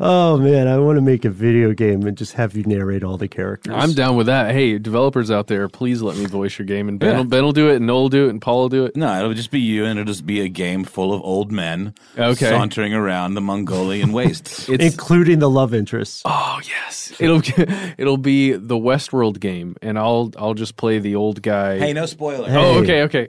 Oh 0.00 0.36
man, 0.36 0.66
I 0.68 0.78
want 0.78 0.96
to 0.96 1.00
make 1.02 1.24
a 1.24 1.30
video 1.30 1.72
game 1.72 2.06
and 2.06 2.16
just 2.16 2.32
have 2.34 2.56
you 2.56 2.64
narrate 2.64 3.04
all 3.04 3.16
the 3.16 3.28
characters. 3.28 3.74
I'm 3.76 3.92
down 3.92 4.16
with 4.16 4.26
that. 4.26 4.52
Hey, 4.52 4.78
developers 4.78 5.30
out 5.30 5.46
there, 5.46 5.68
please 5.68 6.02
let 6.02 6.16
me 6.16 6.24
voice 6.26 6.58
your 6.58 6.66
game, 6.66 6.88
and 6.88 6.98
Ben, 6.98 7.10
Yeah. 7.10 7.16
will, 7.18 7.24
ben 7.24 7.44
will 7.44 7.52
do 7.52 7.68
it, 7.68 7.76
and 7.76 7.86
Noel 7.86 8.02
will 8.02 8.08
do 8.08 8.26
it, 8.26 8.30
and 8.30 8.40
Paul 8.42 8.62
will 8.62 8.68
do 8.68 8.84
it. 8.86 8.96
No, 8.96 9.18
it'll 9.18 9.34
just 9.34 9.50
be 9.50 9.60
you, 9.60 9.84
and 9.84 9.98
it'll 9.98 10.10
just 10.10 10.26
be 10.26 10.40
a 10.40 10.48
game 10.48 10.84
full 10.84 11.12
of 11.12 11.22
old 11.22 11.52
men 11.52 11.94
Okay. 12.18 12.48
sauntering 12.50 12.94
around 12.94 13.34
the 13.34 13.40
Mongolian 13.40 14.12
wastes. 14.12 14.68
It's 14.68 14.82
including 14.84 15.38
the 15.38 15.50
love 15.50 15.74
interests. 15.74 16.22
oh 16.24 16.60
yes, 16.64 17.12
it'll 17.18 17.42
it'll 17.98 18.16
be 18.16 18.52
the 18.52 18.76
Westworld 18.76 19.40
game, 19.40 19.76
and 19.82 19.98
I'll 19.98 20.32
I'll 20.38 20.54
just 20.54 20.76
play 20.76 20.98
the 20.98 21.14
old 21.16 21.42
guy. 21.42 21.78
hey, 21.78 21.92
no 21.92 22.06
spoiler. 22.06 22.48
Oh, 22.50 22.78
okay, 22.80 23.02
okay. 23.02 23.28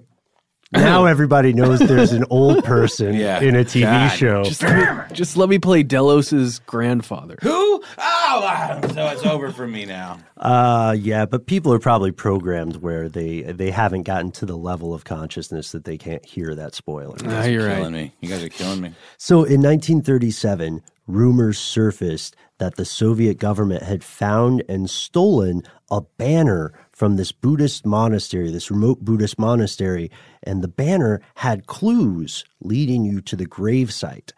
Now 0.71 1.05
everybody 1.05 1.53
knows 1.53 1.79
there's 1.79 2.11
an 2.11 2.25
old 2.29 2.63
person 2.63 3.13
Yeah. 3.15 3.39
in 3.39 3.55
a 3.55 3.63
TV 3.63 3.81
God. 3.81 4.09
show. 4.09 4.43
Just 4.43 4.63
let, 4.63 5.09
me, 5.09 5.15
just 5.15 5.37
let 5.37 5.49
me 5.49 5.59
play 5.59 5.83
Delos's 5.83 6.59
grandfather. 6.59 7.37
Who? 7.41 7.51
Oh, 7.97 8.39
wow. 8.41 8.79
so 8.93 9.07
it's 9.07 9.25
over 9.25 9.51
for 9.51 9.67
me 9.67 9.85
now. 9.85 10.17
Uh, 10.37 10.95
yeah, 10.99 11.25
but 11.25 11.45
people 11.45 11.71
are 11.71 11.79
probably 11.79 12.11
programmed 12.11 12.77
where 12.77 13.07
they 13.07 13.41
they 13.43 13.69
haven't 13.71 14.03
gotten 14.03 14.31
to 14.31 14.45
the 14.45 14.57
level 14.57 14.93
of 14.93 15.03
consciousness 15.05 15.71
that 15.71 15.85
they 15.85 15.97
can't 15.97 16.25
hear 16.25 16.55
that 16.55 16.73
spoiler. 16.75 17.15
Ah, 17.25 17.45
you're 17.45 17.67
killing 17.67 17.83
right. 17.83 17.91
me. 17.91 18.13
You 18.21 18.29
guys 18.29 18.43
are 18.43 18.49
killing 18.49 18.81
me. 18.81 18.93
So 19.17 19.43
in 19.43 19.61
1937, 19.61 20.81
rumors 21.07 21.57
surfaced 21.59 22.35
that 22.57 22.75
the 22.75 22.85
Soviet 22.85 23.37
government 23.37 23.83
had 23.83 24.03
found 24.03 24.63
and 24.67 24.89
stolen 24.89 25.61
a 25.91 26.01
banner 26.17 26.73
from 26.95 27.17
this 27.17 27.33
Buddhist 27.33 27.85
monastery, 27.85 28.49
this 28.49 28.71
remote 28.71 29.01
Buddhist 29.01 29.37
monastery, 29.37 30.09
and 30.41 30.63
the 30.63 30.69
banner 30.69 31.21
had 31.35 31.67
clues 31.67 32.45
leading 32.61 33.03
you 33.03 33.19
to 33.19 33.35
the 33.35 33.45
gravesite. 33.45 34.31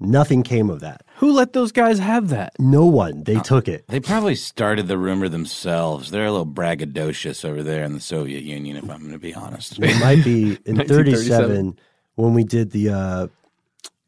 Nothing 0.00 0.42
came 0.42 0.68
of 0.68 0.80
that. 0.80 1.02
Who 1.18 1.32
let 1.32 1.52
those 1.52 1.70
guys 1.70 2.00
have 2.00 2.28
that? 2.28 2.54
No 2.58 2.84
one. 2.84 3.22
They 3.22 3.38
took 3.38 3.68
it. 3.68 3.86
They 3.86 4.00
probably 4.00 4.34
started 4.34 4.88
the 4.88 4.98
rumor 4.98 5.28
themselves. 5.28 6.10
They're 6.10 6.26
a 6.26 6.32
little 6.32 6.44
braggadocious 6.44 7.44
over 7.44 7.62
there 7.62 7.84
in 7.84 7.94
the 7.94 8.00
Soviet 8.00 8.42
Union, 8.42 8.76
if 8.76 8.90
I'm 8.90 8.98
going 8.98 9.12
to 9.12 9.18
be 9.18 9.32
honest. 9.32 9.78
It 9.78 10.00
might 10.00 10.24
be 10.24 10.42
in 10.66 10.76
1937. 10.76 11.38
37 11.38 11.78
when 12.16 12.34
we 12.34 12.42
did 12.44 12.72
the 12.72 12.90
uh, 12.90 13.26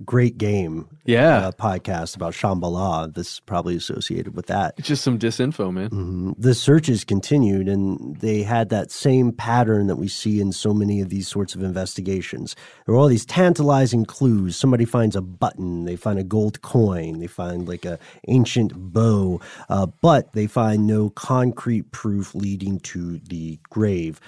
Great 0.05 0.39
Game 0.39 0.87
Yeah, 1.05 1.49
uh, 1.49 1.53
podcast 1.53 2.15
about 2.15 2.33
Shambhala. 2.33 3.13
This 3.13 3.33
is 3.35 3.41
probably 3.41 3.75
associated 3.75 4.37
with 4.37 4.47
that. 4.47 4.75
it's 4.79 4.87
just 4.87 5.03
some 5.03 5.19
disinfo, 5.19 5.73
man. 5.73 5.91
Mhm. 5.91 6.35
The 6.39 6.55
searches 6.55 7.03
continued, 7.05 7.69
and 7.69 8.17
they 8.19 8.43
had 8.43 8.69
that 8.69 8.93
same 8.93 9.33
pattern 9.33 9.89
that 9.89 9.97
we 9.97 10.07
see 10.07 10.41
in 10.41 10.53
so 10.53 10.73
many 10.73 11.01
of 11.01 11.09
these 11.09 11.27
sorts 11.27 11.55
of 11.57 11.63
investigations. 11.65 12.55
There 12.87 12.95
were 12.95 13.01
all 13.01 13.09
these 13.09 13.27
tantalizing 13.27 14.05
clues. 14.05 14.57
Somebody 14.57 14.85
finds 14.85 15.17
a 15.17 15.21
button, 15.21 15.85
they 15.85 15.97
find 15.97 16.19
a 16.19 16.25
gold 16.25 16.63
coin, 16.63 17.19
they 17.19 17.27
find 17.27 17.67
like 17.67 17.85
a 17.85 17.99
ancient 18.29 18.73
bow, 18.75 19.41
uh, 19.69 19.87
but 20.01 20.33
they 20.33 20.47
find 20.47 20.87
no 20.87 21.11
concrete 21.11 21.91
proof 21.91 22.35
leading 22.35 22.79
to 22.81 23.19
the 23.19 23.59
grave. 23.69 24.21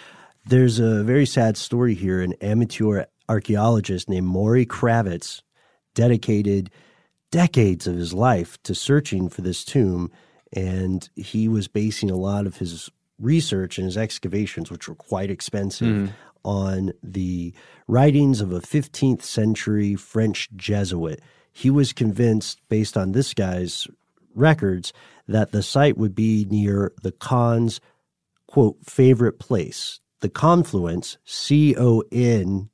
There's 0.47 0.81
a 0.81 1.05
very 1.05 1.27
sad 1.27 1.57
story 1.57 1.95
here. 1.95 2.21
An 2.23 2.33
amateur 2.41 3.05
archaeologist 3.29 4.09
named 4.09 4.27
Maury 4.27 4.66
Kravitz 4.66 5.43
dedicated 5.95 6.70
decades 7.30 7.86
of 7.86 7.97
his 7.97 8.12
life 8.12 8.61
to 8.64 8.74
searching 8.74 9.28
for 9.28 9.43
this 9.43 9.64
tomb, 9.64 10.11
and 10.53 11.09
he 11.16 11.49
was 11.49 11.68
basing 11.68 12.11
a 12.11 12.16
lot 12.16 12.47
of 12.47 12.57
his 12.57 12.91
research 13.18 13.78
and 13.78 13.84
his 13.84 13.97
excavations, 13.97 14.70
which 14.70 14.88
were 14.88 14.95
quite 14.95 15.30
expensive, 15.30 15.86
mm. 15.86 16.12
on 16.45 16.93
the 17.03 17.53
writings 17.86 18.41
of 18.41 18.53
a 18.53 18.61
15th 18.61 19.22
century 19.22 19.95
French 19.95 20.49
Jesuit. 20.57 21.20
He 21.53 21.70
was 21.70 21.93
convinced, 21.93 22.61
based 22.68 22.97
on 22.97 23.12
this 23.12 23.34
guy's 23.34 23.86
records, 24.34 24.93
that 25.28 25.53
the 25.53 25.62
site 25.62 25.97
would 25.97 26.14
be 26.14 26.47
near 26.49 26.93
the 27.03 27.12
Khan's 27.12 27.80
quote 28.47 28.76
favorite 28.84 29.38
place, 29.38 30.01
the 30.20 30.28
confluence, 30.28 31.18
C 31.24 31.76
O 31.76 32.03
N 32.11 32.70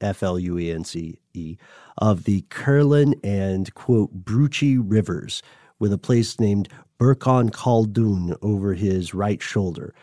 F 0.00 0.22
L 0.22 0.38
U 0.38 0.58
E 0.58 0.72
N 0.72 0.84
C 0.84 1.18
E, 1.34 1.56
of 1.98 2.24
the 2.24 2.42
Kherlen 2.50 3.14
and, 3.22 3.72
quote, 3.74 4.24
Bruchi 4.24 4.78
rivers, 4.82 5.42
with 5.78 5.92
a 5.92 5.98
place 5.98 6.40
named 6.40 6.68
Burkhan 6.98 7.50
Khaldun 7.50 8.36
over 8.42 8.74
his 8.74 9.14
right 9.14 9.40
shoulder. 9.42 9.94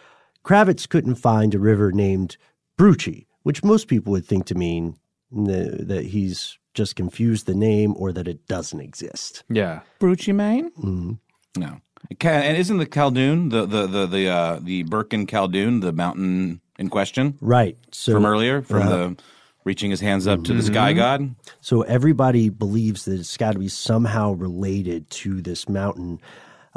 Kravitz 0.45 0.87
couldn't 0.87 1.15
find 1.15 1.53
a 1.53 1.59
river 1.59 1.91
named 1.91 2.37
Bruchi, 2.77 3.25
which 3.43 3.63
most 3.63 3.87
people 3.87 4.11
would 4.11 4.25
think 4.25 4.45
to 4.45 4.55
mean 4.55 4.95
that 5.31 6.05
he's 6.09 6.57
just 6.73 6.95
confused 6.95 7.45
the 7.45 7.55
name 7.55 7.93
or 7.97 8.11
that 8.13 8.27
it 8.27 8.45
doesn't 8.47 8.79
exist. 8.79 9.43
Yeah, 9.49 9.81
Brucey 9.99 10.31
Maine? 10.33 10.71
Mhm. 10.81 11.19
No. 11.57 11.79
Ca- 12.19 12.29
And 12.29 12.57
isn't 12.57 12.77
the 12.77 12.85
Khaldun, 12.85 13.49
the 13.49 13.65
the 13.65 13.87
the 13.87 14.05
the 14.05 14.27
uh, 14.29 14.59
the 14.61 14.83
Burkhan 14.83 15.25
Khaldun, 15.25 15.81
the 15.81 15.91
mountain 15.93 16.61
in 16.77 16.89
question 16.89 17.37
Right. 17.41 17.77
So 17.91 18.13
from 18.13 18.25
earlier, 18.25 18.61
from 18.61 18.81
Uh, 18.83 18.89
the 18.89 19.17
reaching 19.65 19.89
his 19.89 19.99
hands 19.99 20.27
up 20.27 20.43
to 20.45 20.53
the 20.53 20.63
sky 20.63 20.93
god? 20.93 21.35
So 21.59 21.81
everybody 21.81 22.49
believes 22.49 23.05
that 23.05 23.19
it's 23.19 23.35
got 23.35 23.53
to 23.53 23.59
be 23.59 23.67
somehow 23.67 24.31
related 24.33 25.09
to 25.09 25.41
this 25.41 25.67
mountain. 25.67 26.21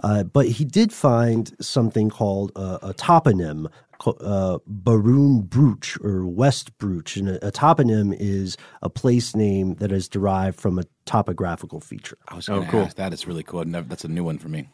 Uh, 0.03 0.25
but 0.25 0.47
he 0.47 0.65
did 0.65 0.93
find 0.93 1.55
something 1.61 2.09
called 2.09 2.53
uh, 2.57 2.79
a 2.83 2.95
toponym, 2.95 3.67
uh, 4.07 4.59
Baroun 4.67 5.43
Bruch 5.43 5.99
or 6.05 6.25
West 6.27 6.77
Bruch. 6.79 7.17
And 7.17 7.29
a, 7.29 7.49
a, 7.49 7.53
toponym 7.53 8.17
is 8.19 8.57
a 8.81 8.89
place 8.89 9.35
name 9.35 9.75
that 9.77 9.91
is 9.91 10.09
derived 10.09 10.59
from 10.59 10.79
a 10.79 10.85
topographical 11.05 11.81
feature. 11.81 12.17
I 12.29 12.37
was 12.37 12.49
oh, 12.49 12.65
cool. 12.71 12.83
ask 12.83 12.97
that. 12.97 13.13
It's 13.13 13.27
really 13.27 13.43
cool. 13.43 13.65
Never, 13.65 13.89
that's 13.89 14.05
a 14.05 14.09
new 14.09 14.25
one 14.25 14.39
for 14.39 14.49
me. 14.49 14.69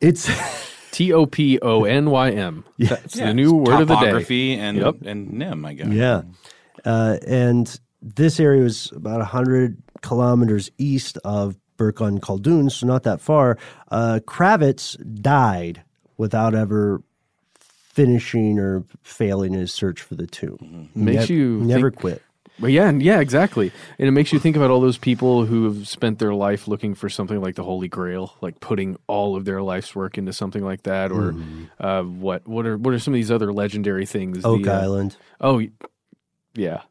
It's 0.00 0.28
T 0.90 1.12
O 1.12 1.26
P 1.26 1.58
O 1.60 1.84
N 1.84 2.10
Y 2.10 2.30
M. 2.30 2.64
That's 2.78 3.16
yeah, 3.16 3.26
the 3.26 3.34
new 3.34 3.54
word 3.54 3.82
of 3.82 3.88
the 3.88 3.94
day. 3.94 4.00
Topography 4.00 4.54
and 4.54 4.78
yep. 4.78 4.96
and 5.04 5.32
nim, 5.32 5.64
I 5.64 5.74
guess. 5.74 5.88
Yeah, 5.88 6.22
uh, 6.84 7.18
and 7.26 7.78
this 8.02 8.38
area 8.40 8.62
was 8.62 8.92
about 8.92 9.20
hundred 9.22 9.82
kilometers 10.02 10.70
east 10.78 11.18
of 11.24 11.56
Burkhan 11.76 12.20
Khaldun, 12.20 12.70
so 12.70 12.86
not 12.86 13.04
that 13.04 13.20
far. 13.20 13.58
Uh, 13.90 14.20
Kravitz 14.26 14.96
died 15.22 15.82
without 16.16 16.54
ever 16.54 17.02
finishing 17.58 18.58
or 18.58 18.84
failing 19.02 19.52
his 19.52 19.72
search 19.72 20.02
for 20.02 20.14
the 20.14 20.26
tomb. 20.26 20.58
Mm-hmm. 20.62 21.04
Makes 21.04 21.30
ne- 21.30 21.36
you 21.36 21.60
never 21.60 21.90
think, 21.90 22.00
quit. 22.00 22.22
But 22.60 22.72
yeah, 22.72 22.90
yeah, 22.90 23.20
exactly. 23.20 23.70
And 23.98 24.08
it 24.08 24.10
makes 24.10 24.32
you 24.32 24.38
think 24.38 24.56
about 24.56 24.70
all 24.70 24.80
those 24.80 24.98
people 24.98 25.44
who 25.44 25.64
have 25.64 25.86
spent 25.86 26.18
their 26.18 26.34
life 26.34 26.66
looking 26.66 26.94
for 26.94 27.08
something 27.08 27.40
like 27.40 27.54
the 27.54 27.62
Holy 27.62 27.88
Grail, 27.88 28.34
like 28.40 28.58
putting 28.60 28.96
all 29.06 29.36
of 29.36 29.44
their 29.44 29.62
life's 29.62 29.94
work 29.94 30.18
into 30.18 30.32
something 30.32 30.64
like 30.64 30.82
that, 30.82 31.12
or 31.12 31.32
mm-hmm. 31.32 31.64
uh, 31.78 32.02
what? 32.02 32.46
What 32.48 32.66
are 32.66 32.76
what 32.76 32.94
are 32.94 32.98
some 32.98 33.14
of 33.14 33.16
these 33.16 33.30
other 33.30 33.52
legendary 33.52 34.06
things? 34.06 34.44
Oak 34.44 34.64
the, 34.64 34.74
uh, 34.74 34.80
Island. 34.80 35.16
Oh, 35.40 35.62
yeah. 36.54 36.82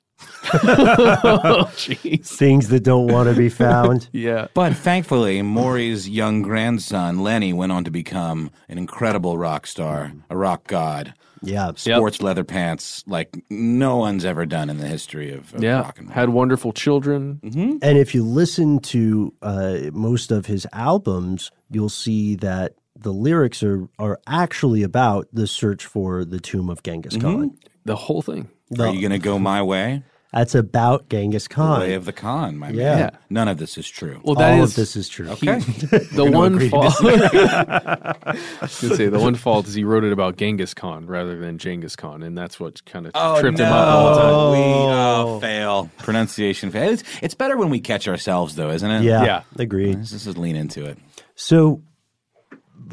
oh, 0.53 1.69
Things 1.75 2.69
that 2.69 2.83
don't 2.83 3.07
want 3.07 3.29
to 3.29 3.35
be 3.35 3.49
found. 3.49 4.09
yeah. 4.13 4.47
But 4.53 4.75
thankfully, 4.75 5.41
Maury's 5.41 6.09
young 6.09 6.41
grandson, 6.41 7.19
Lenny, 7.19 7.53
went 7.53 7.71
on 7.71 7.83
to 7.83 7.91
become 7.91 8.51
an 8.67 8.77
incredible 8.77 9.37
rock 9.37 9.67
star, 9.67 10.11
a 10.29 10.37
rock 10.37 10.67
god. 10.67 11.13
Yeah. 11.43 11.71
Sports 11.75 12.17
yep. 12.17 12.23
leather 12.23 12.43
pants 12.43 13.03
like 13.05 13.37
no 13.49 13.97
one's 13.97 14.25
ever 14.25 14.45
done 14.45 14.69
in 14.69 14.77
the 14.77 14.87
history 14.87 15.31
of, 15.31 15.53
of 15.53 15.63
yeah. 15.63 15.81
rock 15.81 15.99
and 15.99 16.07
roll. 16.07 16.15
Had 16.15 16.29
wonderful 16.29 16.73
children. 16.73 17.39
Mm-hmm. 17.43 17.77
And 17.81 17.97
if 17.97 18.15
you 18.15 18.23
listen 18.23 18.79
to 18.79 19.33
uh, 19.43 19.77
most 19.93 20.31
of 20.31 20.47
his 20.47 20.65
albums, 20.73 21.51
you'll 21.69 21.89
see 21.89 22.35
that 22.37 22.73
the 22.99 23.13
lyrics 23.13 23.61
are, 23.61 23.87
are 23.99 24.19
actually 24.25 24.81
about 24.81 25.27
the 25.31 25.45
search 25.45 25.85
for 25.85 26.25
the 26.25 26.39
tomb 26.39 26.69
of 26.69 26.81
Genghis 26.81 27.15
mm-hmm. 27.15 27.21
Khan. 27.21 27.57
The 27.87 27.95
whole 27.95 28.21
thing. 28.21 28.49
The, 28.69 28.87
are 28.87 28.93
you 28.93 28.99
going 28.99 29.11
to 29.11 29.19
go 29.19 29.39
my 29.39 29.63
way? 29.63 30.03
That's 30.33 30.55
about 30.55 31.07
Genghis 31.07 31.47
Khan. 31.47 31.79
The 31.79 31.85
way 31.85 31.93
of 31.93 32.03
the 32.03 32.11
Khan, 32.11 32.57
my 32.57 32.69
yeah. 32.69 32.95
man. 32.95 33.17
None 33.29 33.47
of 33.47 33.59
this 33.59 33.77
is 33.77 33.89
true. 33.89 34.19
Well, 34.23 34.35
that 34.35 34.55
All 34.55 34.63
is, 34.65 34.71
of 34.71 34.75
this 34.75 34.97
is 34.97 35.07
true. 35.07 35.29
Okay. 35.29 35.59
the 35.59 36.29
one 36.29 36.69
fault. 36.69 36.93
I 37.01 38.35
was 38.61 38.81
going 38.81 38.91
to 38.91 38.95
say 38.97 39.07
the 39.07 39.19
one 39.19 39.35
fault 39.35 39.67
is 39.67 39.73
he 39.73 39.85
wrote 39.85 40.03
it 40.03 40.11
about 40.11 40.35
Genghis 40.35 40.73
Khan 40.73 41.07
rather 41.07 41.39
than 41.39 41.57
Genghis 41.57 41.95
Khan, 41.95 42.23
and 42.23 42.37
that's 42.37 42.59
what 42.59 42.83
kind 42.85 43.05
of 43.07 43.13
oh, 43.15 43.39
tripped 43.39 43.57
no. 43.57 43.65
him 43.65 43.71
up 43.71 43.87
all 43.87 44.15
the 44.15 44.21
time. 44.21 44.51
We 44.51 45.33
oh, 45.33 45.39
fail 45.39 45.91
pronunciation 45.99 46.71
fail. 46.71 46.91
It's, 46.91 47.03
it's, 47.21 47.33
better 47.33 47.55
when 47.55 47.69
we 47.69 47.79
catch 47.79 48.09
ourselves, 48.09 48.55
though, 48.55 48.69
isn't 48.69 48.91
it? 48.91 49.03
Yeah, 49.03 49.23
yeah. 49.23 49.43
agreed. 49.57 49.95
Let's 49.95 50.11
just 50.11 50.37
lean 50.37 50.57
into 50.57 50.83
it. 50.83 50.97
So 51.35 51.81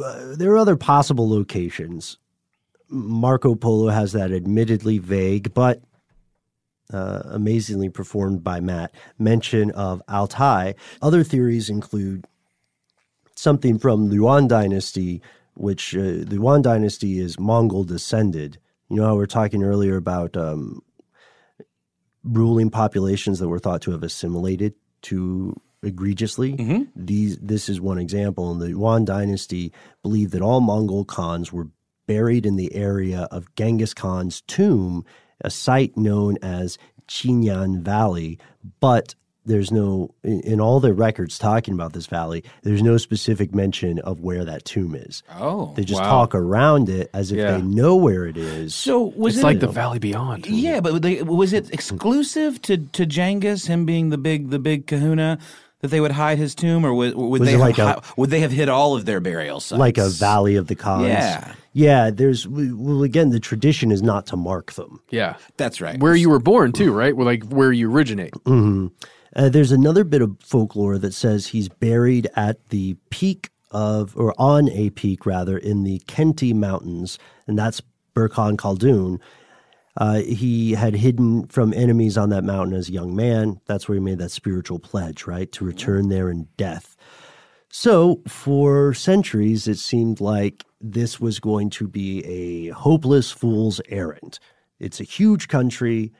uh, 0.03 0.37
there 0.37 0.53
are 0.53 0.59
other 0.59 0.77
possible 0.77 1.29
locations. 1.29 2.17
Marco 2.95 3.55
Polo 3.55 3.89
has 3.89 4.13
that 4.13 4.33
admittedly 4.33 4.99
vague, 4.99 5.53
but 5.53 5.83
uh, 6.93 7.23
amazingly 7.27 7.89
performed 7.89 8.45
by 8.45 8.61
Matt, 8.61 8.95
mention 9.19 9.71
of 9.73 10.01
Altai. 10.09 10.75
Other 11.03 11.25
theories 11.25 11.69
include 11.69 12.27
something 13.35 13.79
from 13.79 14.11
the 14.11 14.17
Yuan 14.17 14.47
dynasty, 14.47 15.21
which 15.55 15.97
uh, 15.97 16.01
the 16.01 16.37
Yuan 16.37 16.63
dynasty 16.63 17.19
is 17.19 17.39
Mongol 17.39 17.85
descended. 17.85 18.59
You 18.89 18.97
know 18.97 19.07
how 19.07 19.17
we 19.17 19.25
are 19.25 19.27
talking 19.27 19.65
earlier 19.65 19.97
about 19.97 20.37
um, 20.37 20.83
ruling 22.23 22.71
populations 22.71 23.39
that 23.41 23.49
were 23.49 23.59
thought 23.59 23.83
to 23.83 23.91
have 23.91 24.03
assimilated 24.03 24.75
too 25.03 25.61
egregiously. 25.83 26.57
Mm-hmm. 26.57 26.83
These 26.95 27.39
this 27.39 27.69
is 27.69 27.81
one 27.81 27.99
example. 27.99 28.53
And 28.53 28.61
the 28.61 28.71
Yuan 28.71 29.05
dynasty 29.05 29.73
believed 30.03 30.33
that 30.33 30.43
all 30.43 30.61
Mongol 30.61 31.05
Khans 31.05 31.53
were 31.53 31.69
buried 32.07 32.47
in 32.47 32.57
the 32.57 32.75
area 32.75 33.29
of 33.31 33.55
Genghis 33.55 33.95
Khan's 33.95 34.41
tomb 34.43 35.05
a 35.41 35.51
site 35.51 35.97
known 35.97 36.39
as 36.43 36.79
Qinyan 37.09 37.81
Valley, 37.81 38.39
but 38.81 39.15
there's 39.47 39.71
no 39.71 40.15
in, 40.23 40.61
all 40.61 40.81
the 40.81 40.95
records 40.95 41.39
talking 41.39 41.75
about 41.75 41.93
this 41.93 42.07
valley 42.07 42.43
there's 42.63 42.83
no 42.83 42.97
specific 42.97 43.55
mention 43.55 43.99
of 43.99 44.21
where 44.21 44.43
that 44.45 44.65
tomb 44.65 44.95
is. 44.95 45.23
Oh 45.33 45.75
they 45.77 45.85
just 45.85 46.01
wow. 46.01 46.09
talk 46.09 46.35
around 46.35 46.89
it 46.89 47.11
as 47.13 47.31
if 47.31 47.39
yeah. 47.39 47.53
they 47.53 47.63
know 47.63 47.95
where 47.95 48.25
it 48.27 48.39
is. 48.39 48.75
So 48.75 49.03
was 49.03 49.35
it's 49.35 49.43
it 49.43 49.47
like 49.47 49.61
the 49.61 49.69
valley 49.69 49.99
beyond. 49.99 50.47
Yeah 50.47 50.81
but 50.81 51.03
they, 51.03 51.23
was 51.23 51.53
it 51.53 51.71
exclusive 51.73 52.63
to 52.63 52.79
to 52.79 53.05
Genghis 53.05 53.67
him 53.67 53.85
being 53.85 54.09
the 54.09 54.19
big 54.19 54.49
the 54.49 54.59
big 54.59 54.87
kahuna 54.87 55.39
that 55.85 55.91
they 55.91 56.01
would 56.01 56.13
hide 56.13 56.39
his 56.39 56.55
tomb, 56.55 56.83
or 56.87 56.95
would, 56.95 57.15
would 57.15 57.41
was 57.41 57.47
they 57.47 57.59
like 57.59 57.77
have, 57.77 57.99
a, 57.99 58.03
would 58.17 58.31
they 58.31 58.41
have 58.41 58.51
hid 58.51 58.71
all 58.71 58.97
of 58.97 59.05
their 59.05 59.21
burial 59.21 59.61
sites, 59.61 59.79
like 59.79 59.99
a 59.99 60.09
valley 60.09 60.57
of 60.57 60.67
the 60.67 60.75
Khans? 60.75 61.09
Yeah, 61.09 61.55
yeah. 61.75 62.09
There's 62.09 62.49
well, 62.49 63.03
again, 63.03 63.29
the 63.29 63.39
tradition 63.39 63.93
is 63.93 64.01
not 64.01 64.25
to 64.29 64.37
mark 64.37 64.73
them. 64.73 65.03
Yeah, 65.11 65.37
that's 65.59 65.83
right. 65.83 66.01
Where 66.01 66.15
you 66.15 66.31
were 66.31 66.39
born, 66.39 66.73
too, 66.73 66.91
right? 66.91 67.15
Like 67.15 67.45
where 67.45 67.71
you 67.71 67.93
originate. 67.93 68.33
Mm-hmm. 68.33 68.87
Uh, 69.37 69.51
there's 69.51 69.73
another 69.73 70.05
bit 70.05 70.23
of 70.23 70.39
folklore 70.41 70.97
that 70.97 71.13
says 71.13 71.49
he's 71.49 71.69
buried 71.69 72.29
at 72.35 72.67
the 72.71 72.97
peak 73.11 73.51
of, 73.71 74.17
or 74.17 74.35
on 74.39 74.71
a 74.71 74.89
peak 74.89 75.27
rather, 75.27 75.59
in 75.59 75.85
the 75.85 75.99
Khenti 76.07 76.55
Mountains, 76.55 77.19
and 77.47 77.59
that's 77.59 77.83
Burkhan 78.17 78.57
Khaldun. 78.57 79.21
Uh, 79.97 80.21
he 80.21 80.73
had 80.73 80.95
hidden 80.95 81.47
from 81.47 81.73
enemies 81.73 82.19
on 82.19 82.31
that 82.31 82.45
mountain 82.45 82.75
as 82.75 82.89
a 82.89 82.93
young 82.93 83.15
man. 83.15 83.61
That's 83.67 83.89
where 83.89 83.95
he 83.95 84.01
made 84.01 84.19
that 84.19 84.33
spiritual 84.33 84.79
pledge, 84.81 85.27
right? 85.27 85.51
To 85.53 85.65
return 85.65 86.09
there 86.09 86.31
in 86.31 86.49
death. 86.57 86.97
So, 87.71 88.21
for 88.29 88.95
centuries, 88.95 89.67
it 89.67 89.79
seemed 89.79 90.21
like 90.21 90.65
this 90.81 91.21
was 91.21 91.41
going 91.41 91.71
to 91.71 91.89
be 91.89 92.25
a 92.25 92.69
hopeless 92.73 93.31
fool's 93.31 93.81
errand. 93.89 94.39
It's 94.79 95.01
a 95.01 95.05
huge 95.05 95.49
country. 95.49 96.13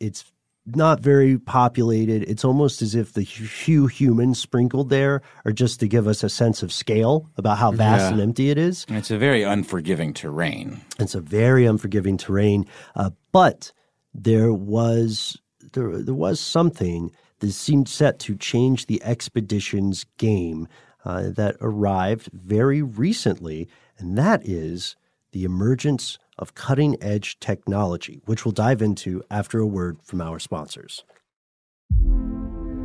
It's 0.00 0.31
not 0.66 1.00
very 1.00 1.38
populated. 1.38 2.22
It's 2.22 2.44
almost 2.44 2.82
as 2.82 2.94
if 2.94 3.12
the 3.14 3.24
few 3.24 3.86
humans 3.86 4.38
sprinkled 4.38 4.90
there 4.90 5.22
are 5.44 5.52
just 5.52 5.80
to 5.80 5.88
give 5.88 6.06
us 6.06 6.22
a 6.22 6.28
sense 6.28 6.62
of 6.62 6.72
scale 6.72 7.28
about 7.36 7.58
how 7.58 7.72
vast 7.72 8.02
yeah. 8.02 8.12
and 8.12 8.20
empty 8.20 8.50
it 8.50 8.58
is. 8.58 8.86
It's 8.88 9.10
a 9.10 9.18
very 9.18 9.42
unforgiving 9.42 10.14
terrain. 10.14 10.80
It's 10.98 11.14
a 11.14 11.20
very 11.20 11.66
unforgiving 11.66 12.16
terrain, 12.16 12.66
uh, 12.94 13.10
but 13.32 13.72
there 14.14 14.52
was 14.52 15.38
there 15.72 15.98
there 15.98 16.14
was 16.14 16.38
something 16.38 17.10
that 17.40 17.52
seemed 17.52 17.88
set 17.88 18.18
to 18.20 18.36
change 18.36 18.86
the 18.86 19.02
expedition's 19.02 20.04
game 20.18 20.68
uh, 21.04 21.30
that 21.30 21.56
arrived 21.60 22.30
very 22.32 22.82
recently, 22.82 23.68
and 23.98 24.16
that 24.16 24.46
is 24.46 24.96
the 25.32 25.44
emergence 25.44 26.18
of 26.42 26.54
cutting 26.54 27.02
edge 27.02 27.38
technology, 27.40 28.20
which 28.26 28.44
we'll 28.44 28.52
dive 28.52 28.82
into 28.82 29.22
after 29.30 29.60
a 29.60 29.66
word 29.66 29.96
from 30.02 30.20
our 30.20 30.38
sponsors. 30.38 31.04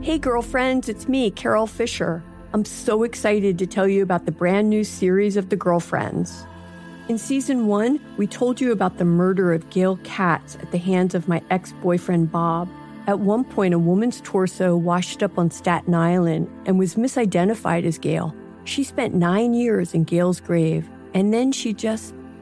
Hey, 0.01 0.19
girlfriends, 0.19 0.87
it's 0.87 1.09
me, 1.09 1.31
Carol 1.31 1.67
Fisher. 1.67 2.23
I'm 2.53 2.63
so 2.63 3.03
excited 3.03 3.59
to 3.59 3.67
tell 3.67 3.87
you 3.87 4.03
about 4.03 4.25
the 4.25 4.31
brand 4.31 4.69
new 4.69 4.83
series 4.83 5.35
of 5.35 5.49
The 5.49 5.57
Girlfriends. 5.57 6.45
In 7.09 7.17
season 7.17 7.67
one, 7.67 7.99
we 8.15 8.27
told 8.27 8.61
you 8.61 8.71
about 8.71 8.97
the 8.97 9.05
murder 9.05 9.53
of 9.53 9.69
Gail 9.69 9.97
Katz 10.03 10.55
at 10.57 10.71
the 10.71 10.77
hands 10.77 11.15
of 11.15 11.27
my 11.27 11.41
ex 11.49 11.73
boyfriend 11.81 12.31
Bob. 12.31 12.69
At 13.07 13.19
one 13.19 13.43
point, 13.43 13.73
a 13.73 13.79
woman's 13.79 14.21
torso 14.21 14.75
washed 14.75 15.23
up 15.23 15.37
on 15.37 15.49
Staten 15.49 15.95
Island 15.95 16.49
and 16.65 16.77
was 16.77 16.95
misidentified 16.95 17.85
as 17.85 17.97
Gail. 17.97 18.35
She 18.65 18.83
spent 18.83 19.15
nine 19.15 19.53
years 19.53 19.93
in 19.93 20.03
Gail's 20.03 20.41
grave, 20.41 20.89
and 21.13 21.33
then 21.33 21.51
she 21.51 21.73
just 21.73 22.13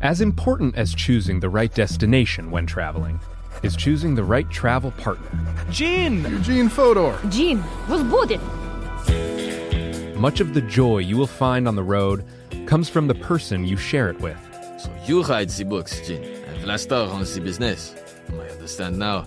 As 0.00 0.20
important 0.20 0.76
as 0.76 0.94
choosing 0.94 1.40
the 1.40 1.48
right 1.48 1.74
destination 1.74 2.52
when 2.52 2.66
traveling 2.66 3.18
is 3.64 3.74
choosing 3.74 4.14
the 4.14 4.22
right 4.22 4.48
travel 4.48 4.92
partner. 4.92 5.28
Gene! 5.72 6.22
Eugene 6.22 6.68
Fodor. 6.68 7.18
Gene, 7.28 7.64
was 7.88 8.04
booted. 8.04 8.40
Much 10.16 10.38
of 10.38 10.54
the 10.54 10.62
joy 10.62 10.98
you 10.98 11.16
will 11.16 11.26
find 11.26 11.66
on 11.66 11.74
the 11.74 11.82
road 11.82 12.24
comes 12.66 12.88
from 12.88 13.08
the 13.08 13.14
person 13.16 13.66
you 13.66 13.76
share 13.76 14.08
it 14.08 14.20
with. 14.20 14.38
So 14.78 14.88
you 15.04 15.24
write 15.24 15.48
the 15.48 15.64
books, 15.64 16.06
Gene, 16.06 16.22
and 16.22 16.62
Vlasta 16.62 17.10
runs 17.10 17.34
the 17.34 17.40
business. 17.40 17.92
I 18.30 18.48
understand 18.50 19.00
now. 19.00 19.26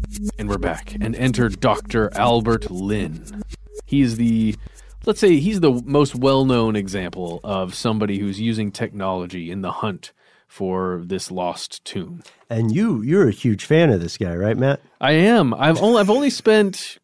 And 0.37 0.49
we're 0.49 0.57
back. 0.57 0.95
And 0.99 1.15
enter 1.15 1.49
Dr. 1.49 2.11
Albert 2.15 2.69
Lin. 2.69 3.43
He's 3.85 4.17
the, 4.17 4.55
let's 5.05 5.19
say, 5.19 5.37
he's 5.39 5.59
the 5.61 5.81
most 5.85 6.15
well 6.15 6.45
known 6.45 6.75
example 6.75 7.39
of 7.43 7.73
somebody 7.73 8.19
who's 8.19 8.39
using 8.39 8.71
technology 8.71 9.49
in 9.51 9.61
the 9.61 9.71
hunt 9.71 10.11
for 10.47 11.01
this 11.05 11.31
lost 11.31 11.83
tomb. 11.85 12.23
And 12.49 12.73
you, 12.75 13.01
you're 13.01 13.27
a 13.27 13.31
huge 13.31 13.65
fan 13.65 13.89
of 13.89 14.01
this 14.01 14.17
guy, 14.17 14.35
right, 14.35 14.57
Matt? 14.57 14.81
I 14.99 15.13
am. 15.13 15.53
I've 15.53 15.81
only, 15.81 16.01
I've 16.01 16.09
only 16.09 16.29
spent, 16.29 16.97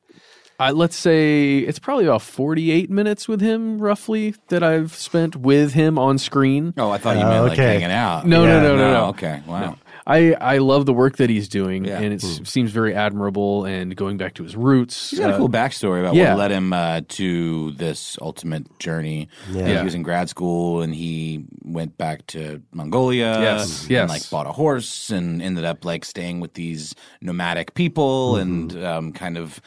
uh, 0.60 0.74
let's 0.76 0.98
say, 0.98 1.60
it's 1.60 1.80
probably 1.80 2.06
about 2.06 2.22
48 2.22 2.90
minutes 2.90 3.28
with 3.28 3.40
him, 3.40 3.80
roughly, 3.80 4.36
that 4.50 4.64
I've 4.64 4.94
spent 4.94 5.38
with 5.38 5.74
him 5.74 5.98
on 5.98 6.18
screen. 6.18 6.74
Oh, 6.78 6.92
I 6.92 6.98
thought 6.98 7.18
you 7.18 7.24
meant 7.24 7.46
like 7.48 7.58
hanging 7.58 7.86
out. 7.92 8.28
No, 8.28 8.44
Yeah. 8.44 8.60
no, 8.60 8.62
no, 8.62 8.76
no, 8.76 8.92
no. 8.92 9.06
Okay, 9.08 9.42
wow. 9.48 9.78
No. 10.08 10.14
I, 10.14 10.36
I 10.40 10.58
love 10.60 10.86
the 10.86 10.94
work 10.94 11.18
that 11.18 11.30
he's 11.30 11.50
doing, 11.50 11.86
Yeah. 11.86 12.00
and 12.00 12.14
it 12.14 12.22
Hmm. 12.22 12.44
seems 12.46 12.72
very 12.72 12.94
admirable. 12.96 13.66
And 13.66 13.96
going 13.96 14.18
back 14.18 14.34
to 14.36 14.44
his 14.44 14.56
roots, 14.56 15.10
He's 15.10 15.20
got 15.20 15.32
a 15.32 15.34
uh, 15.34 15.38
cool 15.38 15.50
backstory 15.50 16.00
about 16.00 16.16
yeah. 16.16 16.30
what 16.34 16.40
led 16.40 16.52
him 16.52 16.72
uh, 16.74 17.02
to 17.10 17.72
this 17.72 18.18
ultimate 18.22 18.80
journey. 18.80 19.28
Yeah. 19.52 19.78
He 19.80 19.84
was 19.84 19.94
in 19.96 20.04
grad 20.04 20.30
school 20.30 20.82
and 20.82 20.96
he 20.96 21.44
went 21.64 21.98
back 21.98 22.26
to 22.28 22.62
Mongolia. 22.74 23.40
Yes, 23.40 23.82
and, 23.84 23.92
yes. 23.92 24.10
like 24.10 24.30
bought 24.30 24.48
a 24.48 24.52
horse 24.54 25.10
and 25.10 25.42
ended 25.42 25.66
up 25.66 25.84
like 25.84 26.06
staying 26.06 26.40
with 26.40 26.54
these 26.54 26.96
nomadic 27.22 27.74
people 27.76 28.34
Mm-hmm. 28.36 28.42
and 28.78 28.86
um, 28.86 29.12
kind 29.14 29.38
of 29.38 29.60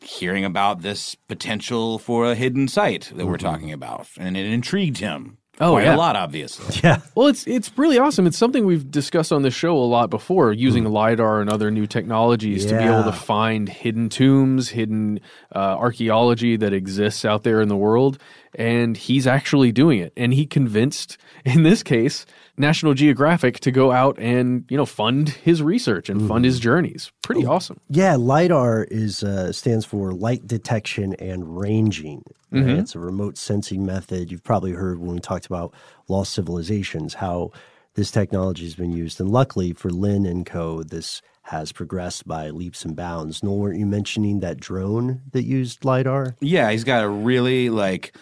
hearing 0.00 0.44
about 0.44 0.82
this 0.82 1.14
potential 1.28 1.98
for 1.98 2.26
a 2.30 2.34
hidden 2.34 2.68
site 2.68 3.10
that 3.16 3.26
we're 3.26 3.38
talking 3.38 3.72
about, 3.72 4.06
and 4.18 4.36
it 4.36 4.44
intrigued 4.46 4.98
him. 4.98 5.38
Oh, 5.60 5.72
quite 5.72 5.84
yeah. 5.84 5.94
a 5.94 5.96
lot, 5.96 6.16
obviously. 6.16 6.80
Yeah. 6.84 7.00
Well, 7.14 7.28
it's 7.28 7.46
it's 7.46 7.70
really 7.78 7.98
awesome. 7.98 8.26
It's 8.26 8.36
something 8.36 8.66
we've 8.66 8.90
discussed 8.90 9.32
on 9.32 9.42
this 9.42 9.54
show 9.54 9.76
a 9.76 9.78
lot 9.78 10.10
before, 10.10 10.52
using 10.52 10.84
lidar 10.84 11.40
and 11.40 11.48
other 11.48 11.70
new 11.70 11.86
technologies 11.86 12.66
to 12.66 12.76
be 12.76 12.84
able 12.84 13.04
to 13.04 13.12
find 13.12 13.68
hidden 13.68 14.08
tombs, 14.08 14.68
hidden 14.68 15.20
uh, 15.54 15.58
archaeology 15.58 16.56
that 16.56 16.72
exists 16.72 17.24
out 17.24 17.42
there 17.44 17.60
in 17.62 17.68
the 17.68 17.76
world. 17.76 18.18
And 18.56 18.96
he's 18.96 19.26
actually 19.26 19.72
doing 19.72 19.98
it. 20.00 20.12
And 20.16 20.32
he 20.34 20.46
convinced, 20.46 21.18
in 21.44 21.62
this 21.62 21.82
case, 21.82 22.24
National 22.56 22.94
Geographic 22.94 23.58
to 23.60 23.70
go 23.72 23.90
out 23.90 24.16
and 24.18 24.64
you 24.68 24.76
know 24.76 24.86
fund 24.86 25.28
his 25.30 25.60
research 25.62 26.08
and 26.08 26.28
fund 26.28 26.44
his 26.44 26.60
journeys. 26.60 27.10
Pretty 27.22 27.44
awesome. 27.44 27.80
Yeah, 27.90 28.14
LIDAR 28.16 28.84
is 28.90 29.24
uh, 29.24 29.50
stands 29.52 29.84
for 29.84 30.12
light 30.12 30.46
detection 30.46 31.14
and 31.14 31.58
ranging. 31.58 32.22
right? 32.52 32.62
Mhm. 32.64 32.78
It's 32.78 32.94
a 32.94 33.00
remote 33.00 33.36
sensing 33.36 33.84
method. 33.84 34.30
You've 34.30 34.44
probably 34.44 34.70
heard 34.72 35.00
when 35.00 35.14
we 35.14 35.20
talked 35.20 35.46
about 35.46 35.74
lost 36.06 36.32
civilizations 36.32 37.14
how 37.14 37.50
this 37.94 38.10
technology 38.12 38.64
has 38.64 38.74
been 38.76 38.92
used. 38.92 39.20
And 39.20 39.30
luckily 39.30 39.72
for 39.72 39.90
Lin 39.90 40.24
and 40.26 40.46
Co., 40.46 40.82
this 40.84 41.22
has 41.48 41.72
progressed 41.72 42.26
by 42.26 42.50
leaps 42.50 42.84
and 42.84 42.94
bounds. 42.96 43.42
Noel, 43.42 43.58
weren't 43.58 43.78
you 43.78 43.86
mentioning 43.86 44.40
that 44.40 44.58
drone 44.58 45.20
that 45.32 45.42
used 45.44 45.84
LIDAR? 45.84 46.36
Yeah, 46.40 46.70
he's 46.70 46.84
got 46.84 47.04
a 47.04 47.08
really 47.08 47.68
like 47.68 48.16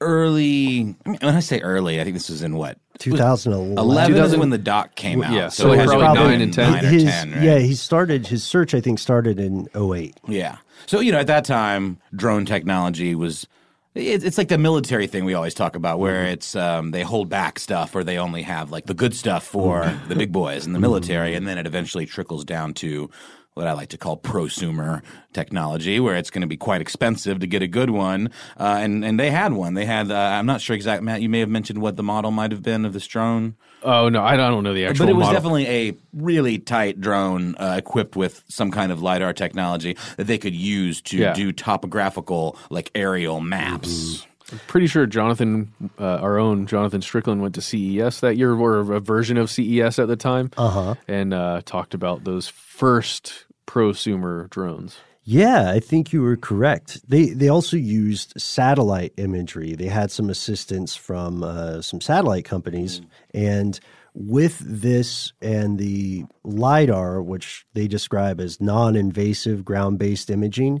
early. 0.00 0.80
I 1.04 1.08
mean, 1.08 1.18
when 1.20 1.34
I 1.34 1.40
say 1.40 1.60
early, 1.60 2.00
I 2.00 2.04
think 2.04 2.14
this 2.14 2.28
was 2.28 2.42
in 2.42 2.56
what 2.56 2.78
2011. 2.98 3.78
11 3.78 4.16
is 4.16 4.36
when 4.36 4.50
the 4.50 4.58
doc 4.58 4.94
came 4.94 5.22
out. 5.22 5.32
yeah, 5.32 5.48
so, 5.48 5.64
so 5.64 5.72
it 5.72 5.78
has 5.78 5.90
probably 5.90 6.06
been 6.06 6.30
nine 6.30 6.40
and 6.40 6.52
10. 6.52 6.72
Nine 6.72 6.84
or 6.84 6.88
His- 6.88 7.04
10, 7.04 7.32
right? 7.32 7.42
Yeah, 7.42 7.58
he 7.58 7.74
started 7.74 8.26
his 8.26 8.42
search. 8.44 8.74
I 8.74 8.80
think 8.80 8.98
started 8.98 9.38
in 9.40 9.68
08. 9.74 10.16
Yeah. 10.28 10.56
So, 10.86 11.00
you 11.00 11.12
know, 11.12 11.18
at 11.18 11.26
that 11.26 11.44
time, 11.44 11.98
drone 12.14 12.44
technology 12.46 13.14
was. 13.14 13.46
it- 13.94 14.22
It's 14.24 14.38
like 14.38 14.48
the 14.48 14.58
military 14.58 15.06
thing 15.06 15.24
we 15.24 15.34
always 15.34 15.54
talk 15.54 15.74
about, 15.76 15.98
where 15.98 16.22
Mm-hmm. 16.24 16.32
it's 16.32 16.54
um, 16.56 16.90
they 16.90 17.02
hold 17.02 17.28
back 17.28 17.58
stuff 17.58 17.94
or 17.94 18.04
they 18.04 18.18
only 18.18 18.42
have 18.42 18.70
like 18.70 18.86
the 18.86 18.94
good 18.94 19.14
stuff 19.14 19.44
for 19.46 19.82
Mm-hmm. 19.84 20.08
the 20.08 20.16
big 20.16 20.32
boys 20.32 20.66
in 20.66 20.72
the 20.72 20.80
military, 20.80 21.34
and 21.34 21.46
then 21.48 21.58
it 21.58 21.66
eventually 21.66 22.06
trickles 22.06 22.44
down 22.44 22.74
to 22.74 23.10
what 23.56 23.66
I 23.66 23.72
like 23.72 23.88
to 23.88 23.98
call 23.98 24.18
prosumer 24.18 25.00
technology, 25.32 25.98
where 25.98 26.14
it's 26.14 26.28
going 26.28 26.42
to 26.42 26.46
be 26.46 26.58
quite 26.58 26.82
expensive 26.82 27.38
to 27.40 27.46
get 27.46 27.62
a 27.62 27.66
good 27.66 27.88
one. 27.88 28.30
Uh, 28.60 28.78
and 28.80 29.02
and 29.02 29.18
they 29.18 29.30
had 29.30 29.54
one. 29.54 29.72
They 29.72 29.86
had. 29.86 30.10
Uh, 30.10 30.14
I'm 30.14 30.44
not 30.44 30.60
sure 30.60 30.76
exact. 30.76 31.02
Matt, 31.02 31.22
you 31.22 31.30
may 31.30 31.40
have 31.40 31.48
mentioned 31.48 31.80
what 31.80 31.96
the 31.96 32.02
model 32.02 32.30
might 32.30 32.52
have 32.52 32.62
been 32.62 32.84
of 32.84 32.92
this 32.92 33.06
drone. 33.06 33.56
Oh 33.82 34.10
no, 34.10 34.22
I 34.22 34.36
don't 34.36 34.62
know 34.62 34.74
the 34.74 34.84
actual. 34.84 35.06
But 35.06 35.10
it 35.10 35.14
was 35.14 35.22
model. 35.24 35.34
definitely 35.34 35.66
a 35.68 35.96
really 36.12 36.58
tight 36.58 37.00
drone 37.00 37.54
uh, 37.56 37.76
equipped 37.78 38.14
with 38.14 38.44
some 38.48 38.70
kind 38.70 38.92
of 38.92 39.00
lidar 39.02 39.32
technology 39.32 39.96
that 40.18 40.26
they 40.26 40.36
could 40.38 40.54
use 40.54 41.00
to 41.02 41.16
Yeah. 41.16 41.32
do 41.32 41.50
topographical, 41.52 42.58
like 42.68 42.90
aerial 42.94 43.40
maps. 43.40 44.26
I'm 44.52 44.60
pretty 44.68 44.86
sure 44.86 45.06
Jonathan, 45.06 45.72
uh, 45.98 46.04
our 46.18 46.38
own 46.38 46.66
Jonathan 46.66 47.02
Strickland, 47.02 47.42
went 47.42 47.56
to 47.56 47.60
CES 47.60 48.20
that 48.20 48.36
year, 48.36 48.54
or 48.54 48.78
a 48.78 49.00
version 49.00 49.38
of 49.38 49.50
CES 49.50 49.98
at 49.98 50.06
the 50.06 50.14
time, 50.14 50.52
uh-huh. 50.56 50.94
and 51.08 51.34
uh, 51.34 51.62
talked 51.64 51.94
about 51.94 52.22
those 52.22 52.46
first 52.46 53.45
prosumer 53.66 54.48
drones. 54.50 54.98
Yeah, 55.28 55.72
I 55.72 55.80
think 55.80 56.12
you 56.12 56.22
were 56.22 56.36
correct. 56.36 57.00
They 57.08 57.30
they 57.30 57.48
also 57.48 57.76
used 57.76 58.40
satellite 58.40 59.12
imagery. 59.16 59.74
They 59.74 59.88
had 59.88 60.12
some 60.12 60.30
assistance 60.30 60.94
from 60.94 61.42
uh, 61.42 61.82
some 61.82 62.00
satellite 62.00 62.44
companies, 62.44 63.00
and 63.34 63.80
with 64.14 64.58
this 64.60 65.32
and 65.42 65.78
the 65.78 66.24
lidar, 66.44 67.20
which 67.20 67.66
they 67.74 67.88
describe 67.88 68.40
as 68.40 68.60
non-invasive 68.60 69.64
ground-based 69.64 70.30
imaging, 70.30 70.80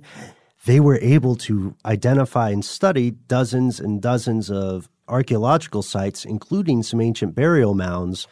they 0.64 0.80
were 0.80 0.98
able 1.02 1.36
to 1.36 1.74
identify 1.84 2.50
and 2.50 2.64
study 2.64 3.10
dozens 3.10 3.78
and 3.80 4.00
dozens 4.00 4.48
of 4.50 4.88
archaeological 5.08 5.82
sites, 5.82 6.24
including 6.24 6.82
some 6.82 7.00
ancient 7.00 7.34
burial 7.34 7.74
mounds, 7.74 8.26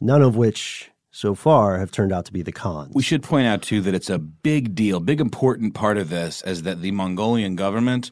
none 0.00 0.20
of 0.20 0.36
which 0.36 0.89
so 1.10 1.34
far 1.34 1.78
have 1.78 1.90
turned 1.90 2.12
out 2.12 2.24
to 2.26 2.32
be 2.32 2.42
the 2.42 2.52
Khan's. 2.52 2.94
We 2.94 3.02
should 3.02 3.22
point 3.22 3.46
out 3.46 3.62
too 3.62 3.80
that 3.82 3.94
it's 3.94 4.10
a 4.10 4.18
big 4.18 4.74
deal, 4.74 5.00
big 5.00 5.20
important 5.20 5.74
part 5.74 5.98
of 5.98 6.10
this 6.10 6.42
is 6.42 6.62
that 6.62 6.80
the 6.80 6.92
Mongolian 6.92 7.56
government 7.56 8.10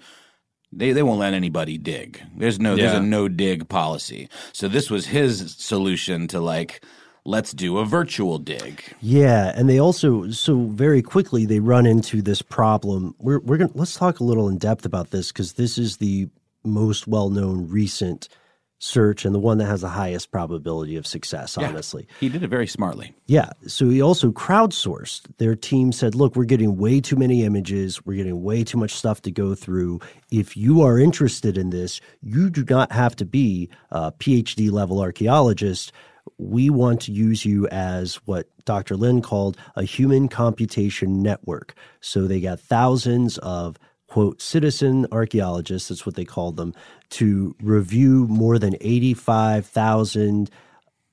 they 0.73 0.93
they 0.93 1.03
won't 1.03 1.21
let 1.21 1.35
anybody 1.35 1.79
dig. 1.79 2.23
There's 2.37 2.61
no 2.61 2.77
there's 2.77 2.93
a 2.93 3.01
no 3.01 3.29
dig 3.29 3.69
policy. 3.69 4.29
So 4.53 4.69
this 4.69 4.91
was 4.91 5.07
his 5.07 5.55
solution 5.59 6.29
to 6.29 6.41
like 6.41 6.85
let's 7.25 7.53
do 7.53 7.79
a 7.79 7.85
virtual 7.85 8.39
dig. 8.39 8.83
Yeah, 9.01 9.53
and 9.55 9.69
they 9.69 9.79
also 9.79 10.31
so 10.31 10.67
very 10.67 11.03
quickly 11.03 11.47
they 11.47 11.61
run 11.61 11.87
into 11.87 12.21
this 12.21 12.43
problem. 12.43 13.15
We're 13.19 13.41
we're 13.41 13.57
going 13.57 13.71
to 13.71 13.79
let's 13.79 13.97
talk 13.97 14.21
a 14.21 14.25
little 14.25 14.49
in 14.49 14.59
depth 14.59 14.85
about 14.85 15.11
this 15.11 15.33
because 15.33 15.55
this 15.55 15.79
is 15.79 15.97
the 15.99 16.29
most 16.65 17.07
well-known 17.07 17.69
recent 17.69 18.29
search 18.81 19.25
and 19.25 19.35
the 19.35 19.39
one 19.41 19.59
that 19.59 19.67
has 19.67 19.81
the 19.81 19.89
highest 19.89 20.31
probability 20.31 20.97
of 20.97 21.07
success, 21.07 21.57
Yeah. 21.61 21.69
honestly. 21.69 22.07
He 22.21 22.29
did 22.29 22.43
it 22.43 22.49
very 22.49 22.67
smartly. 22.67 23.13
Yeah. 23.27 23.51
So 23.67 23.89
he 23.89 24.01
also 24.01 24.31
crowdsourced. 24.31 25.23
Their 25.39 25.57
team 25.57 25.91
said, 25.93 26.15
look, 26.15 26.37
we're 26.37 26.45
getting 26.45 26.77
way 26.77 27.01
too 27.01 27.17
many 27.17 27.45
images. 27.45 28.05
We're 28.07 28.17
getting 28.17 28.43
way 28.43 28.63
too 28.65 28.79
much 28.79 28.93
stuff 28.93 29.23
to 29.23 29.31
go 29.31 29.55
through. 29.55 30.01
If 30.31 30.57
you 30.57 30.83
are 30.83 30.99
interested 30.99 31.59
in 31.59 31.71
this, 31.71 32.01
you 32.23 32.51
do 32.51 32.65
not 32.69 32.93
have 32.93 33.17
to 33.17 33.25
be 33.25 33.69
a 33.91 34.13
PhD 34.13 34.71
level 34.71 35.01
archaeologist. 35.01 35.93
We 36.37 36.71
want 36.71 37.01
to 37.03 37.13
use 37.13 37.45
you 37.45 37.67
as 37.69 38.17
what 38.27 38.47
Dr. 38.65 38.97
Lin 38.97 39.23
called 39.23 39.57
a 39.77 39.83
human 39.83 40.29
computation 40.29 41.23
network. 41.23 41.75
So 42.01 42.27
they 42.27 42.41
got 42.41 42.61
thousands 42.61 43.39
of 43.39 43.77
quote 44.09 44.41
citizen 44.43 45.07
archaeologists 45.13 45.89
that's 45.89 46.05
what 46.07 46.15
they 46.17 46.25
called 46.25 46.57
them 46.57 46.73
to 47.11 47.55
review 47.63 48.27
more 48.29 48.59
than 48.59 48.75
85,000 48.81 50.51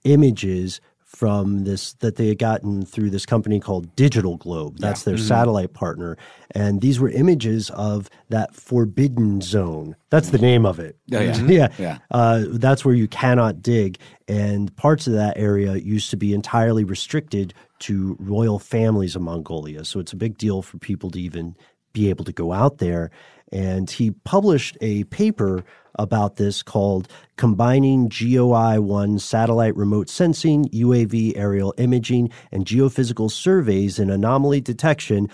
images 0.04 0.82
from 1.04 1.64
this 1.64 1.94
that 1.96 2.18
they 2.18 2.28
had 2.28 2.40
gotten 2.40 2.86
through 2.86 3.10
this 3.10 3.26
company 3.26 3.58
called 3.58 3.96
Digital 3.96 4.36
Globe. 4.36 4.80
That's 4.80 5.02
Yeah. 5.08 5.12
their 5.14 5.18
Mhm. 5.20 5.28
satellite 5.28 5.74
partner. 5.74 6.18
And 6.52 6.82
these 6.82 7.00
were 7.00 7.10
images 7.10 7.70
of 7.70 8.10
that 8.30 8.54
forbidden 8.54 9.40
zone. 9.40 9.96
That's 10.10 10.32
the 10.32 10.38
name 10.38 10.66
of 10.66 10.78
it. 10.78 10.98
Oh, 11.14 11.20
yeah. 11.22 11.38
yeah. 11.48 11.68
Yeah. 11.80 11.98
Uh, 12.12 12.44
that's 12.50 12.84
where 12.84 12.96
you 12.96 13.08
cannot 13.08 13.62
dig. 13.62 13.98
And 14.28 14.76
parts 14.76 15.08
of 15.08 15.14
that 15.14 15.38
area 15.38 15.76
used 15.78 16.10
to 16.10 16.18
be 16.18 16.34
entirely 16.34 16.84
restricted 16.84 17.54
to 17.80 18.18
royal 18.20 18.60
families 18.60 19.16
of 19.16 19.22
Mongolia. 19.22 19.86
So 19.86 20.02
it's 20.02 20.12
a 20.12 20.18
big 20.18 20.38
deal 20.38 20.62
for 20.62 20.78
people 20.80 21.12
to 21.12 21.20
even 21.22 21.56
be 21.96 22.10
able 22.12 22.26
to 22.26 22.32
go 22.32 22.54
out 22.54 22.78
there. 22.78 23.10
And 23.52 23.90
he 23.90 24.12
published 24.12 24.78
a 24.82 25.06
paper 25.06 25.64
about 25.98 26.36
this 26.36 26.62
called 26.62 27.08
Combining 27.38 28.10
GeoEye-1 28.10 29.22
Satellite 29.22 29.76
Remote 29.76 30.10
Sensing, 30.10 30.66
UAV 30.66 31.38
Aerial 31.38 31.74
Imaging, 31.78 32.30
and 32.52 32.66
Geophysical 32.66 33.32
Surveys 33.32 33.98
in 33.98 34.10
Anomaly 34.10 34.62
Detection 34.62 35.30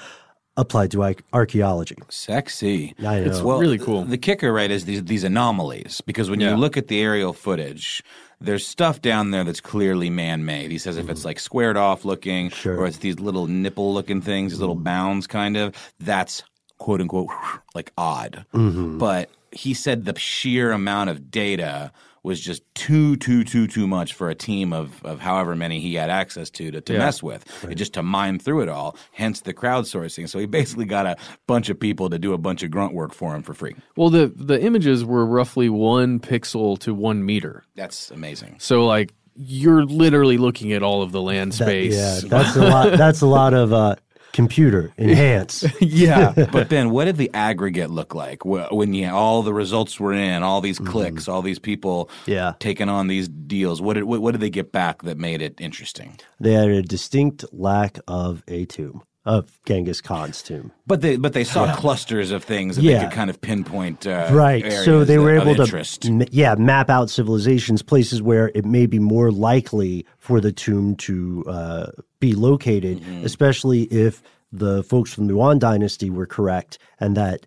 applied 0.58 0.92
to 0.92 1.02
arch- 1.02 1.24
archaeology. 1.34 1.96
Sexy. 2.10 2.94
I 3.00 3.22
know. 3.22 3.26
It's 3.26 3.42
well, 3.42 3.60
Really 3.60 3.80
cool. 3.80 4.04
The 4.04 4.18
kicker, 4.18 4.52
right, 4.54 4.70
is 4.70 4.86
these 4.86 5.04
these 5.06 5.24
anomalies 5.24 6.02
because 6.06 6.30
when 6.30 6.40
Yeah. 6.42 6.52
you 6.52 6.58
look 6.58 6.78
at 6.78 6.88
the 6.90 7.02
aerial 7.02 7.34
footage, 7.34 8.04
there's 8.40 8.68
stuff 8.68 9.02
down 9.02 9.32
there 9.32 9.44
that's 9.44 9.62
clearly 9.62 10.10
man-made. 10.10 10.70
He 10.70 10.78
says 10.78 10.98
if 10.98 11.10
it's 11.10 11.22
mm-hmm. 11.22 11.28
like 11.30 11.40
squared 11.40 11.78
off 11.78 12.04
looking, 12.04 12.52
or 12.66 12.86
it's 12.86 12.98
these 12.98 13.20
little 13.20 13.48
nipple-looking 13.48 14.22
things, 14.22 14.52
these 14.52 14.60
little 14.60 14.76
mm-hmm. 14.76 14.84
bounds, 14.84 15.26
kind 15.28 15.56
of, 15.58 15.74
that's 16.00 16.44
quote 16.82 17.00
unquote 17.02 17.30
like 17.76 17.92
odd. 17.98 18.46
Mhm. 18.54 18.98
But 18.98 19.30
he 19.52 19.74
said 19.74 20.06
the 20.06 20.18
sheer 20.18 20.72
amount 20.72 21.10
of 21.10 21.30
data 21.30 21.92
was 22.24 22.40
just 22.40 22.62
too, 22.76 23.16
too, 23.16 23.44
too, 23.44 23.66
too 23.66 23.88
much 23.88 24.14
for 24.14 24.30
a 24.30 24.36
team 24.36 24.72
of, 24.74 25.04
of 25.04 25.20
however 25.20 25.56
many 25.56 25.80
he 25.80 25.96
had 25.96 26.10
access 26.10 26.50
to 26.52 26.70
to, 26.72 26.80
to 26.82 26.94
Yeah. 26.94 27.00
mess 27.00 27.24
with, 27.24 27.44
just 27.76 27.94
to 27.94 28.04
mine 28.04 28.38
through 28.40 28.62
it 28.62 28.70
all. 28.70 28.96
Hence 29.12 29.42
the 29.42 29.54
crowdsourcing. 29.56 30.30
So 30.30 30.38
he 30.40 30.46
basically 30.46 30.86
got 30.86 31.06
a 31.08 31.16
bunch 31.48 31.70
of 31.70 31.80
people 31.80 32.10
to 32.12 32.20
do 32.20 32.34
a 32.34 32.38
bunch 32.38 32.62
of 32.64 32.70
grunt 32.72 32.94
work 32.94 33.14
for 33.14 33.36
him 33.36 33.42
for 33.44 33.54
free. 33.56 33.76
Well, 33.96 34.10
the 34.10 34.32
the 34.36 34.62
images 34.62 35.04
were 35.04 35.26
roughly 35.26 35.68
one 35.70 36.20
pixel 36.20 36.78
to 36.80 36.94
one 36.94 37.26
meter. 37.26 37.64
That's 37.76 38.12
amazing. 38.12 38.56
So 38.60 38.86
like 38.86 39.14
you're 39.36 39.84
literally 39.86 40.38
looking 40.38 40.74
at 40.74 40.84
all 40.84 41.02
of 41.02 41.12
the 41.12 41.22
land 41.22 41.54
That- 41.54 41.66
space. 41.66 41.96
yeah, 41.96 42.20
that's 42.28 42.56
a 42.56 42.62
lot. 42.70 42.98
That's 42.98 43.22
a 43.22 43.28
lot 43.28 43.54
of 43.56 43.74
uh, 43.74 43.96
computer 44.34 44.94
enhance. 44.98 45.64
yeah. 45.82 46.34
but 46.52 46.70
Ben, 46.70 46.90
what 46.90 47.06
did 47.06 47.18
the 47.18 47.30
aggregate 47.34 47.90
look 47.90 48.16
like 48.16 48.44
when 48.46 48.94
you 48.94 49.10
all 49.10 49.44
the 49.44 49.54
results 49.54 50.00
were 50.00 50.14
in, 50.14 50.44
all 50.44 50.62
these 50.62 50.80
mm-hmm. 50.80 50.92
clicks, 50.92 51.28
all 51.28 51.42
these 51.42 51.60
people 51.60 52.10
Yeah. 52.26 52.54
taking 52.60 52.90
on 52.90 53.08
these 53.08 53.28
deals? 53.28 53.82
What 53.82 53.94
did 53.94 54.04
what, 54.04 54.22
what 54.22 54.32
did 54.32 54.42
they 54.42 54.50
get 54.50 54.72
back 54.72 55.04
that 55.04 55.18
made 55.18 55.42
it 55.42 55.60
interesting? 55.60 56.18
They 56.40 56.54
had 56.54 56.70
a 56.70 56.82
distinct 56.82 57.46
lack 57.52 58.00
of 58.08 58.44
a 58.48 58.66
tomb 58.66 59.04
of 59.26 59.60
Genghis 59.66 60.02
Khan's 60.02 60.42
tomb. 60.42 60.72
But 60.88 61.02
they 61.02 61.16
but 61.18 61.34
they 61.34 61.44
saw 61.44 61.66
Yeah. 61.66 61.76
clusters 61.76 62.32
of 62.32 62.44
things 62.44 62.76
that 62.78 62.84
Yeah. 62.84 62.98
they 63.00 63.04
could 63.06 63.14
kind 63.14 63.30
of 63.30 63.40
pinpoint. 63.40 64.08
Uh, 64.08 64.30
right. 64.32 64.72
So 64.74 65.04
they 65.04 65.20
were 65.20 65.36
able 65.36 65.54
to, 65.56 65.62
interest. 65.62 66.06
m- 66.08 66.24
yeah, 66.32 66.56
map 66.56 66.90
out 66.90 67.10
civilizations, 67.10 67.82
places 67.84 68.22
where 68.22 68.52
it 68.56 68.66
may 68.66 68.86
be 68.88 68.98
more 69.00 69.32
likely 69.32 70.06
for 70.18 70.42
the 70.42 70.52
tomb 70.52 70.96
to 70.98 71.44
uh, 71.48 71.86
be 72.20 72.34
located, 72.34 73.02
Mm-hmm. 73.02 73.26
especially 73.26 73.84
if 73.84 74.24
the 74.52 74.84
folks 74.84 75.14
from 75.14 75.28
the 75.28 75.34
Yuan 75.34 75.60
dynasty 75.60 76.10
were 76.10 76.26
correct 76.26 76.78
and 77.00 77.16
that 77.16 77.46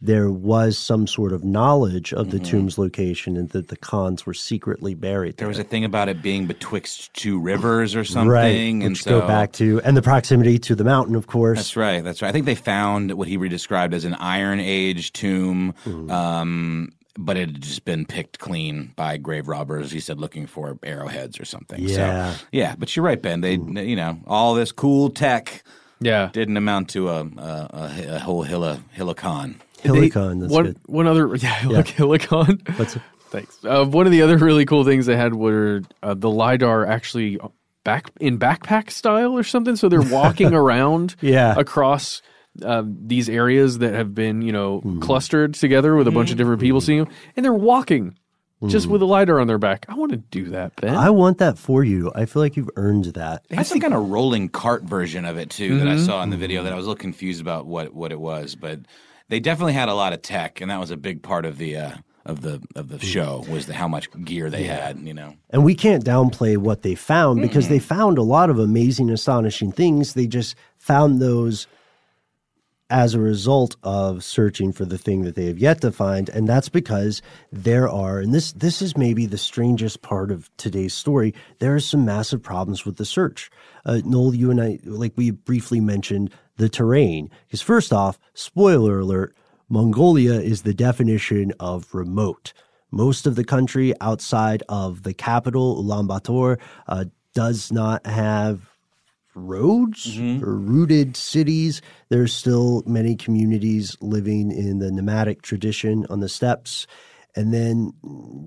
there 0.00 0.30
was 0.30 0.76
some 0.76 1.06
sort 1.06 1.32
of 1.32 1.44
knowledge 1.44 2.12
of 2.12 2.30
the 2.30 2.38
Mhm. 2.38 2.50
tomb's 2.50 2.78
location 2.78 3.36
and 3.38 3.48
that 3.50 3.68
the 3.68 3.76
Khans 3.76 4.26
were 4.26 4.34
secretly 4.34 4.92
buried 4.94 5.36
There 5.38 5.44
there. 5.44 5.48
was 5.48 5.58
a 5.58 5.64
thing 5.64 5.84
about 5.84 6.08
it 6.10 6.20
being 6.20 6.46
betwixt 6.46 7.14
two 7.14 7.38
rivers 7.40 7.94
or 7.94 8.04
something, 8.04 8.28
right, 8.28 8.48
and 8.54 8.82
which 8.82 9.02
so 9.02 9.20
go 9.20 9.26
back 9.26 9.52
to 9.52 9.80
and 9.82 9.96
the 9.96 10.02
proximity 10.02 10.58
to 10.58 10.74
the 10.74 10.84
mountain, 10.84 11.14
of 11.14 11.26
course. 11.26 11.58
That's 11.58 11.76
right. 11.76 12.04
That's 12.04 12.20
right. 12.20 12.28
I 12.28 12.32
think 12.32 12.44
they 12.44 12.54
found 12.54 13.12
what 13.12 13.28
he 13.28 13.38
redescribed 13.38 13.94
as 13.94 14.04
an 14.04 14.14
Iron 14.14 14.60
Age 14.60 15.12
tomb, 15.12 15.72
Mm-hmm. 15.86 16.10
um, 16.10 16.90
but 17.16 17.36
it 17.36 17.48
had 17.52 17.60
just 17.62 17.84
been 17.84 18.04
picked 18.04 18.40
clean 18.40 18.92
by 18.96 19.16
grave 19.16 19.46
robbers. 19.48 19.92
He 19.92 20.00
said 20.00 20.18
looking 20.18 20.46
for 20.46 20.76
arrowheads 20.82 21.38
or 21.40 21.44
something. 21.44 21.80
Yeah. 21.80 22.32
So, 22.34 22.44
yeah. 22.52 22.74
But 22.76 22.94
you're 22.94 23.04
right, 23.04 23.22
Ben. 23.22 23.40
They, 23.40 23.52
you 23.54 23.94
know, 23.96 24.18
all 24.26 24.54
this 24.54 24.72
cool 24.72 25.10
tech, 25.10 25.62
yeah, 26.00 26.28
didn't 26.32 26.56
amount 26.56 26.88
to 26.90 27.08
a 27.08 27.20
a, 27.20 27.68
a, 27.72 28.14
a 28.16 28.18
whole 28.18 28.42
hilla 28.42 28.80
hillicon. 28.92 29.60
Helicon, 29.84 30.40
that's 30.40 30.52
one 30.52 30.64
good. 30.64 30.78
one 30.86 31.06
other 31.06 31.34
yeah, 31.36 31.62
look 31.66 31.86
Helicon. 31.86 32.78
What's 32.78 32.96
Thanks. 33.30 33.58
Uh, 33.64 33.84
one 33.84 34.06
of 34.06 34.12
the 34.12 34.22
other 34.22 34.38
really 34.38 34.64
cool 34.64 34.84
things 34.84 35.06
they 35.06 35.16
had 35.16 35.34
were 35.34 35.82
uh, 36.04 36.14
the 36.14 36.30
lidar 36.30 36.86
actually 36.86 37.38
back 37.82 38.10
in 38.20 38.38
backpack 38.38 38.90
style 38.90 39.32
or 39.36 39.42
something. 39.42 39.74
So 39.76 39.88
they're 39.88 40.00
walking 40.02 40.54
around 40.62 41.16
Yeah. 41.20 41.54
across 41.58 42.22
um, 42.62 42.96
these 43.00 43.28
areas 43.28 43.78
that 43.78 43.92
have 43.94 44.14
been 44.14 44.40
you 44.42 44.52
know 44.52 44.78
Mm-hmm. 44.80 45.00
clustered 45.00 45.54
together 45.54 45.96
with 45.96 46.06
a 46.06 46.12
bunch 46.12 46.30
of 46.30 46.36
different 46.36 46.60
people 46.60 46.80
seeing 46.80 47.04
them, 47.04 47.12
and 47.36 47.44
they're 47.44 47.52
walking 47.52 48.16
just 48.68 48.86
with 48.86 49.02
a 49.02 49.04
lidar 49.04 49.40
on 49.40 49.46
their 49.46 49.58
back. 49.58 49.84
I 49.90 49.94
want 49.94 50.12
to 50.12 50.16
do 50.16 50.46
that, 50.50 50.74
Ben. 50.76 50.90
Mm-hmm. 50.94 50.98
I 51.00 51.10
want 51.10 51.36
that 51.38 51.58
for 51.58 51.84
you. 51.84 52.10
I 52.14 52.24
feel 52.24 52.40
like 52.40 52.56
you've 52.56 52.70
earned 52.76 53.04
that. 53.06 53.44
They 53.50 53.56
had 53.56 53.66
some 53.66 53.78
kind 53.80 53.92
of 53.92 54.08
rolling 54.08 54.48
cart 54.48 54.84
version 54.84 55.26
of 55.26 55.36
it 55.36 55.50
too 55.50 55.78
that 55.80 55.88
I 55.88 55.98
saw 55.98 56.22
in 56.22 56.30
the 56.30 56.38
video 56.38 56.62
that 56.62 56.72
I 56.72 56.76
was 56.76 56.86
a 56.86 56.88
little 56.88 56.98
confused 57.00 57.42
about 57.42 57.66
what, 57.66 57.92
what 57.92 58.10
it 58.12 58.18
was, 58.20 58.54
but 58.54 58.78
they 59.28 59.40
definitely 59.40 59.72
had 59.72 59.88
a 59.88 59.94
lot 59.94 60.12
of 60.12 60.22
tech, 60.22 60.60
and 60.60 60.70
that 60.70 60.80
was 60.80 60.90
a 60.90 60.96
big 60.96 61.22
part 61.22 61.44
of 61.44 61.58
the 61.58 61.76
uh, 61.76 61.96
of 62.26 62.42
the 62.42 62.62
of 62.74 62.88
the 62.88 62.98
show 62.98 63.44
was 63.48 63.66
the, 63.66 63.74
how 63.74 63.88
much 63.88 64.08
gear 64.24 64.50
they 64.50 64.64
had. 64.64 64.98
You 65.00 65.14
know, 65.14 65.34
And 65.50 65.64
we 65.64 65.74
can't 65.74 66.04
downplay 66.04 66.56
what 66.56 66.82
they 66.82 66.94
found 66.94 67.40
because 67.40 67.68
they 67.68 67.78
found 67.78 68.18
a 68.18 68.22
lot 68.22 68.50
of 68.50 68.58
amazing, 68.58 69.10
astonishing 69.10 69.72
things. 69.72 70.14
They 70.14 70.26
just 70.26 70.54
found 70.78 71.20
those 71.20 71.66
as 72.90 73.14
a 73.14 73.18
result 73.18 73.76
of 73.82 74.22
searching 74.22 74.70
for 74.70 74.84
the 74.84 74.98
thing 74.98 75.22
that 75.22 75.34
they 75.34 75.46
have 75.46 75.58
yet 75.58 75.80
to 75.80 75.90
find. 75.90 76.28
And 76.28 76.46
that's 76.46 76.68
because 76.68 77.22
there 77.50 77.88
are, 77.88 78.20
and 78.20 78.34
this 78.34 78.52
this 78.52 78.82
is 78.82 78.96
maybe 78.96 79.26
the 79.26 79.38
strangest 79.38 80.02
part 80.02 80.30
of 80.30 80.50
today's 80.58 80.94
story, 80.94 81.34
there 81.58 81.74
are 81.74 81.80
some 81.80 82.04
massive 82.04 82.42
problems 82.42 82.84
with 82.84 82.96
the 82.96 83.04
search. 83.04 83.50
Uh, 83.84 84.00
Noel, 84.04 84.34
you 84.34 84.50
and 84.50 84.60
I, 84.60 84.78
like 84.84 85.12
we 85.16 85.30
briefly 85.30 85.80
mentioned 85.80 86.30
the 86.56 86.68
terrain. 86.68 87.30
Because 87.46 87.62
first 87.62 87.92
off, 87.92 88.18
spoiler 88.34 89.00
alert, 89.00 89.36
Mongolia 89.68 90.34
is 90.34 90.62
the 90.62 90.74
definition 90.74 91.52
of 91.58 91.94
remote. 91.94 92.52
Most 92.90 93.26
of 93.26 93.34
the 93.34 93.44
country 93.44 93.92
outside 94.00 94.62
of 94.68 95.02
the 95.02 95.14
capital, 95.14 95.82
Ulaanbaatar, 95.82 96.60
uh, 96.86 97.06
does 97.34 97.72
not 97.72 98.06
have 98.06 98.70
roads 99.34 100.16
or 100.42 100.54
rooted 100.54 101.16
cities. 101.16 101.82
There's 102.08 102.32
still 102.32 102.84
many 102.86 103.16
communities 103.16 103.96
living 104.00 104.52
in 104.52 104.78
the 104.78 104.92
nomadic 104.92 105.42
tradition 105.42 106.06
on 106.08 106.20
the 106.20 106.28
steppes. 106.28 106.86
And 107.34 107.52
then, 107.52 107.92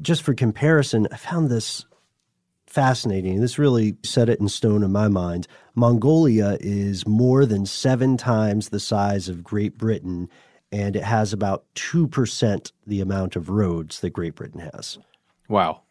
just 0.02 0.24
for 0.24 0.34
comparison, 0.34 1.08
I 1.12 1.18
found 1.18 1.50
this 1.50 1.86
fascinating. 2.68 3.42
This 3.42 3.60
really 3.60 3.98
set 4.04 4.30
it 4.30 4.40
in 4.40 4.48
stone 4.48 4.84
in 4.84 4.92
my 4.92 5.10
mind. 5.10 5.48
Mongolia 5.78 6.58
is 6.60 7.06
more 7.08 7.46
than 7.46 7.68
seven 7.68 8.18
times 8.18 8.70
the 8.70 8.80
size 8.80 9.30
of 9.30 9.44
Great 9.44 9.78
Britain, 9.78 10.28
and 10.72 10.96
it 10.96 11.04
has 11.04 11.34
about 11.34 11.66
2% 11.76 12.72
the 12.88 13.00
amount 13.00 13.36
of 13.36 13.48
roads 13.50 14.00
that 14.00 14.10
Great 14.10 14.34
Britain 14.34 14.60
has. 14.74 14.98
Wow. 15.48 15.84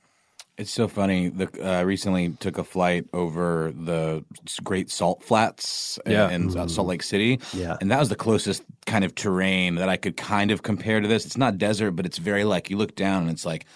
It's 0.59 0.73
so 0.73 0.89
funny. 0.89 1.29
The 1.29 1.49
uh, 1.63 1.85
recently 1.85 2.31
took 2.41 2.59
a 2.59 2.65
flight 2.65 3.05
over 3.13 3.73
the 3.77 4.25
Great 4.65 4.91
Salt 4.91 5.23
Flats 5.23 6.01
Yeah. 6.05 6.31
in 6.31 6.59
uh, 6.59 6.67
Salt 6.67 6.89
Lake 6.89 7.05
City. 7.05 7.39
Yeah. 7.55 7.77
and 7.81 7.89
that 7.93 8.01
was 8.01 8.09
the 8.09 8.17
closest 8.17 8.65
kind 8.87 9.05
of 9.05 9.15
terrain 9.15 9.77
that 9.77 9.89
I 9.89 9.97
could 9.97 10.17
kind 10.17 10.51
of 10.51 10.65
compare 10.65 11.01
to 11.01 11.07
this. 11.07 11.27
It's 11.27 11.37
not 11.37 11.59
desert, 11.59 11.93
but 11.93 12.07
it's 12.07 12.19
very 12.19 12.43
like 12.43 12.71
you 12.71 12.77
look 12.77 12.97
down 12.97 13.23
and 13.23 13.31
it's 13.31 13.47
like 13.47 13.67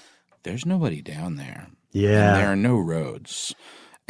there's 0.42 0.66
nobody 0.66 1.02
down 1.02 1.36
there. 1.36 1.68
Yeah. 1.92 2.30
and 2.34 2.36
there 2.40 2.48
are 2.52 2.56
no 2.56 2.78
roads. 2.78 3.54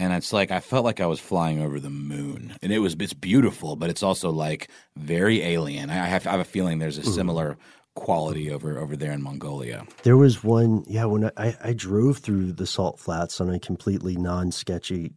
And 0.00 0.14
it's 0.14 0.32
like 0.32 0.50
I 0.50 0.60
felt 0.60 0.86
like 0.86 0.98
I 0.98 1.06
was 1.06 1.20
flying 1.20 1.60
over 1.60 1.78
the 1.78 1.90
moon, 1.90 2.54
and 2.62 2.72
it 2.72 2.78
was 2.78 2.96
it's 2.98 3.12
beautiful, 3.12 3.76
but 3.76 3.90
it's 3.90 4.02
also 4.02 4.30
like 4.30 4.70
very 4.96 5.42
alien. 5.42 5.90
I 5.90 6.06
have, 6.06 6.26
I 6.26 6.30
have 6.30 6.40
a 6.40 6.44
feeling 6.44 6.78
there's 6.78 6.96
a 6.96 7.02
similar 7.04 7.58
quality 7.94 8.50
over 8.50 8.78
over 8.78 8.96
there 8.96 9.12
in 9.12 9.22
Mongolia. 9.22 9.84
There 10.04 10.16
was 10.16 10.42
one, 10.42 10.84
yeah, 10.86 11.04
when 11.04 11.30
I, 11.36 11.54
I 11.62 11.72
drove 11.74 12.16
through 12.18 12.52
the 12.52 12.66
salt 12.66 12.98
flats 12.98 13.42
on 13.42 13.50
a 13.50 13.60
completely 13.60 14.16
non 14.16 14.52
sketchy 14.52 15.12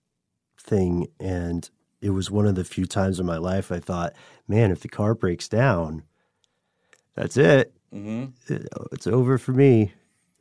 thing, 0.60 1.08
and 1.18 1.70
it 2.02 2.10
was 2.10 2.30
one 2.30 2.46
of 2.46 2.56
the 2.56 2.66
few 2.66 2.86
times 2.86 3.22
in 3.22 3.26
my 3.26 3.38
life 3.38 3.72
I 3.72 3.80
thought, 3.80 4.12
man, 4.50 4.70
if 4.70 4.82
the 4.82 4.90
car 4.90 5.16
breaks 5.16 5.48
down, 5.48 6.04
that's 7.16 7.38
it. 7.38 7.74
Mm-hmm. 7.94 8.54
It- 8.54 8.68
It's 8.92 9.08
over 9.08 9.38
for 9.38 9.54
me. 9.54 9.94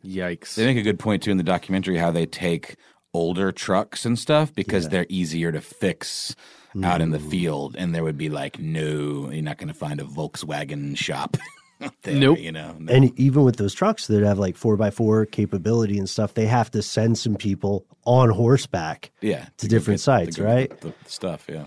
Yikes. 0.05 0.57
They 0.57 0.67
make 0.67 0.79
a 0.79 0.83
good 0.83 0.99
point 0.99 1.23
too 1.23 1.31
in 1.31 1.37
the 1.37 1.45
documentary 1.45 1.97
how 1.97 2.11
they 2.11 2.27
take 2.27 2.75
older 3.15 3.53
trucks 3.53 4.05
and 4.07 4.19
stuff 4.19 4.55
because 4.55 4.89
they're 4.89 5.07
easier 5.09 5.53
to 5.53 5.61
fix 5.61 6.35
out 6.83 7.01
in 7.03 7.11
the 7.11 7.19
Mm. 7.19 7.31
field, 7.31 7.77
and 7.79 7.95
there 7.95 8.03
would 8.03 8.17
be 8.17 8.31
like, 8.31 8.59
no, 8.59 9.31
you're 9.31 9.43
not 9.43 9.59
going 9.59 9.69
to 9.69 9.75
find 9.75 10.01
a 10.01 10.05
Volkswagen 10.05 10.97
shop. 10.97 11.37
there, 12.03 12.15
Nope. 12.15 12.39
You 12.39 12.53
know, 12.53 12.75
And 12.89 13.19
even 13.19 13.43
with 13.45 13.57
those 13.57 13.75
trucks 13.75 14.07
that 14.07 14.23
have 14.23 14.39
like 14.39 14.57
four 14.57 14.77
by 14.79 14.91
four 14.91 15.27
capability 15.27 15.99
and 15.99 16.09
stuff, 16.09 16.33
they 16.35 16.47
have 16.47 16.71
to 16.71 16.81
send 16.81 17.19
some 17.19 17.37
people 17.37 17.85
on 18.07 18.31
horseback 18.31 19.11
yeah, 19.21 19.47
to 19.59 19.67
go 19.67 19.71
different 19.77 19.99
get- 19.99 20.05
sites, 20.05 20.37
to 20.37 20.45
right? 20.45 20.81
The, 20.81 20.95
the 21.05 21.11
stuff, 21.11 21.47
yeah. 21.49 21.65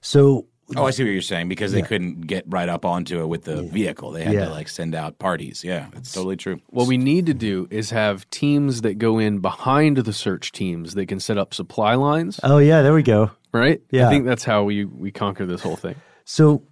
So, 0.00 0.46
Oh, 0.76 0.84
I 0.84 0.90
see 0.90 1.02
what 1.04 1.10
you're 1.10 1.22
saying 1.22 1.48
because 1.48 1.72
they 1.72 1.78
Yeah. 1.78 1.86
couldn't 1.86 2.26
get 2.26 2.44
right 2.46 2.68
up 2.68 2.84
onto 2.84 3.20
it 3.22 3.26
with 3.26 3.44
the 3.44 3.62
vehicle. 3.62 4.10
They 4.12 4.24
had 4.24 4.34
Yeah. 4.34 4.44
to 4.46 4.50
like 4.50 4.68
send 4.68 4.94
out 4.94 5.18
parties. 5.18 5.64
Yeah, 5.64 5.86
it's 5.96 6.12
totally 6.12 6.36
true. 6.36 6.60
What 6.68 6.86
we 6.86 6.98
need 6.98 7.24
to 7.26 7.34
do 7.34 7.66
is 7.70 7.90
have 7.90 8.28
teams 8.30 8.82
that 8.82 8.98
go 8.98 9.18
in 9.18 9.38
behind 9.38 9.96
the 9.98 10.12
search 10.12 10.52
teams. 10.52 10.94
They 10.94 11.06
can 11.06 11.20
set 11.20 11.38
up 11.38 11.54
supply 11.54 11.94
lines, 11.94 12.38
oh, 12.42 12.58
yeah, 12.58 12.82
there 12.82 12.92
we 12.92 13.02
go. 13.02 13.30
right? 13.52 13.80
Yeah. 13.90 14.08
I 14.08 14.10
think 14.10 14.26
that's 14.26 14.44
how 14.44 14.64
we 14.64 14.84
we 14.84 15.10
conquer 15.10 15.46
this 15.46 15.62
whole 15.62 15.76
thing. 15.76 15.94
So 16.30 16.62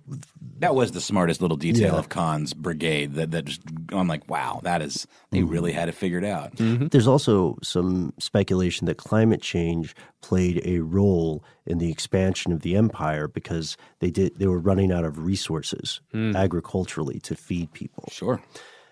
That 0.59 0.75
was 0.75 0.93
the 0.93 1.01
smartest 1.01 1.41
little 1.41 1.57
detail 1.57 1.95
Yeah. 1.95 1.99
of 1.99 2.11
Khan's 2.11 2.53
brigade. 2.53 3.15
That 3.15 3.31
that 3.31 3.47
just 3.47 3.63
I'm 3.91 4.07
like, 4.07 4.29
wow, 4.29 4.61
that 4.65 4.83
is 4.83 5.07
they 5.31 5.39
Mm-hmm. 5.41 5.49
really 5.49 5.73
had 5.73 5.89
it 5.89 5.95
figured 5.95 6.25
out. 6.27 6.53
There's 6.57 7.07
also 7.07 7.57
some 7.63 8.13
speculation 8.19 8.87
that 8.87 8.99
climate 8.99 9.41
change 9.41 9.95
played 10.21 10.61
a 10.67 10.81
role 10.81 11.43
in 11.65 11.79
the 11.79 11.91
expansion 11.91 12.53
of 12.53 12.61
the 12.61 12.77
empire 12.77 13.29
because 13.29 13.79
they 14.01 14.11
did 14.11 14.39
they 14.39 14.47
were 14.47 14.59
running 14.61 14.93
out 14.93 15.07
of 15.07 15.25
resources 15.25 16.01
agriculturally 16.15 17.19
to 17.21 17.35
feed 17.35 17.73
people. 17.73 18.05
Sure. 18.13 18.43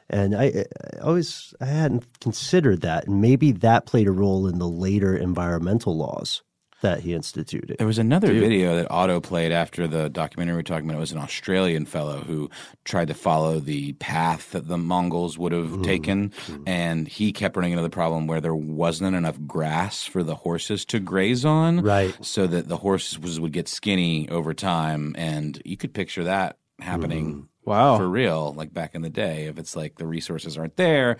And 0.08 0.34
I, 0.34 0.64
I 0.96 0.98
always 1.02 1.52
I 1.60 1.66
hadn't 1.66 2.04
considered 2.20 2.80
that, 2.80 3.06
and 3.06 3.20
maybe 3.20 3.52
that 3.52 3.84
played 3.84 4.06
a 4.08 4.12
role 4.12 4.46
in 4.46 4.58
the 4.58 4.68
later 4.68 5.14
environmental 5.16 5.94
laws 5.96 6.42
that 6.84 7.00
he 7.00 7.14
instituted. 7.14 7.76
There 7.78 7.86
was 7.86 7.98
another 7.98 8.28
video 8.28 8.76
that 8.76 8.88
auto 8.90 9.18
played 9.18 9.52
after 9.52 9.88
the 9.88 10.10
documentary 10.10 10.52
we 10.52 10.58
were 10.58 10.62
talking 10.62 10.84
about. 10.84 10.98
It 10.98 11.00
was 11.00 11.12
an 11.12 11.18
Australian 11.18 11.86
fellow 11.86 12.20
who 12.20 12.50
tried 12.84 13.08
to 13.08 13.14
follow 13.14 13.58
the 13.58 13.94
path 13.94 14.50
that 14.50 14.68
the 14.68 14.76
Mongols 14.76 15.38
would 15.38 15.52
have 15.52 15.68
mm-hmm. 15.68 15.82
taken, 15.82 16.28
mm-hmm. 16.28 16.62
and 16.66 17.08
he 17.08 17.32
kept 17.32 17.56
running 17.56 17.72
into 17.72 17.82
the 17.82 17.88
problem 17.88 18.26
where 18.26 18.42
there 18.42 18.54
wasn't 18.54 19.16
enough 19.16 19.38
grass 19.46 20.04
for 20.04 20.22
the 20.22 20.34
horses 20.34 20.84
to 20.84 21.00
graze 21.00 21.42
on. 21.46 21.80
Right. 21.80 22.14
So 22.22 22.46
that 22.46 22.68
the 22.68 22.76
horses 22.76 23.18
was- 23.18 23.40
would 23.40 23.52
get 23.52 23.66
skinny 23.66 24.28
over 24.28 24.52
time, 24.52 25.14
and 25.16 25.60
you 25.64 25.78
could 25.78 25.94
picture 25.94 26.24
that 26.24 26.58
happening. 26.80 27.26
Mm-hmm. 27.30 27.70
Wow. 27.70 27.96
For 27.96 28.06
real, 28.06 28.52
like 28.52 28.74
back 28.74 28.94
in 28.94 29.00
the 29.00 29.08
day, 29.08 29.46
if 29.46 29.58
it's 29.58 29.74
like 29.74 29.96
the 29.96 30.06
resources 30.06 30.58
aren't 30.58 30.76
there, 30.76 31.16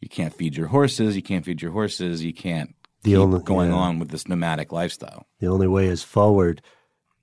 you 0.00 0.08
can't 0.08 0.34
feed 0.34 0.56
your 0.56 0.66
horses. 0.66 1.14
You 1.14 1.22
can't 1.22 1.44
feed 1.44 1.62
your 1.62 1.70
horses. 1.70 2.24
You 2.24 2.34
can't 2.34 2.74
The 3.04 3.12
keep 3.12 3.18
only- 3.18 3.42
going 3.42 3.70
yeah. 3.70 3.76
on 3.76 3.98
with 3.98 4.08
this 4.08 4.26
nomadic 4.28 4.72
lifestyle. 4.72 5.26
The 5.38 5.46
only 5.46 5.68
way 5.68 5.86
is 5.86 6.02
forward 6.02 6.60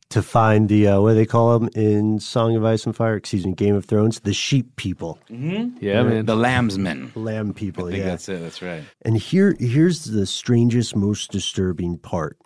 to 0.10 0.22
find 0.22 0.68
the 0.70 0.88
uh, 0.88 1.02
what 1.02 1.12
do 1.12 1.16
they 1.16 1.26
call 1.26 1.58
them 1.58 1.70
in 1.74 2.20
Song 2.20 2.56
of 2.56 2.64
Ice 2.66 2.86
and 2.86 2.96
Fire? 2.96 3.16
Excuse 3.16 3.46
me, 3.46 3.54
Game 3.54 3.76
of 3.76 3.86
Thrones, 3.86 4.20
the 4.20 4.34
sheep 4.34 4.76
people. 4.76 5.18
Mm-hmm. 5.30 5.84
Yeah, 5.84 6.04
man. 6.04 6.26
The 6.26 6.36
lambsmen. 6.36 7.12
Lamb 7.16 7.54
people. 7.54 7.88
I 7.88 7.92
think 7.92 8.04
yeah, 8.04 8.10
that's 8.10 8.30
it. 8.30 8.42
That's 8.42 8.62
right. 8.62 8.84
And 9.04 9.18
here, 9.18 9.56
here's 9.60 10.06
the 10.06 10.26
strangest, 10.26 10.96
most 10.96 11.32
disturbing 11.32 11.98
part. 11.98 12.38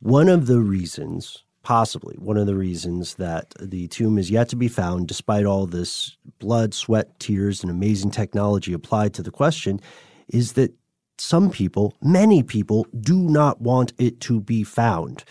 One 0.00 0.28
of 0.28 0.46
the 0.46 0.60
reasons, 0.60 1.44
possibly 1.62 2.14
one 2.16 2.36
of 2.38 2.46
the 2.46 2.54
reasons 2.54 3.16
that 3.16 3.52
the 3.60 3.88
tomb 3.88 4.16
is 4.16 4.30
yet 4.30 4.48
to 4.50 4.56
be 4.56 4.68
found, 4.68 5.08
despite 5.08 5.44
all 5.44 5.66
this 5.66 6.16
blood, 6.38 6.72
sweat, 6.72 7.18
tears, 7.18 7.62
and 7.62 7.70
amazing 7.70 8.12
technology 8.12 8.72
applied 8.72 9.12
to 9.14 9.22
the 9.22 9.30
question, 9.30 9.80
is 10.28 10.52
that 10.54 10.72
some 11.20 11.50
people, 11.50 11.94
many 12.02 12.42
people, 12.42 12.86
do 12.98 13.18
not 13.18 13.60
want 13.60 13.92
it 13.98 14.20
to 14.22 14.40
be 14.40 14.64
found 14.64 15.24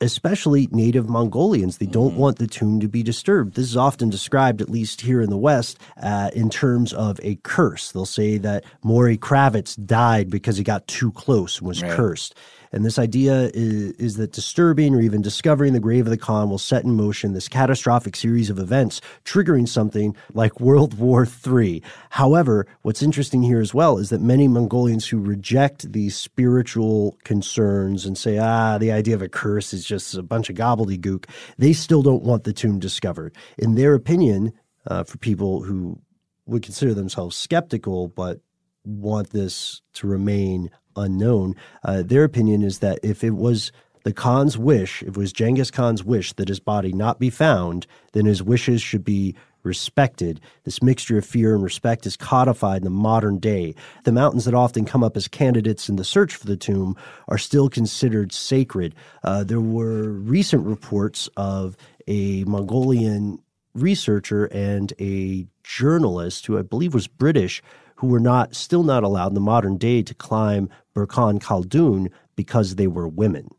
especially 0.00 0.66
native 0.72 1.08
Mongolians. 1.08 1.78
They 1.78 1.86
don't 1.86 2.16
want 2.16 2.38
the 2.38 2.46
tomb 2.46 2.80
to 2.80 2.88
be 2.88 3.02
disturbed. 3.02 3.54
This 3.54 3.66
is 3.66 3.76
often 3.76 4.08
described, 4.08 4.62
at 4.62 4.70
least 4.70 5.02
here 5.02 5.20
in 5.20 5.30
the 5.30 5.36
West, 5.36 5.78
uh, 6.02 6.30
in 6.34 6.48
terms 6.48 6.92
of 6.92 7.20
a 7.22 7.36
curse. 7.42 7.92
They'll 7.92 8.06
say 8.06 8.38
that 8.38 8.64
Maury 8.82 9.18
Kravitz 9.18 9.76
died 9.84 10.30
because 10.30 10.56
he 10.56 10.64
got 10.64 10.86
too 10.86 11.12
close 11.12 11.58
and 11.58 11.68
was 11.68 11.82
Right. 11.82 11.92
cursed. 11.92 12.34
And 12.72 12.84
this 12.84 12.98
idea 12.98 13.50
is, 13.52 13.92
is 13.92 14.16
that 14.16 14.32
disturbing 14.32 14.94
or 14.94 15.00
even 15.00 15.22
discovering 15.22 15.72
the 15.72 15.80
grave 15.80 16.06
of 16.06 16.10
the 16.10 16.16
Khan 16.16 16.50
will 16.50 16.58
set 16.58 16.84
in 16.84 16.94
motion 16.94 17.32
this 17.32 17.48
catastrophic 17.48 18.14
series 18.14 18.50
of 18.50 18.58
events, 18.58 19.00
triggering 19.24 19.68
something 19.68 20.16
like 20.34 20.60
World 20.60 20.98
War 20.98 21.26
III. 21.46 21.82
However, 22.10 22.66
what's 22.82 23.02
interesting 23.02 23.42
here 23.42 23.60
as 23.60 23.74
well 23.74 23.98
is 23.98 24.10
that 24.10 24.20
many 24.20 24.46
Mongolians 24.46 25.08
who 25.08 25.18
reject 25.18 25.92
these 25.92 26.16
spiritual 26.16 27.18
concerns 27.24 28.06
and 28.06 28.16
say, 28.16 28.38
ah, 28.38 28.78
the 28.78 28.92
idea 28.92 29.14
of 29.14 29.22
a 29.22 29.28
curse 29.28 29.72
is 29.72 29.84
just 29.84 30.14
a 30.14 30.22
bunch 30.22 30.48
of 30.48 30.56
gobbledygook, 30.56 31.26
they 31.58 31.72
still 31.72 32.02
don't 32.02 32.22
want 32.22 32.44
the 32.44 32.52
tomb 32.52 32.78
discovered. 32.78 33.34
In 33.58 33.74
their 33.74 33.94
opinion, 33.94 34.52
uh, 34.86 35.04
for 35.04 35.18
people 35.18 35.62
who 35.62 36.00
would 36.46 36.62
consider 36.62 36.94
themselves 36.94 37.36
skeptical 37.36 38.08
but 38.08 38.40
want 38.84 39.30
this 39.30 39.82
to 39.94 40.06
remain 40.06 40.70
unknown. 40.96 41.54
Uh, 41.84 42.02
their 42.02 42.24
opinion 42.24 42.62
is 42.62 42.78
that 42.80 42.98
if 43.02 43.24
it 43.24 43.36
was 43.36 43.72
the 44.04 44.12
Khan's 44.12 44.56
wish, 44.56 45.02
if 45.02 45.08
it 45.08 45.16
was 45.16 45.32
Genghis 45.32 45.70
Khan's 45.70 46.02
wish 46.02 46.32
that 46.34 46.48
his 46.48 46.60
body 46.60 46.92
not 46.92 47.18
be 47.18 47.30
found, 47.30 47.86
then 48.12 48.26
his 48.26 48.42
wishes 48.42 48.80
should 48.80 49.04
be 49.04 49.34
respected. 49.62 50.40
This 50.64 50.82
mixture 50.82 51.18
of 51.18 51.26
fear 51.26 51.54
and 51.54 51.62
respect 51.62 52.06
is 52.06 52.16
codified 52.16 52.78
in 52.78 52.84
the 52.84 52.90
modern 52.90 53.38
day. 53.38 53.74
The 54.04 54.12
mountains 54.12 54.46
that 54.46 54.54
often 54.54 54.84
come 54.84 55.04
up 55.04 55.16
as 55.16 55.28
candidates 55.28 55.88
in 55.88 55.96
the 55.96 56.04
search 56.04 56.34
for 56.34 56.46
the 56.46 56.56
tomb 56.56 56.96
are 57.28 57.38
still 57.38 57.68
considered 57.68 58.32
sacred. 58.32 58.94
Uh, 59.22 59.44
there 59.44 59.60
were 59.60 60.10
recent 60.10 60.66
reports 60.66 61.28
of 61.36 61.76
a 62.06 62.44
Mongolian 62.44 63.38
researcher 63.74 64.46
and 64.46 64.92
a 64.98 65.46
journalist 65.62 66.46
who 66.46 66.58
I 66.58 66.62
believe 66.62 66.94
was 66.94 67.06
British 67.06 67.62
who 67.96 68.06
were 68.06 68.20
not 68.20 68.56
still 68.56 68.82
not 68.82 69.04
allowed 69.04 69.28
in 69.28 69.34
the 69.34 69.40
modern 69.40 69.76
day 69.76 70.02
to 70.02 70.14
climb 70.14 70.70
Burkhan 70.94 71.40
Khaldun 71.40 72.08
because 72.36 72.76
they 72.76 72.86
were 72.86 73.08
women. 73.08 73.50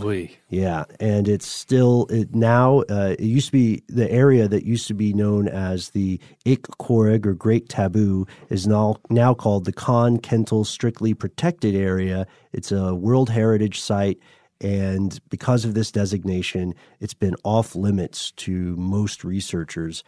Oy. 0.00 0.30
Yeah, 0.48 0.84
and 1.00 1.26
it's 1.26 1.46
still 1.46 2.06
it 2.08 2.32
now. 2.32 2.82
Uh, 2.88 3.16
it 3.18 3.24
used 3.24 3.46
to 3.46 3.52
be 3.52 3.82
the 3.88 4.08
area 4.12 4.46
that 4.46 4.64
used 4.64 4.86
to 4.86 4.94
be 4.94 5.12
known 5.12 5.48
as 5.48 5.90
the 5.90 6.20
Ikh 6.44 6.62
Khorig 6.78 7.26
or 7.26 7.34
Great 7.34 7.68
Taboo 7.68 8.24
is 8.48 8.64
now 8.68 8.96
now 9.10 9.34
called 9.34 9.64
the 9.64 9.72
Khan 9.72 10.18
Khentii 10.18 10.64
Strictly 10.66 11.14
Protected 11.14 11.74
Area. 11.74 12.28
It's 12.52 12.70
a 12.70 12.94
World 12.94 13.28
Heritage 13.30 13.80
Site, 13.80 14.20
and 14.60 15.18
because 15.30 15.64
of 15.64 15.74
this 15.74 15.90
designation, 15.90 16.74
it's 17.00 17.14
been 17.14 17.34
off 17.42 17.74
limits 17.74 18.30
to 18.32 18.76
most 18.76 19.24
researchers. 19.24 20.04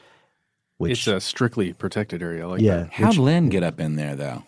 which 0.76 0.92
it's 0.92 1.06
a 1.08 1.20
strictly 1.20 1.72
protected 1.72 2.22
area. 2.22 2.44
I 2.44 2.46
like 2.46 2.60
Yeah, 2.60 2.76
that. 2.82 2.92
How'd 2.92 3.16
Lin 3.16 3.48
get 3.48 3.64
up 3.64 3.80
in 3.80 3.96
there 3.96 4.14
though? 4.14 4.44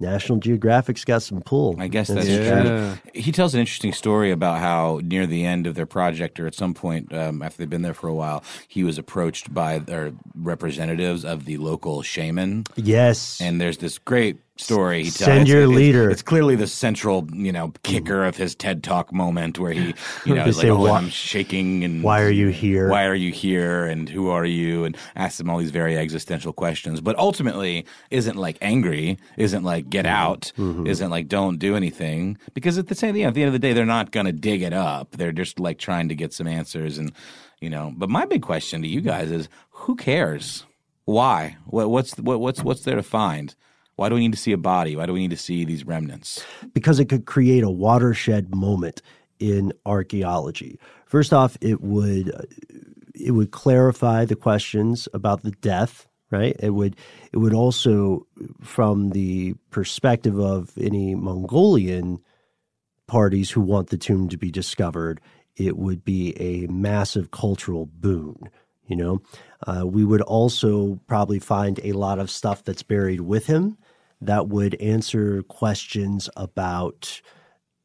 National 0.00 0.38
Geographic's 0.38 1.04
got 1.04 1.22
some 1.22 1.40
pull. 1.40 1.76
I 1.78 1.88
guess 1.88 2.08
that's 2.08 2.26
true. 2.26 2.62
true. 2.62 2.94
He 3.14 3.32
tells 3.32 3.54
an 3.54 3.60
interesting 3.60 3.92
story 3.92 4.30
about 4.32 4.58
how 4.58 5.00
near 5.02 5.26
the 5.26 5.44
end 5.44 5.66
of 5.66 5.74
their 5.74 5.86
project, 5.86 6.40
or 6.40 6.46
at 6.46 6.54
some 6.54 6.74
point 6.74 7.12
um, 7.12 7.42
after 7.42 7.58
they've 7.58 7.70
been 7.70 7.82
there 7.82 7.94
for 7.94 8.08
a 8.08 8.14
while, 8.14 8.42
he 8.66 8.82
was 8.82 8.98
approached 8.98 9.54
by 9.54 9.78
their 9.78 10.12
representatives 10.34 11.24
of 11.24 11.44
the 11.44 11.58
local 11.58 12.02
shaman. 12.02 12.64
Yes. 12.74 13.40
And 13.40 13.60
there's 13.60 13.78
this 13.78 13.98
great 13.98 14.38
story. 14.56 15.04
He 15.04 15.10
tells. 15.10 15.24
Send 15.24 15.48
your 15.48 15.62
it's- 15.62 15.76
leader. 15.76 16.10
It's 16.10 16.22
clearly 16.22 16.54
the 16.56 16.66
central, 16.66 17.26
you 17.32 17.50
know, 17.52 17.72
kicker 17.82 18.24
of 18.24 18.36
his 18.36 18.54
TED 18.54 18.82
Talk 18.84 19.12
moment 19.12 19.58
where 19.58 19.72
he, 19.72 19.94
you 20.24 20.34
know, 20.34 20.44
is 20.46 20.56
like, 20.56 20.62
say, 20.66 20.70
oh, 20.70 20.86
I'm 20.92 21.08
shaking 21.08 21.82
and 21.84 22.02
Why 22.02 22.22
are 22.22 22.30
you 22.30 22.48
here? 22.48 22.88
why 22.88 23.04
are 23.06 23.14
you 23.14 23.32
here 23.32 23.84
and 23.86 24.08
who 24.08 24.28
are 24.30 24.44
you 24.44 24.84
and 24.84 24.96
asks 25.16 25.40
him 25.40 25.50
all 25.50 25.58
these 25.58 25.70
very 25.70 25.96
existential 25.98 26.52
questions 26.52 27.00
but 27.00 27.18
ultimately 27.18 27.84
isn't 28.10 28.36
like 28.36 28.56
angry 28.60 29.18
isn't 29.36 29.64
like 29.64 29.88
get 29.90 30.04
Mm-hmm. 30.04 30.14
out 30.14 30.52
isn't 30.88 31.10
like 31.10 31.28
don't 31.28 31.58
do 31.58 31.74
anything 31.76 32.36
because 32.52 32.78
at 32.78 32.88
the 32.88 32.94
same 32.94 33.16
at 33.16 33.34
the 33.34 33.42
end 33.42 33.48
of 33.48 33.52
the 33.52 33.58
day 33.58 33.72
they're 33.72 33.84
not 33.86 34.10
going 34.12 34.26
to 34.26 34.32
dig 34.32 34.62
it 34.62 34.72
up 34.72 35.12
they're 35.12 35.32
just 35.32 35.58
like 35.58 35.78
trying 35.78 36.08
to 36.10 36.14
get 36.14 36.32
some 36.32 36.46
answers 36.46 36.98
and 36.98 37.12
you 37.60 37.70
know 37.70 37.92
but 37.96 38.08
my 38.10 38.24
big 38.26 38.42
question 38.42 38.82
to 38.82 38.88
you 38.88 39.00
guys 39.00 39.30
is 39.30 39.48
who 39.70 39.96
cares 39.96 40.64
why 41.06 41.56
what, 41.66 41.90
what's 41.90 42.14
what, 42.18 42.38
what's 42.40 42.62
what's 42.62 42.82
there 42.82 42.96
to 42.96 43.02
find 43.02 43.54
why 43.96 44.08
do 44.08 44.14
we 44.14 44.20
need 44.20 44.32
to 44.32 44.38
see 44.38 44.52
a 44.52 44.58
body 44.58 44.96
why 44.96 45.06
do 45.06 45.12
we 45.12 45.20
need 45.20 45.30
to 45.30 45.36
see 45.36 45.64
these 45.64 45.84
remnants 45.84 46.44
because 46.72 46.98
it 46.98 47.08
could 47.08 47.26
create 47.26 47.62
a 47.62 47.70
watershed 47.70 48.54
moment 48.54 49.02
in 49.38 49.72
archaeology. 49.84 50.78
First 51.06 51.32
off, 51.32 51.56
it 51.60 51.80
would 51.80 52.32
it 53.14 53.30
would 53.30 53.52
clarify 53.52 54.24
the 54.24 54.36
questions 54.36 55.08
about 55.14 55.42
the 55.42 55.52
death, 55.52 56.08
right? 56.30 56.56
It 56.58 56.70
would 56.70 56.96
it 57.32 57.38
would 57.38 57.54
also 57.54 58.26
from 58.62 59.10
the 59.10 59.54
perspective 59.70 60.38
of 60.38 60.72
any 60.78 61.14
Mongolian 61.14 62.20
parties 63.06 63.50
who 63.50 63.60
want 63.60 63.90
the 63.90 63.98
tomb 63.98 64.28
to 64.30 64.38
be 64.38 64.50
discovered, 64.50 65.20
it 65.56 65.76
would 65.76 66.04
be 66.04 66.34
a 66.40 66.66
massive 66.68 67.30
cultural 67.30 67.86
boon. 67.86 68.48
You 68.86 68.96
know, 68.96 69.22
uh, 69.66 69.86
we 69.86 70.04
would 70.04 70.20
also 70.20 71.00
probably 71.06 71.38
find 71.38 71.80
a 71.82 71.92
lot 71.92 72.18
of 72.18 72.30
stuff 72.30 72.64
that's 72.64 72.82
buried 72.82 73.22
with 73.22 73.46
him 73.46 73.78
that 74.20 74.48
would 74.48 74.74
answer 74.76 75.42
questions 75.44 76.28
about 76.36 77.20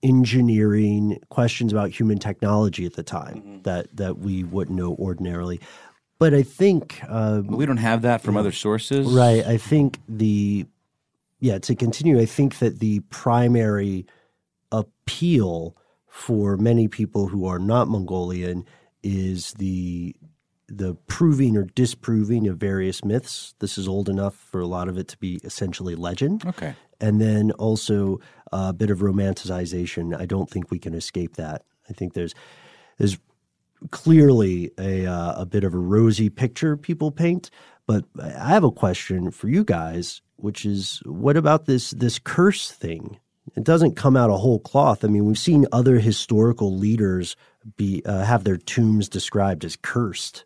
engineering, 0.01 1.19
questions 1.30 1.71
about 1.73 1.89
human 1.91 2.17
technology 2.17 2.86
at 2.86 2.93
the 2.93 3.03
time 3.03 3.61
that 3.63 3.95
that 3.95 4.19
we 4.19 4.43
wouldn't 4.43 4.77
know 4.77 4.95
ordinarily. 4.95 5.59
But 6.19 6.34
I 6.34 6.43
think 6.43 7.01
uh, 7.07 7.41
we 7.45 7.65
don't 7.65 7.77
have 7.77 8.01
that 8.01 8.21
from 8.21 8.36
other 8.36 8.51
sources 8.51 9.07
Right. 9.07 9.45
I 9.45 9.57
think 9.57 9.99
the 10.07 10.65
yeah, 11.39 11.57
to 11.59 11.75
continue, 11.75 12.19
I 12.19 12.25
think 12.25 12.59
that 12.59 12.80
the 12.80 12.99
primary 13.09 14.05
appeal 14.71 15.77
for 16.07 16.57
many 16.57 16.88
people 16.88 17.27
who 17.27 17.45
are 17.45 17.59
not 17.59 17.88
Mongolian 17.88 18.65
is 19.03 19.53
the 19.53 20.15
the 20.70 20.95
proving 21.07 21.57
or 21.57 21.63
disproving 21.63 22.47
of 22.47 22.57
various 22.57 23.03
myths. 23.03 23.53
This 23.59 23.78
is 23.78 23.88
old 23.88 24.09
enough 24.09 24.36
for 24.36 24.61
a 24.61 24.67
lot 24.67 24.88
of 24.88 24.97
it 24.97 25.07
to 25.09 25.17
be 25.17 25.39
essentially 25.43 25.95
legend. 25.95 26.45
Okay. 26.45 26.76
And 27.01 27.20
then 27.20 27.51
also 27.51 28.20
a 28.51 28.74
bit 28.74 28.89
of 28.89 28.99
romanticization. 28.99 30.20
I 30.20 30.26
don't 30.26 30.49
think 30.49 30.70
we 30.70 30.80
can 30.80 30.93
escape 30.93 31.36
that. 31.36 31.63
I 31.89 31.93
think 31.93 32.13
there's 32.13 32.36
there's 32.97 33.17
clearly 33.91 34.72
a 34.78 35.05
uh, 35.05 35.41
a 35.41 35.45
bit 35.45 35.63
of 35.63 35.74
a 35.74 35.78
rosy 35.78 36.30
picture 36.30 36.78
people 36.78 37.11
paint. 37.11 37.49
But 37.88 38.05
I 38.22 38.49
have 38.49 38.63
a 38.63 38.72
question 38.72 39.32
for 39.32 39.47
you 39.47 39.63
guys, 39.63 40.22
which 40.36 40.65
is 40.65 41.01
what 41.05 41.38
about 41.38 41.65
this 41.65 41.91
this 41.91 42.20
curse 42.20 42.72
thing? 42.72 43.20
It 43.55 43.63
doesn't 43.63 43.95
come 43.95 44.15
out 44.15 44.30
a 44.30 44.38
whole 44.38 44.59
cloth. 44.59 45.03
I 45.03 45.07
mean, 45.07 45.26
we've 45.26 45.39
seen 45.39 45.65
other 45.72 45.97
historical 45.97 46.78
leaders 46.78 47.36
be 47.78 48.03
uh, 48.05 48.24
have 48.24 48.43
their 48.43 48.57
tombs 48.57 49.09
described 49.09 49.65
as 49.65 49.76
cursed. 49.76 50.45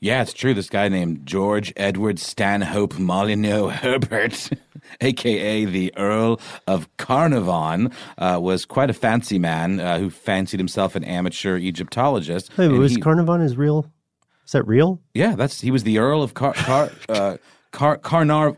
Yeah, 0.00 0.22
it's 0.22 0.32
true. 0.32 0.54
This 0.54 0.70
guy 0.70 0.88
named 0.88 1.26
George 1.26 1.72
Edward 1.76 2.20
Stanhope 2.20 2.98
Molyneux 2.98 3.68
Herbert, 3.68 4.50
aka 5.00 5.64
the 5.64 5.92
Earl 5.96 6.40
of 6.68 6.88
Carnarvon, 6.98 7.90
uh, 8.16 8.38
was 8.40 8.64
quite 8.64 8.90
a 8.90 8.92
fancy 8.92 9.40
man 9.40 9.80
uh, 9.80 9.98
who 9.98 10.08
fancied 10.08 10.60
himself 10.60 10.94
an 10.94 11.02
amateur 11.02 11.56
Egyptologist. 11.58 12.50
And 12.56 12.78
was 12.78 12.92
he- 12.92 13.00
Carnarvon 13.00 13.40
is 13.40 13.56
real? 13.56 13.90
Is 14.46 14.52
that 14.52 14.66
real? 14.66 15.00
Yeah, 15.14 15.34
that's 15.34 15.60
he 15.60 15.70
was 15.70 15.82
the 15.82 15.98
Earl 15.98 16.22
of 16.22 16.34
Car 16.34 16.54
Car 16.54 16.90
uh, 17.08 17.36
Car 17.72 17.98
Carnar 17.98 18.56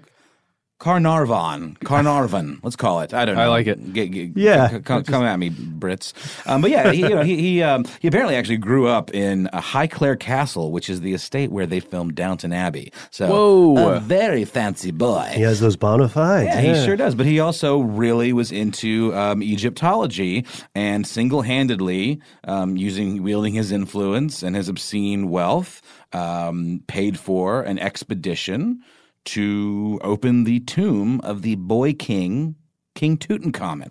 Carnarvon 0.80 1.76
Carnarvon. 1.84 2.58
Let's 2.62 2.74
call 2.74 3.00
it. 3.02 3.12
I 3.12 3.26
don't 3.26 3.36
know. 3.36 3.42
I 3.42 3.46
like 3.48 3.66
it. 3.66 3.92
Get, 3.92 4.06
get, 4.10 4.30
Yeah. 4.34 4.68
c- 4.70 4.80
come, 4.80 5.04
come 5.04 5.22
at 5.24 5.38
me, 5.38 5.50
Brits. 5.50 6.14
Um, 6.48 6.62
but 6.62 6.70
yeah, 6.70 6.90
he, 6.90 7.02
you 7.02 7.08
know, 7.10 7.22
he 7.22 7.36
he, 7.36 7.62
um, 7.62 7.84
he 8.00 8.08
apparently 8.08 8.34
actually 8.34 8.56
grew 8.56 8.88
up 8.88 9.12
in 9.12 9.46
uh, 9.48 9.60
Highclere 9.60 10.18
Castle, 10.18 10.72
which 10.72 10.88
is 10.88 11.02
the 11.02 11.12
estate 11.12 11.52
where 11.52 11.66
they 11.66 11.80
filmed 11.80 12.14
Downton 12.14 12.52
Abbey. 12.54 12.92
So, 13.10 13.28
Whoa. 13.28 13.88
a 13.96 14.00
very 14.00 14.46
fancy 14.46 14.90
boy. 14.90 15.30
He 15.34 15.42
has 15.42 15.60
those 15.60 15.76
bona 15.76 16.08
fides. 16.08 16.46
Yeah, 16.46 16.60
he 16.62 16.84
sure 16.84 16.96
does. 16.96 17.14
But 17.14 17.26
he 17.26 17.40
also 17.40 17.80
really 17.80 18.32
was 18.32 18.50
into 18.50 19.14
um, 19.14 19.42
Egyptology 19.42 20.46
and 20.74 21.06
single-handedly 21.06 22.22
um, 22.44 22.78
using 22.78 23.22
wielding 23.22 23.52
his 23.52 23.70
influence 23.70 24.42
and 24.42 24.56
his 24.56 24.68
obscene 24.70 25.28
wealth, 25.28 25.82
um, 26.14 26.82
paid 26.86 27.18
for 27.18 27.60
an 27.62 27.78
expedition 27.78 28.82
to 29.26 30.00
open 30.02 30.44
the 30.44 30.60
tomb 30.60 31.20
of 31.22 31.42
the 31.42 31.54
boy 31.56 31.92
king, 31.92 32.56
King 32.94 33.16
Tutankhamun. 33.18 33.90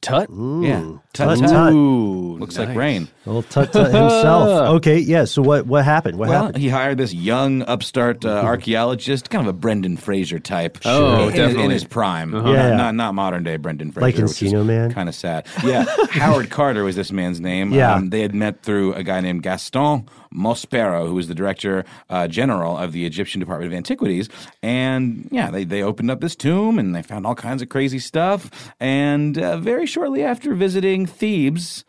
Tut? 0.00 0.28
Yeah, 0.32 0.96
Tut, 1.12 1.38
Tut. 1.38 1.48
Tut. 1.48 1.72
Ooh, 1.72 2.36
Looks 2.38 2.56
nice. 2.58 2.66
like 2.66 2.76
rain. 2.76 3.06
Old 3.24 3.48
Tut 3.50 3.72
Tut 3.72 3.84
himself. 3.94 4.48
Okay, 4.82 4.98
yeah. 4.98 5.24
So 5.26 5.42
what 5.42 5.66
what 5.66 5.84
happened? 5.84 6.18
What 6.18 6.28
well, 6.28 6.46
happened? 6.46 6.60
he 6.60 6.68
hired 6.68 6.98
this 6.98 7.14
young 7.14 7.62
upstart 7.62 8.24
uh, 8.24 8.30
archaeologist, 8.44 9.30
kind 9.30 9.46
of 9.46 9.54
a 9.54 9.56
Brendan 9.56 9.96
Fraser 9.96 10.40
type. 10.40 10.78
Oh, 10.84 11.28
in, 11.28 11.56
in 11.56 11.70
his 11.70 11.84
prime. 11.84 12.34
Uh-huh. 12.34 12.46
Not, 12.48 12.52
Yeah. 12.52 12.76
not 12.76 12.94
not 12.96 13.14
modern 13.14 13.44
day 13.44 13.58
Brendan 13.58 13.92
Fraser. 13.92 14.04
Like 14.04 14.16
Encino 14.16 14.66
Man? 14.66 14.90
Kind 14.92 15.08
of 15.08 15.14
sad. 15.14 15.46
Yeah, 15.64 15.84
Howard 16.10 16.50
Carter 16.50 16.82
was 16.82 16.96
this 16.96 17.12
man's 17.12 17.40
name. 17.40 17.72
Yeah. 17.82 17.94
Um, 17.94 18.10
they 18.10 18.22
had 18.22 18.34
met 18.34 18.62
through 18.62 18.94
a 18.94 19.04
guy 19.04 19.20
named 19.20 19.44
Gaston 19.44 20.08
Maspero, 20.34 21.06
who 21.06 21.14
was 21.14 21.28
the 21.28 21.34
director 21.34 21.84
uh, 22.10 22.28
general 22.28 22.76
of 22.76 22.92
the 22.92 23.06
Egyptian 23.06 23.40
Department 23.40 23.72
of 23.72 23.76
Antiquities. 23.76 24.28
And 24.62 25.28
yeah, 25.30 25.50
they, 25.50 25.64
they 25.64 25.82
opened 25.82 26.10
up 26.10 26.20
this 26.20 26.36
tomb 26.36 26.78
and 26.78 26.94
they 26.94 27.02
found 27.02 27.26
all 27.26 27.34
kinds 27.34 27.62
of 27.62 27.68
crazy 27.68 27.98
stuff. 27.98 28.72
And 28.80 29.38
uh, 29.38 29.58
very 29.58 29.86
shortly 29.86 30.22
after 30.22 30.54
visiting 30.54 31.06
Thebes, 31.06 31.84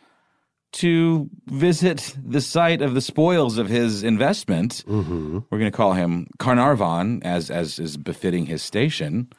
to 0.73 1.29
visit 1.45 2.15
the 2.21 2.41
site 2.41 2.81
of 2.81 2.95
the 2.95 3.01
spoils 3.01 3.57
of 3.57 3.69
his 3.69 4.03
investment. 4.03 4.83
Mm-hmm. 4.87 5.39
We're 5.49 5.59
going 5.59 5.71
to 5.71 5.75
call 5.75 5.93
him 5.93 6.27
Carnarvon, 6.39 7.21
as 7.23 7.49
as 7.49 7.79
is 7.79 7.95
befitting 7.95 8.47
his 8.47 8.63
station. 8.63 9.29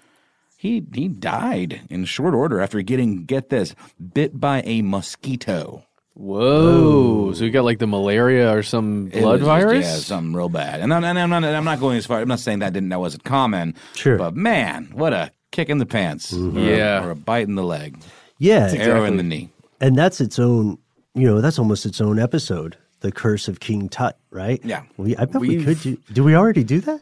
He 0.56 0.84
he 0.94 1.08
died 1.08 1.82
in 1.90 2.04
short 2.04 2.34
order 2.34 2.60
after 2.60 2.80
getting 2.82 3.24
get 3.24 3.50
this 3.50 3.74
bit 4.14 4.40
by 4.40 4.62
a 4.64 4.82
mosquito. 4.82 5.84
Whoa. 6.14 7.32
So 7.32 7.44
you 7.44 7.50
got 7.50 7.64
like 7.64 7.78
the 7.78 7.86
malaria 7.86 8.52
or 8.54 8.62
some 8.62 9.08
It 9.12 9.20
blood 9.20 9.40
was 9.40 9.40
just, 9.40 9.46
virus? 9.48 9.84
yeah, 9.86 9.96
something 9.96 10.32
real 10.34 10.48
bad. 10.48 10.80
And, 10.80 10.92
I'm- 10.92 11.04
and 11.04 11.18
I'm 11.18 11.30
not 11.30 11.44
I'm 11.44 11.64
not 11.64 11.80
going 11.80 11.96
as 11.96 12.06
far. 12.06 12.20
I'm 12.20 12.28
not 12.28 12.40
saying 12.40 12.60
that 12.60 12.72
didn't 12.72 12.88
that 12.90 13.00
wasn't 13.00 13.24
common. 13.24 13.74
Sure. 13.94 14.16
but 14.18 14.34
man, 14.36 14.90
what 14.94 15.12
a 15.12 15.30
kick 15.52 15.68
in 15.68 15.78
the 15.78 15.86
pants. 15.86 16.32
Mm-hmm. 16.32 16.58
Or 16.58 16.60
a- 16.60 16.76
Yeah. 16.76 17.04
or 17.04 17.10
a 17.10 17.16
bite 17.16 17.46
in 17.48 17.54
the 17.56 17.62
leg. 17.64 17.98
Yeah, 18.38 18.70
arrow 18.76 19.04
in 19.04 19.16
the 19.16 19.22
knee. 19.22 19.50
and 19.80 19.96
that's 19.96 20.20
its 20.20 20.38
own. 20.38 20.78
You 21.14 21.26
know, 21.28 21.40
that's 21.40 21.58
almost 21.58 21.86
its 21.86 22.00
own 22.00 22.18
episode. 22.18 22.76
The 23.00 23.12
Curse 23.12 23.46
of 23.48 23.60
King 23.60 23.88
Tut, 23.88 24.18
right? 24.30 24.60
Yeah. 24.64 24.82
We, 24.96 25.14
I 25.16 25.26
bet 25.26 25.40
we 25.40 25.48
We've- 25.50 25.64
could 25.64 25.80
do. 25.80 25.96
Do 26.12 26.24
we 26.24 26.34
already 26.34 26.64
do 26.64 26.80
that? 26.80 27.00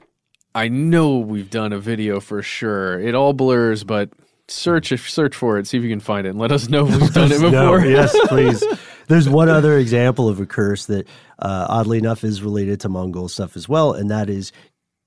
I 0.54 0.68
know 0.68 1.16
we've 1.18 1.48
done 1.48 1.72
a 1.72 1.78
video 1.78 2.20
for 2.20 2.42
sure. 2.42 3.00
It 3.00 3.14
all 3.14 3.32
blurs, 3.32 3.84
but 3.84 4.10
search 4.48 4.92
if 4.92 5.08
search 5.08 5.34
for 5.34 5.58
it, 5.58 5.66
see 5.66 5.78
if 5.78 5.82
you 5.82 5.88
can 5.88 6.00
find 6.00 6.26
it, 6.26 6.30
and 6.30 6.38
let 6.38 6.52
us 6.52 6.68
know 6.68 6.86
if 6.86 7.00
we've 7.00 7.14
done 7.14 7.32
it 7.32 7.40
No, 7.40 7.50
before. 7.50 7.86
yes, 7.86 8.14
please. 8.28 8.62
There's 9.08 9.28
one 9.28 9.48
other 9.48 9.76
example 9.78 10.28
of 10.28 10.40
a 10.40 10.46
curse 10.46 10.86
that, 10.86 11.06
uh, 11.38 11.66
oddly 11.68 11.98
enough, 11.98 12.24
is 12.24 12.42
related 12.42 12.80
to 12.80 12.88
Mongol 12.88 13.28
stuff 13.28 13.56
as 13.56 13.68
well, 13.68 13.92
and 13.92 14.10
that 14.10 14.30
is 14.30 14.52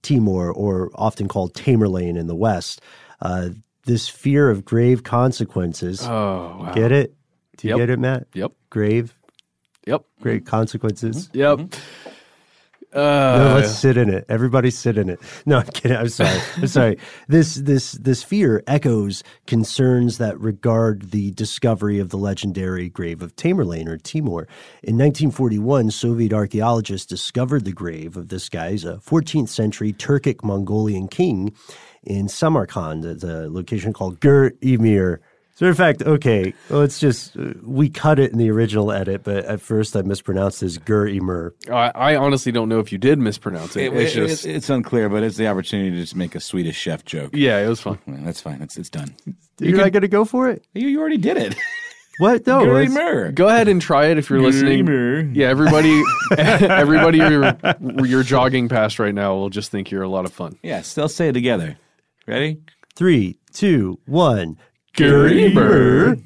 Timur, 0.03 0.51
or 0.51 0.91
often 0.95 1.27
called 1.27 1.53
Tamerlane 1.53 2.17
in 2.17 2.27
the 2.27 2.35
West. 2.35 2.81
Uh, 3.21 3.49
this 3.85 4.07
fear 4.07 4.49
of 4.49 4.65
grave 4.65 5.03
consequences. 5.03 6.01
Oh, 6.03 6.57
wow. 6.59 6.71
Get 6.73 6.91
it? 6.91 7.15
Do 7.57 7.67
you 7.67 7.71
Yep. 7.73 7.77
get 7.79 7.89
it, 7.91 7.99
Matt? 7.99 8.27
Yep. 8.33 8.51
Grave, 8.69 9.15
Yep. 9.87 10.03
grave 10.21 10.43
consequences. 10.45 11.29
Yep. 11.33 11.59
Uh, 12.95 13.37
no, 13.37 13.55
let's 13.55 13.71
sit 13.75 13.97
in 13.97 14.09
it. 14.09 14.25
Everybody 14.29 14.71
sit 14.71 14.97
in 14.97 15.09
it. 15.09 15.19
No, 15.45 15.59
I'm 15.59 15.67
kidding. 15.67 15.97
I'm 15.97 16.09
sorry. 16.09 16.39
I'm 16.57 16.67
sorry. 16.67 16.97
This 17.27 17.55
this 17.55 17.93
this 17.93 18.23
fear 18.23 18.63
echoes 18.67 19.23
concerns 19.47 20.17
that 20.17 20.39
regard 20.39 21.11
the 21.11 21.31
discovery 21.31 21.99
of 21.99 22.09
the 22.09 22.17
legendary 22.17 22.89
grave 22.89 23.21
of 23.21 23.35
Tamerlane 23.35 23.87
or 23.87 23.97
Timur. 23.97 24.47
In 24.81 24.97
1941, 24.97 25.91
Soviet 25.91 26.33
archaeologists 26.33 27.05
discovered 27.05 27.65
the 27.65 27.73
grave 27.73 28.15
of 28.17 28.29
this 28.29 28.49
guy, 28.49 28.71
He's 28.71 28.85
a 28.85 28.95
14th 28.97 29.49
century 29.49 29.93
Turkic 29.93 30.43
Mongolian 30.43 31.07
king 31.07 31.53
in 32.03 32.27
Samarkand, 32.27 33.05
at 33.05 33.23
a 33.23 33.49
location 33.49 33.93
called 33.93 34.19
Gur 34.19 34.51
Emir. 34.61 35.21
So, 35.57 35.65
in 35.67 35.73
fact, 35.73 36.01
okay, 36.01 36.53
well, 36.69 36.81
it's 36.81 36.99
just 36.99 37.37
uh, 37.37 37.53
we 37.63 37.89
cut 37.89 38.19
it 38.19 38.31
in 38.33 38.37
the 38.37 38.51
original 38.51 38.91
edit, 38.91 39.23
but 39.23 39.45
at 39.45 39.61
first 39.61 39.95
I 39.95 40.01
mispronounced 40.01 40.61
as 40.61 40.77
Gur 40.77 41.07
Emir. 41.07 41.53
I, 41.71 41.91
I 41.95 42.15
honestly 42.17 42.51
don't 42.51 42.67
know 42.67 42.79
if 42.79 42.91
you 42.91 42.97
did 42.97 43.19
mispronounce 43.19 43.77
it. 43.77 43.85
It- 43.85 43.93
it's 43.93 44.11
it- 44.11 44.15
just 44.15 44.45
it's, 44.45 44.55
it's 44.57 44.69
unclear, 44.69 45.07
but 45.07 45.23
it's 45.23 45.37
the 45.37 45.47
opportunity 45.47 45.91
to 45.91 45.97
just 46.01 46.15
make 46.15 46.35
a 46.35 46.41
Swedish 46.41 46.75
chef 46.75 47.05
joke. 47.05 47.31
yeah, 47.33 47.59
it 47.59 47.69
was 47.69 47.79
fun. 47.79 47.99
That's 48.05 48.41
fine. 48.41 48.61
It's 48.61 48.75
it's 48.77 48.89
done. 48.89 49.15
You're 49.59 49.77
not 49.77 49.93
going 49.93 50.01
to 50.01 50.09
go 50.09 50.25
for 50.25 50.49
it? 50.49 50.65
You, 50.73 50.89
you 50.89 50.99
already 50.99 51.17
did 51.17 51.37
it. 51.37 51.55
What? 52.17 52.47
No. 52.47 52.63
Gur 52.63 52.79
it's- 52.79 52.91
Emir. 52.95 53.31
Go 53.33 53.49
ahead 53.49 53.67
and 53.67 53.81
try 53.81 54.05
it 54.05 54.17
if 54.17 54.29
you're 54.29 54.41
listening. 54.41 54.85
Gamer. 54.85 55.19
Yeah, 55.33 55.47
everybody, 55.49 56.01
everybody 56.37 57.17
you're, 57.17 57.57
you're 58.05 58.23
jogging 58.23 58.69
past 58.69 58.99
right 58.99 59.13
now 59.13 59.35
will 59.35 59.49
just 59.49 59.69
think 59.69 59.91
you're 59.91 60.03
a 60.03 60.07
lot 60.07 60.23
of 60.23 60.31
fun. 60.31 60.57
Yeah, 60.63 60.81
still 60.81 61.09
say 61.09 61.27
it 61.27 61.33
together. 61.33 61.77
Ready? 62.25 62.61
Three, 62.95 63.37
two, 63.51 63.99
one. 64.05 64.57
Gurimer. 64.95 66.21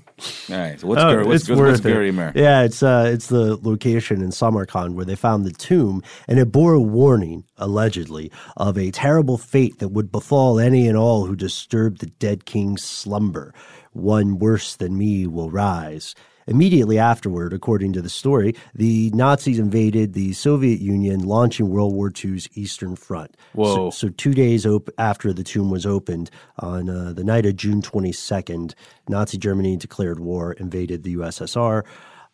All 0.50 0.58
right. 0.58 0.80
So 0.80 0.88
what's 0.88 1.02
Oh, 1.02 1.14
Gur, 1.14 1.26
what's, 1.26 1.44
it's 1.44 1.50
what's, 1.50 1.60
worth 1.60 1.72
what's 1.72 1.86
it. 1.86 1.94
Gurimer? 1.96 2.36
Yeah, 2.36 2.64
it's 2.64 2.84
uh, 2.84 3.10
it's 3.12 3.28
the 3.28 3.56
location 3.58 4.22
in 4.22 4.32
Samarkand 4.32 4.96
where 4.96 5.06
they 5.06 5.16
found 5.16 5.46
the 5.46 5.52
tomb, 5.52 6.04
and 6.28 6.40
it 6.40 6.52
bore 6.52 6.74
a 6.74 6.82
warning, 6.82 7.46
allegedly, 7.58 8.32
of 8.58 8.78
a 8.78 8.92
terrible 8.92 9.38
fate 9.38 9.80
that 9.80 9.90
would 9.90 10.12
befall 10.12 10.60
any 10.60 10.88
and 10.88 10.98
all 10.98 11.26
who 11.26 11.36
disturbed 11.36 12.02
the 12.02 12.08
dead 12.08 12.46
king's 12.46 12.84
slumber. 12.84 13.54
One 13.94 14.40
worse 14.40 14.76
than 14.76 14.98
me 14.98 15.26
will 15.26 15.50
rise. 15.52 16.16
Immediately 16.50 16.98
afterward, 16.98 17.54
according 17.54 17.94
to 17.94 18.02
the 18.02 18.10
story, 18.10 18.56
the 18.74 19.12
Nazis 19.12 19.60
invaded 19.60 20.14
the 20.14 20.34
Soviet 20.34 20.82
Union, 20.82 21.20
launching 21.22 21.70
World 21.70 21.94
War 21.94 22.12
II's 22.12 22.50
Eastern 22.56 22.96
Front. 22.96 23.38
Whoa. 23.54 23.76
So, 23.76 23.90
so 23.92 24.10
two 24.10 24.34
days 24.34 24.66
op- 24.66 24.90
after 24.98 25.32
the 25.32 25.44
tomb 25.44 25.70
was 25.70 25.86
opened, 25.86 26.32
on 26.58 26.90
uh, 26.90 27.14
the 27.14 27.24
night 27.24 27.46
of 27.46 27.56
June 27.56 27.84
22nd, 27.84 28.74
Nazi 29.08 29.38
Germany 29.38 29.78
declared 29.78 30.20
war, 30.20 30.54
invaded 30.54 31.04
the 31.04 31.16
USSR. 31.18 31.86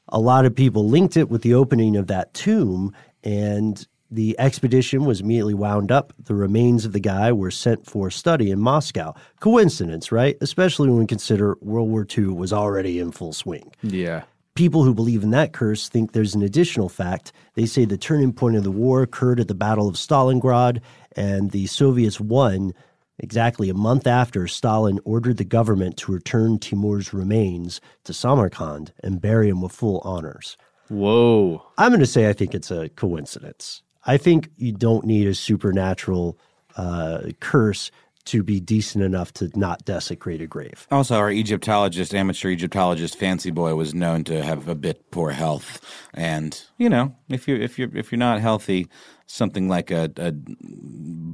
A 0.10 0.20
lot 0.20 0.46
of 0.46 0.56
people 0.56 0.88
linked 0.88 1.18
it 1.18 1.30
with 1.30 1.42
the 1.42 1.54
opening 1.54 1.98
of 1.98 2.08
that 2.08 2.34
tomb, 2.34 2.94
and 3.24 3.86
the 4.12 4.36
expedition 4.40 5.06
was 5.06 5.22
immediately 5.22 5.54
wound 5.54 5.92
up. 5.92 6.14
The 6.18 6.36
remains 6.36 6.86
of 6.86 6.94
the 6.94 7.00
guy 7.00 7.32
were 7.32 7.52
sent 7.52 7.86
for 7.86 8.10
study 8.10 8.52
in 8.52 8.60
Moscow. 8.60 9.14
Coincidence, 9.40 10.12
right? 10.12 10.38
Especially 10.42 10.90
when 10.90 11.00
we 11.00 11.08
consider 11.08 11.58
World 11.62 11.90
War 11.90 12.06
II 12.18 12.28
was 12.28 12.54
already 12.54 13.00
in 13.00 13.12
full 13.12 13.34
swing. 13.34 13.72
Yeah. 13.82 14.24
People 14.54 14.84
who 14.84 14.94
believe 14.94 15.24
in 15.24 15.32
that 15.32 15.52
curse 15.52 15.90
think 15.90 16.12
there's 16.12 16.36
an 16.36 16.44
additional 16.44 16.88
fact. 16.88 17.34
They 17.56 17.66
say 17.66 17.84
the 17.84 17.98
turning 17.98 18.32
point 18.32 18.56
of 18.56 18.64
the 18.64 18.72
war 18.72 19.02
occurred 19.02 19.40
at 19.40 19.48
the 19.48 19.56
Battle 19.56 19.88
of 19.88 19.96
Stalingrad, 19.96 20.82
and 21.16 21.52
the 21.52 21.68
Soviets 21.68 22.20
won 22.20 22.74
exactly 23.18 23.70
a 23.70 23.74
month 23.74 24.08
after 24.08 24.48
Stalin 24.48 25.00
ordered 25.04 25.38
the 25.38 25.46
government 25.46 25.98
to 25.98 26.12
return 26.12 26.60
Timur's 26.60 27.14
remains 27.14 27.82
to 28.04 28.14
Samarkand 28.14 28.94
and 29.04 29.22
bury 29.22 29.50
him 29.50 29.62
with 29.62 29.72
full 29.72 30.00
honors. 30.06 30.58
Whoa. 30.90 31.66
I'm 31.78 31.90
going 31.90 32.00
to 32.00 32.06
say 32.06 32.30
I 32.30 32.34
think 32.34 32.54
it's 32.54 32.72
a 32.72 32.90
coincidence. 32.90 33.82
I 34.06 34.18
think 34.18 34.50
you 34.58 34.72
don't 34.72 35.06
need 35.06 35.28
a 35.28 35.34
supernatural 35.34 36.38
uh, 36.78 37.20
curse 37.40 37.92
to 38.26 38.42
be 38.42 38.60
decent 38.60 39.04
enough 39.04 39.32
to 39.34 39.52
not 39.56 39.86
desecrate 39.86 40.42
a 40.42 40.48
grave. 40.48 40.88
Also, 40.90 41.16
our 41.16 41.30
Egyptologist, 41.30 42.16
amateur 42.16 42.50
Egyptologist, 42.50 43.16
Fancy 43.18 43.52
Boy, 43.52 43.76
was 43.76 43.94
known 43.94 44.24
to 44.24 44.44
have 44.44 44.68
a 44.68 44.74
bit 44.74 45.12
poor 45.12 45.30
health, 45.32 45.80
and 46.14 46.60
you 46.78 46.90
know, 46.90 47.16
if 47.30 47.48
you 47.48 47.56
if 47.56 47.78
you're 47.78 47.96
if 47.96 48.12
you're 48.12 48.18
not 48.18 48.42
healthy, 48.42 48.88
something 49.28 49.70
like 49.70 49.92
a, 49.92 50.12
a 50.18 50.32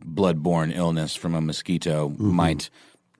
blood-borne 0.03 0.71
illness 0.71 1.15
from 1.15 1.33
a 1.33 1.41
mosquito 1.41 2.09
Mm-hmm. 2.09 2.35
might 2.35 2.69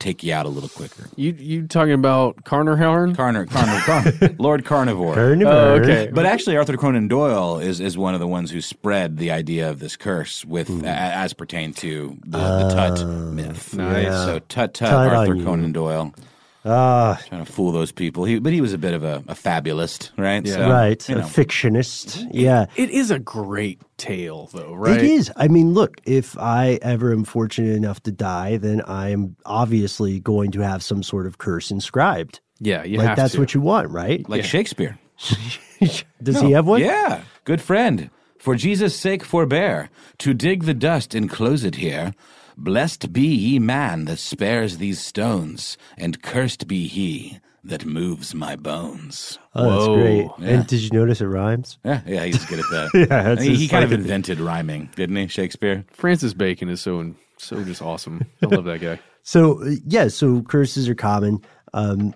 take 0.01 0.23
you 0.23 0.33
out 0.33 0.45
a 0.45 0.49
little 0.49 0.69
quicker. 0.69 1.07
You 1.15 1.31
you 1.31 1.67
talking 1.67 1.93
about 1.93 2.43
Carnerhorn? 2.43 3.15
Carner, 3.15 3.45
Carner, 3.45 4.19
Car- 4.19 4.35
Lord 4.39 4.65
Carnivore. 4.65 5.13
Carnivore. 5.13 5.53
Oh, 5.53 5.73
okay. 5.75 6.09
But 6.11 6.25
actually, 6.25 6.57
Arthur 6.57 6.75
Conan 6.75 7.07
Doyle 7.07 7.59
is, 7.59 7.79
is 7.79 7.97
one 7.97 8.13
of 8.13 8.19
the 8.19 8.27
ones 8.27 8.51
who 8.51 8.61
spread 8.61 9.17
the 9.17 9.31
idea 9.31 9.69
of 9.69 9.79
this 9.79 9.95
curse 9.95 10.43
with 10.43 10.67
hmm. 10.67 10.83
a, 10.83 10.89
as 10.89 11.33
pertained 11.33 11.77
to 11.77 12.17
the, 12.25 12.37
the 12.37 12.69
Tut 12.69 12.99
ah. 12.99 13.05
myth. 13.05 13.73
Nice. 13.75 14.03
yeah. 14.03 14.25
So 14.25 14.39
Tut 14.39 14.73
Tut, 14.73 14.89
Tut 14.89 15.13
Arthur. 15.13 15.35
Conan 15.43 15.71
Doyle, 15.71 16.13
Ah, 16.63 17.19
trying 17.27 17.43
to 17.43 17.51
fool 17.51 17.71
those 17.71 17.91
people. 17.91 18.23
He, 18.25 18.37
but 18.37 18.53
he 18.53 18.61
was 18.61 18.73
a 18.73 18.77
bit 18.77 18.93
of 18.93 19.03
a, 19.03 19.23
a 19.27 19.33
fabulist, 19.33 20.11
right? 20.15 20.45
Yeah. 20.45 20.53
So, 20.53 20.69
right. 20.69 21.09
you 21.09 21.17
A 21.17 21.21
fictionist. 21.21 22.27
Yeah. 22.31 22.67
It 22.75 22.91
is 22.91 23.09
a 23.09 23.17
great 23.17 23.81
tale, 23.97 24.49
though, 24.53 24.73
right? 24.73 24.97
It 24.97 25.03
is. 25.03 25.31
I 25.35 25.47
mean, 25.47 25.73
look, 25.73 25.99
if 26.05 26.37
I 26.37 26.77
ever 26.83 27.11
am 27.11 27.23
fortunate 27.23 27.75
enough 27.75 28.03
to 28.03 28.11
die, 28.11 28.57
then 28.57 28.81
I 28.81 29.09
am 29.09 29.35
obviously 29.45 30.19
going 30.19 30.51
to 30.51 30.61
have 30.61 30.83
some 30.83 31.01
sort 31.01 31.25
of 31.25 31.39
curse 31.39 31.71
inscribed. 31.71 32.41
Yeah, 32.59 32.83
you 32.83 32.99
like 32.99 33.07
have 33.07 33.17
that's 33.17 33.33
to. 33.33 33.39
what 33.39 33.55
you 33.55 33.61
want, 33.61 33.89
right? 33.89 34.27
like 34.29 34.43
Shakespeare. 34.43 34.99
Does 36.21 36.39
he 36.41 36.51
have 36.51 36.67
one? 36.67 36.81
Yeah. 36.81 37.23
Good 37.43 37.61
friend. 37.61 38.11
For 38.37 38.55
Jesus' 38.55 38.95
sake, 38.95 39.23
forbear 39.23 39.89
to 40.19 40.33
dig 40.33 40.63
the 40.63 40.73
dust 40.73 41.13
and 41.15 41.29
close 41.29 41.63
it 41.63 41.75
here. 41.75 42.13
Blessed 42.57 43.13
be 43.13 43.27
ye 43.27 43.59
man 43.59 44.05
that 44.05 44.19
spares 44.19 44.77
these 44.77 44.99
stones, 44.99 45.77
and 45.97 46.21
cursed 46.21 46.67
be 46.67 46.87
he 46.87 47.39
that 47.63 47.85
moves 47.85 48.33
my 48.33 48.55
bones. 48.55 49.37
Oh, 49.53 49.63
that's 49.69 49.87
Whoa. 49.87 49.95
great. 49.95 50.27
Yeah. 50.39 50.55
And 50.55 50.67
did 50.67 50.81
you 50.81 50.89
notice 50.91 51.21
it 51.21 51.27
rhymes? 51.27 51.77
Yeah, 51.85 52.01
yeah, 52.07 52.25
he's 52.25 52.43
good 52.45 52.59
at 52.59 52.65
that. 52.71 52.89
Yeah, 52.95 53.05
that's 53.23 53.41
I 53.41 53.45
mean, 53.45 53.55
he 53.55 53.67
kind 53.67 53.83
of 53.83 53.91
like 53.91 53.99
a- 53.99 54.01
invented 54.01 54.39
rhyming, 54.39 54.89
didn't 54.95 55.15
he, 55.15 55.27
Shakespeare? 55.27 55.85
Francis 55.91 56.33
Bacon 56.33 56.69
is 56.69 56.81
so 56.81 57.13
so 57.37 57.63
just 57.63 57.81
awesome. 57.81 58.25
I 58.41 58.47
love 58.47 58.65
that 58.65 58.81
guy. 58.81 58.99
So 59.23 59.61
uh, 59.63 59.75
yeah, 59.85 60.07
so 60.07 60.41
curses 60.41 60.89
are 60.89 60.95
common. 60.95 61.41
Um, 61.75 62.15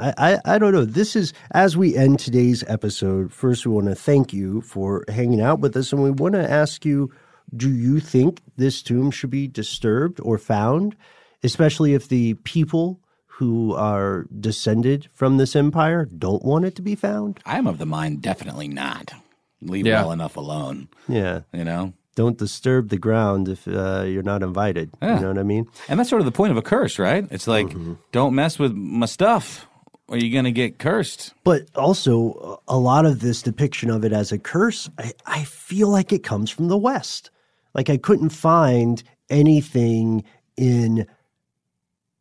I, 0.00 0.14
I 0.16 0.54
I 0.54 0.58
don't 0.58 0.72
know. 0.72 0.86
This 0.86 1.14
is 1.14 1.34
as 1.50 1.76
we 1.76 1.94
end 1.94 2.20
today's 2.20 2.64
episode. 2.68 3.30
First, 3.34 3.66
we 3.66 3.74
want 3.74 3.88
to 3.88 3.94
thank 3.94 4.32
you 4.32 4.62
for 4.62 5.04
hanging 5.08 5.42
out 5.42 5.60
with 5.60 5.76
us, 5.76 5.92
and 5.92 6.02
we 6.02 6.10
want 6.10 6.36
to 6.36 6.50
ask 6.50 6.86
you: 6.86 7.12
Do 7.56 7.70
you 7.70 8.00
think 8.00 8.40
this 8.56 8.82
tomb 8.82 9.10
should 9.10 9.30
be 9.30 9.46
disturbed 9.48 10.20
or 10.22 10.38
found, 10.38 10.96
especially 11.42 11.94
if 11.94 12.08
the 12.08 12.34
people 12.34 13.00
who 13.26 13.74
are 13.74 14.26
descended 14.40 15.08
from 15.14 15.36
this 15.36 15.54
empire 15.56 16.04
don't 16.04 16.44
want 16.44 16.64
it 16.64 16.74
to 16.76 16.82
be 16.82 16.94
found? 16.94 17.38
I'm 17.46 17.66
of 17.66 17.78
the 17.78 17.86
mind, 17.86 18.20
definitely 18.22 18.68
not. 18.68 19.12
Leave 19.62 19.86
Yeah. 19.86 20.02
well 20.02 20.12
enough 20.12 20.36
alone, 20.36 20.88
Yeah. 21.08 21.40
you 21.52 21.64
know? 21.64 21.92
Don't 22.16 22.36
disturb 22.36 22.88
the 22.88 22.98
ground 22.98 23.48
if 23.48 23.66
uh, 23.68 24.02
you're 24.04 24.24
not 24.24 24.42
invited. 24.42 24.90
Yeah. 25.00 25.16
You 25.16 25.20
know 25.22 25.28
what 25.28 25.38
I 25.38 25.44
mean? 25.44 25.66
And 25.88 25.98
that's 26.00 26.10
sort 26.10 26.20
of 26.20 26.26
the 26.26 26.32
point 26.32 26.50
of 26.50 26.56
a 26.56 26.62
curse, 26.62 26.98
right? 26.98 27.26
It's 27.30 27.46
like, 27.46 27.68
Mm-hmm. 27.68 27.94
don't 28.12 28.34
mess 28.34 28.58
with 28.58 28.72
my 28.74 29.06
stuff, 29.06 29.68
or 30.08 30.16
you're 30.18 30.32
going 30.32 30.44
to 30.44 30.50
get 30.52 30.78
cursed. 30.78 31.32
But 31.44 31.66
also, 31.76 32.60
a 32.66 32.76
lot 32.76 33.06
of 33.06 33.20
this 33.20 33.40
depiction 33.42 33.88
of 33.88 34.04
it 34.04 34.12
as 34.12 34.32
a 34.32 34.38
curse, 34.38 34.90
I, 34.98 35.12
I 35.26 35.44
feel 35.44 35.88
like 35.88 36.12
it 36.12 36.24
comes 36.24 36.50
from 36.50 36.66
the 36.68 36.76
West. 36.78 37.30
Like, 37.78 37.90
I 37.90 37.96
couldn't 37.96 38.30
find 38.30 39.00
anything 39.30 40.24
in 40.56 41.06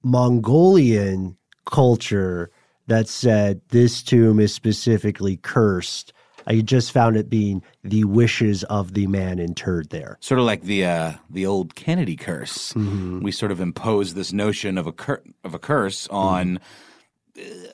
Mongolian 0.03 1.35
culture 1.65 2.51
that 2.85 3.07
said 3.07 3.61
this 3.69 4.03
tomb 4.03 4.39
is 4.39 4.53
specifically 4.53 5.37
cursed. 5.37 6.13
I 6.45 6.61
just 6.61 6.91
found 6.91 7.17
it 7.17 7.27
being 7.27 7.63
the 7.83 8.03
wishes 8.03 8.65
of 8.65 8.93
the 8.93 9.07
man 9.07 9.39
interred 9.39 9.89
there. 9.89 10.19
Sort 10.21 10.39
of 10.39 10.45
like 10.45 10.61
the 10.61 10.85
uh, 10.85 11.13
the 11.27 11.47
old 11.47 11.73
Kennedy 11.73 12.17
curse. 12.17 12.73
Mm-hmm. 12.73 13.21
We 13.21 13.31
sort 13.31 13.51
of 13.51 13.59
impose 13.59 14.13
this 14.13 14.31
notion 14.31 14.77
of 14.77 14.85
a 14.85 14.91
cur- 14.91 15.23
of 15.43 15.55
a 15.55 15.59
curse 15.59 16.07
on 16.09 16.57
uh, 16.57 16.61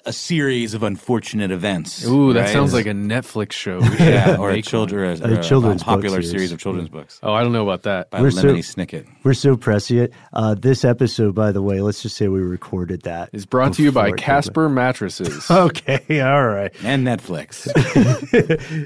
a 0.06 0.12
series 0.12 0.74
of 0.74 0.84
unfortunate 0.84 1.50
events. 1.52 2.06
Ooh, 2.06 2.34
that 2.34 2.42
right? 2.42 2.50
sounds 2.50 2.74
like 2.74 2.86
a 2.86 2.92
Netflix 2.92 3.54
show. 3.54 3.80
Yeah, 4.04 4.36
or 4.38 4.50
a 4.50 4.54
make 4.56 4.66
children, 4.66 5.22
A 5.24 5.40
or 5.40 5.42
children's 5.42 5.82
book 5.84 5.96
popular 5.96 6.18
series. 6.22 6.32
series 6.32 6.52
of 6.52 6.60
children's 6.60 6.90
books. 6.90 7.20
Oh, 7.24 7.32
I 7.34 7.42
don't 7.44 7.54
know 7.54 7.64
about 7.64 7.84
that. 7.84 8.10
by 8.10 8.22
We're 8.22 8.32
so- 8.32 8.54
Snicket. 8.56 9.08
We're 9.24 9.34
so 9.34 9.56
prescient. 9.56 10.12
Uh, 10.34 10.56
this 10.56 10.84
episode, 10.84 11.34
by 11.36 11.52
the 11.54 11.62
way, 11.62 11.80
let's 11.82 12.02
just 12.02 12.18
say 12.18 12.28
we 12.28 12.42
recorded 12.42 13.04
that. 13.04 13.30
Is 13.32 13.46
brought 13.46 13.74
to 13.76 13.84
you 13.84 13.92
by 13.94 14.06
before 14.08 14.16
it 14.16 14.22
Casper 14.22 14.68
Mattresses. 14.70 15.48
Okay, 15.50 16.20
all 16.22 16.48
right. 16.48 16.74
And 16.84 17.08
Netflix. 17.08 17.68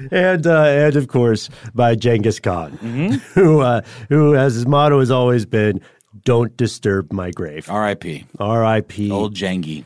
and 0.12 0.46
uh, 0.46 0.62
and 0.64 0.96
of 0.96 1.08
course 1.08 1.48
by 1.74 1.94
Genghis 1.94 2.38
Khan, 2.40 2.72
Mm-hmm. 2.78 3.14
who 3.40 3.60
uh, 3.60 3.80
who 4.08 4.36
as 4.36 4.54
his 4.54 4.66
motto 4.66 5.00
has 5.00 5.10
always 5.10 5.44
been, 5.46 5.80
"Don't 6.24 6.56
disturb 6.56 7.12
my 7.12 7.30
grave." 7.30 7.68
R.I.P. 7.68 8.24
R.I.P. 8.38 9.10
Old 9.10 9.34
Jangy. 9.34 9.84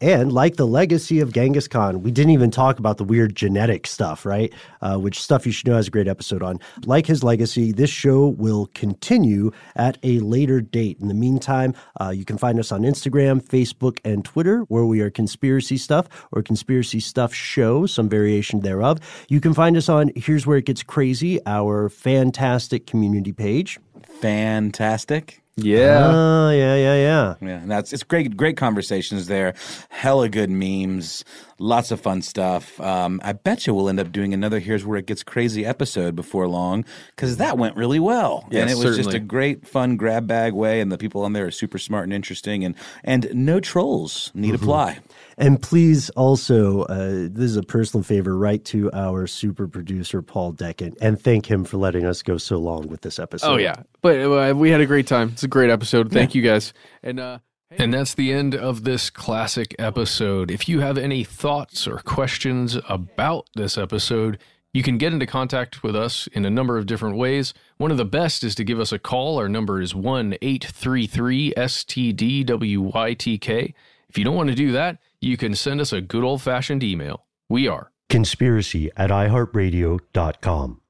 And 0.00 0.32
like 0.32 0.56
the 0.56 0.66
legacy 0.66 1.20
of 1.20 1.32
Genghis 1.32 1.66
Khan, 1.66 2.02
we 2.02 2.12
didn't 2.12 2.32
even 2.32 2.50
talk 2.50 2.78
about 2.78 2.98
the 2.98 3.04
weird 3.04 3.34
genetic 3.34 3.86
stuff, 3.86 4.24
right? 4.24 4.52
Uh, 4.80 4.96
which 4.96 5.20
stuff 5.20 5.44
you 5.44 5.52
should 5.52 5.66
know 5.66 5.74
has 5.74 5.88
a 5.88 5.90
great 5.90 6.06
episode 6.06 6.42
on. 6.42 6.60
Like 6.84 7.06
his 7.06 7.24
legacy, 7.24 7.72
this 7.72 7.90
show 7.90 8.28
will 8.28 8.70
continue 8.74 9.50
at 9.74 9.98
a 10.04 10.20
later 10.20 10.60
date. 10.60 10.98
In 11.00 11.08
the 11.08 11.14
meantime, 11.14 11.74
uh, 12.00 12.10
you 12.10 12.24
can 12.24 12.38
find 12.38 12.60
us 12.60 12.70
on 12.70 12.82
Instagram, 12.82 13.42
Facebook, 13.42 13.98
and 14.04 14.24
Twitter, 14.24 14.60
where 14.62 14.84
we 14.84 15.00
are 15.00 15.10
Conspiracy 15.10 15.76
Stuff 15.76 16.08
or 16.30 16.42
Conspiracy 16.42 17.00
Stuff 17.00 17.34
Show, 17.34 17.86
some 17.86 18.08
variation 18.08 18.60
thereof. 18.60 19.00
You 19.28 19.40
can 19.40 19.52
find 19.52 19.76
us 19.76 19.88
on 19.88 20.12
Here's 20.14 20.46
Where 20.46 20.58
It 20.58 20.66
Gets 20.66 20.84
Crazy, 20.84 21.40
our 21.44 21.88
fantastic 21.88 22.86
community 22.86 23.32
page. 23.32 23.80
Fantastic. 24.20 25.41
Yeah. 25.56 26.10
Oh, 26.12 26.50
yeah, 26.50 26.76
yeah, 26.76 26.94
yeah. 26.94 27.34
Yeah, 27.40 27.60
and 27.60 27.70
that's 27.70 27.92
it's 27.92 28.02
great, 28.02 28.36
great 28.36 28.56
conversations 28.56 29.26
there. 29.26 29.54
Hella 29.90 30.28
good 30.28 30.50
memes, 30.50 31.24
lots 31.62 31.90
of 31.90 32.00
fun 32.00 32.20
stuff. 32.22 32.80
Um, 32.80 33.20
I 33.22 33.32
bet 33.32 33.66
you 33.66 33.74
we'll 33.74 33.88
end 33.88 34.00
up 34.00 34.10
doing 34.12 34.34
another 34.34 34.58
"Here's 34.58 34.84
Where 34.84 34.98
It 34.98 35.06
Gets 35.06 35.22
Crazy" 35.22 35.64
episode 35.64 36.16
before 36.16 36.48
long 36.48 36.84
because 37.14 37.36
that 37.38 37.56
went 37.56 37.76
really 37.76 38.00
well, 38.00 38.46
Yes, 38.50 38.62
and 38.62 38.70
it 38.70 38.84
was 38.84 38.96
just 38.96 39.14
a 39.14 39.20
great, 39.20 39.66
fun 39.66 39.96
grab 39.96 40.26
bag 40.26 40.52
way. 40.52 40.80
And 40.80 40.90
the 40.90 40.98
people 40.98 41.22
on 41.22 41.32
there 41.32 41.46
are 41.46 41.50
super 41.50 41.78
smart 41.78 42.04
and 42.04 42.12
interesting, 42.12 42.64
and 42.64 42.74
and 43.04 43.28
no 43.32 43.60
trolls 43.60 44.30
need 44.34 44.54
Mm-hmm. 44.54 44.64
apply. 44.64 44.98
And 45.38 45.60
please 45.62 46.10
also, 46.10 46.82
uh, 46.82 47.28
this 47.30 47.44
is 47.50 47.56
a 47.56 47.62
personal 47.62 48.04
favor, 48.04 48.36
write 48.36 48.64
to 48.66 48.92
our 48.92 49.26
super 49.26 49.66
producer, 49.66 50.20
Paul 50.20 50.52
Decant, 50.52 50.96
and 51.00 51.18
thank 51.20 51.50
him 51.50 51.64
for 51.64 51.78
letting 51.78 52.04
us 52.04 52.22
go 52.22 52.36
so 52.36 52.58
long 52.58 52.88
with 52.88 53.00
this 53.00 53.18
episode. 53.18 53.52
Oh 53.52 53.56
yeah, 53.56 53.76
but 54.02 54.20
uh, 54.20 54.52
we 54.54 54.70
had 54.70 54.80
a 54.80 54.86
great 54.86 55.06
time. 55.06 55.30
It's 55.32 55.42
a 55.42 55.48
great 55.48 55.70
episode. 55.70 56.12
Thank 56.12 56.34
you 56.34 56.42
guys. 56.42 56.74
And 57.02 57.18
uh, 57.18 57.38
and 57.78 57.92
that's 57.92 58.14
the 58.14 58.32
end 58.32 58.54
of 58.54 58.84
this 58.84 59.10
classic 59.10 59.74
episode. 59.78 60.50
If 60.50 60.68
you 60.68 60.80
have 60.80 60.98
any 60.98 61.24
thoughts 61.24 61.86
or 61.86 61.98
questions 61.98 62.76
about 62.88 63.48
this 63.54 63.78
episode, 63.78 64.38
you 64.72 64.82
can 64.82 64.98
get 64.98 65.12
into 65.12 65.26
contact 65.26 65.82
with 65.82 65.94
us 65.94 66.26
in 66.28 66.44
a 66.44 66.50
number 66.50 66.78
of 66.78 66.86
different 66.86 67.16
ways. 67.16 67.52
One 67.76 67.90
of 67.90 67.98
the 67.98 68.04
best 68.04 68.42
is 68.42 68.54
to 68.54 68.64
give 68.64 68.80
us 68.80 68.92
a 68.92 68.98
call. 68.98 69.38
Our 69.38 69.48
number 69.48 69.80
is 69.80 69.94
one 69.94 70.34
eight 70.40 70.64
three 70.64 71.06
three 71.06 71.52
STDWYTK. 71.56 73.74
If 74.08 74.18
you 74.18 74.24
don't 74.24 74.36
want 74.36 74.48
to 74.48 74.54
do 74.54 74.72
that, 74.72 74.98
you 75.20 75.36
can 75.36 75.54
send 75.54 75.80
us 75.80 75.92
a 75.92 76.00
good 76.00 76.24
old 76.24 76.42
fashioned 76.42 76.82
email. 76.82 77.26
We 77.48 77.68
are 77.68 77.92
Conspiracy 78.08 78.90
at 78.96 79.10
iHeartRadio.com. 79.10 80.80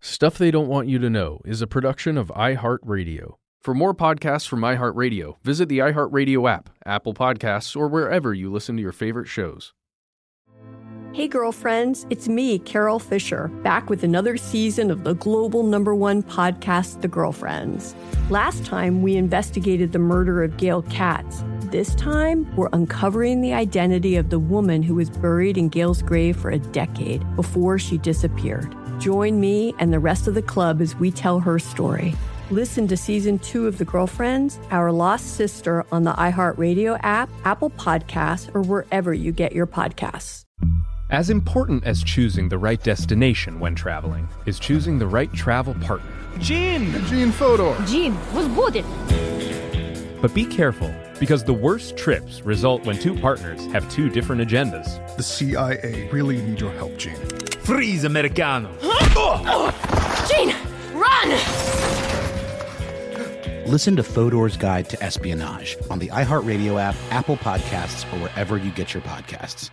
Stuff 0.00 0.38
They 0.38 0.50
Don't 0.50 0.68
Want 0.68 0.88
You 0.88 0.98
to 0.98 1.10
Know 1.10 1.40
is 1.44 1.62
a 1.62 1.66
production 1.66 2.18
of 2.18 2.28
iHeartRadio. 2.28 3.36
For 3.66 3.74
more 3.74 3.94
podcasts 3.94 4.46
from 4.46 4.60
iHeartRadio, 4.60 5.38
visit 5.42 5.68
the 5.68 5.78
iHeartRadio 5.78 6.48
app, 6.48 6.70
Apple 6.86 7.14
Podcasts, 7.14 7.76
or 7.76 7.88
wherever 7.88 8.32
you 8.32 8.48
listen 8.48 8.76
to 8.76 8.80
your 8.80 8.92
favorite 8.92 9.26
shows. 9.26 9.72
Hey, 11.12 11.26
girlfriends, 11.26 12.06
it's 12.08 12.28
me, 12.28 12.60
Carol 12.60 13.00
Fisher, 13.00 13.48
back 13.64 13.90
with 13.90 14.04
another 14.04 14.36
season 14.36 14.88
of 14.88 15.02
the 15.02 15.14
global 15.14 15.64
number 15.64 15.96
one 15.96 16.22
podcast, 16.22 17.00
The 17.00 17.08
Girlfriends. 17.08 17.96
Last 18.30 18.64
time, 18.64 19.02
we 19.02 19.16
investigated 19.16 19.90
the 19.90 19.98
murder 19.98 20.44
of 20.44 20.58
Gail 20.58 20.82
Katz. 20.82 21.42
This 21.62 21.92
time, 21.96 22.46
we're 22.54 22.68
uncovering 22.72 23.40
the 23.40 23.52
identity 23.52 24.14
of 24.14 24.30
the 24.30 24.38
woman 24.38 24.84
who 24.84 24.94
was 24.94 25.10
buried 25.10 25.58
in 25.58 25.70
Gail's 25.70 26.02
grave 26.02 26.36
for 26.36 26.50
a 26.50 26.60
decade 26.60 27.24
before 27.34 27.80
she 27.80 27.98
disappeared. 27.98 28.72
Join 29.00 29.40
me 29.40 29.74
and 29.80 29.92
the 29.92 29.98
rest 29.98 30.28
of 30.28 30.34
the 30.34 30.40
club 30.42 30.80
as 30.80 30.94
we 30.94 31.10
tell 31.10 31.40
her 31.40 31.58
story. 31.58 32.14
Listen 32.52 32.86
to 32.86 32.96
season 32.96 33.40
two 33.40 33.66
of 33.66 33.76
The 33.76 33.84
Girlfriends, 33.84 34.60
Our 34.70 34.92
Lost 34.92 35.34
Sister 35.34 35.84
on 35.90 36.04
the 36.04 36.12
iHeartRadio 36.12 36.96
app, 37.02 37.28
Apple 37.44 37.70
Podcasts, 37.70 38.54
or 38.54 38.62
wherever 38.62 39.12
you 39.12 39.32
get 39.32 39.52
your 39.52 39.66
podcasts. 39.66 40.44
As 41.10 41.28
important 41.28 41.82
as 41.84 42.04
choosing 42.04 42.48
the 42.48 42.56
right 42.56 42.80
destination 42.80 43.58
when 43.58 43.74
traveling 43.74 44.28
is 44.46 44.60
choosing 44.60 44.96
the 44.96 45.08
right 45.08 45.32
travel 45.32 45.74
partner. 45.74 46.08
Gene! 46.38 46.92
Gene 47.06 47.32
Fodor! 47.32 47.76
Gene, 47.84 48.16
was 48.32 48.46
good. 48.46 48.84
But 50.22 50.32
be 50.32 50.44
careful, 50.44 50.94
because 51.18 51.42
the 51.42 51.52
worst 51.52 51.96
trips 51.96 52.42
result 52.42 52.86
when 52.86 52.96
two 52.96 53.18
partners 53.18 53.66
have 53.72 53.90
two 53.90 54.08
different 54.08 54.40
agendas. 54.40 55.16
The 55.16 55.22
CIA 55.24 56.08
really 56.12 56.40
need 56.42 56.60
your 56.60 56.72
help, 56.74 56.96
Gene. 56.96 57.16
Freeze, 57.64 58.04
Americano! 58.04 58.70
Gene, 60.28 60.54
run! 60.94 62.15
Listen 63.66 63.96
to 63.96 64.04
Fodor's 64.04 64.56
Guide 64.56 64.88
to 64.90 65.02
Espionage 65.02 65.76
on 65.90 65.98
the 65.98 66.06
iHeartRadio 66.06 66.80
app, 66.80 66.94
Apple 67.10 67.36
Podcasts, 67.36 68.04
or 68.12 68.20
wherever 68.20 68.56
you 68.56 68.70
get 68.70 68.94
your 68.94 69.02
podcasts. 69.02 69.70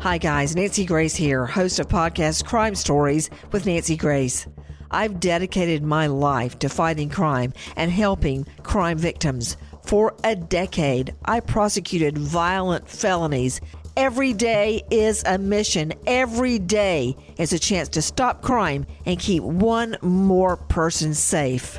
Hi, 0.00 0.16
guys. 0.16 0.56
Nancy 0.56 0.86
Grace 0.86 1.14
here, 1.14 1.44
host 1.44 1.78
of 1.78 1.88
podcast 1.88 2.46
Crime 2.46 2.74
Stories 2.74 3.28
with 3.50 3.66
Nancy 3.66 3.98
Grace. 3.98 4.46
I've 4.90 5.20
dedicated 5.20 5.82
my 5.82 6.06
life 6.06 6.58
to 6.60 6.70
fighting 6.70 7.10
crime 7.10 7.52
and 7.76 7.90
helping 7.90 8.46
crime 8.62 8.96
victims. 8.96 9.58
For 9.84 10.14
a 10.24 10.34
decade, 10.34 11.14
I 11.26 11.40
prosecuted 11.40 12.16
violent 12.16 12.88
felonies. 12.88 13.60
Every 13.94 14.32
day 14.32 14.84
is 14.90 15.22
a 15.26 15.36
mission. 15.36 15.92
Every 16.06 16.58
day 16.58 17.14
is 17.36 17.52
a 17.52 17.58
chance 17.58 17.90
to 17.90 18.00
stop 18.00 18.40
crime 18.40 18.86
and 19.04 19.18
keep 19.18 19.42
one 19.42 19.98
more 20.00 20.56
person 20.56 21.12
safe. 21.12 21.78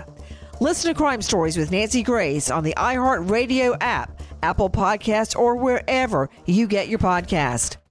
Listen 0.64 0.94
to 0.94 0.98
Crime 0.98 1.22
Stories 1.22 1.58
with 1.58 1.72
Nancy 1.72 2.02
Grace 2.04 2.50
on 2.50 2.64
the 2.64 2.74
iHeartRadio 2.78 3.76
app, 3.82 4.22
Apple 4.42 4.70
Podcasts, 4.70 5.38
or 5.38 5.58
wherever 5.58 6.30
you 6.46 6.68
get 6.68 6.88
your 6.88 7.00
podcast. 7.00 7.83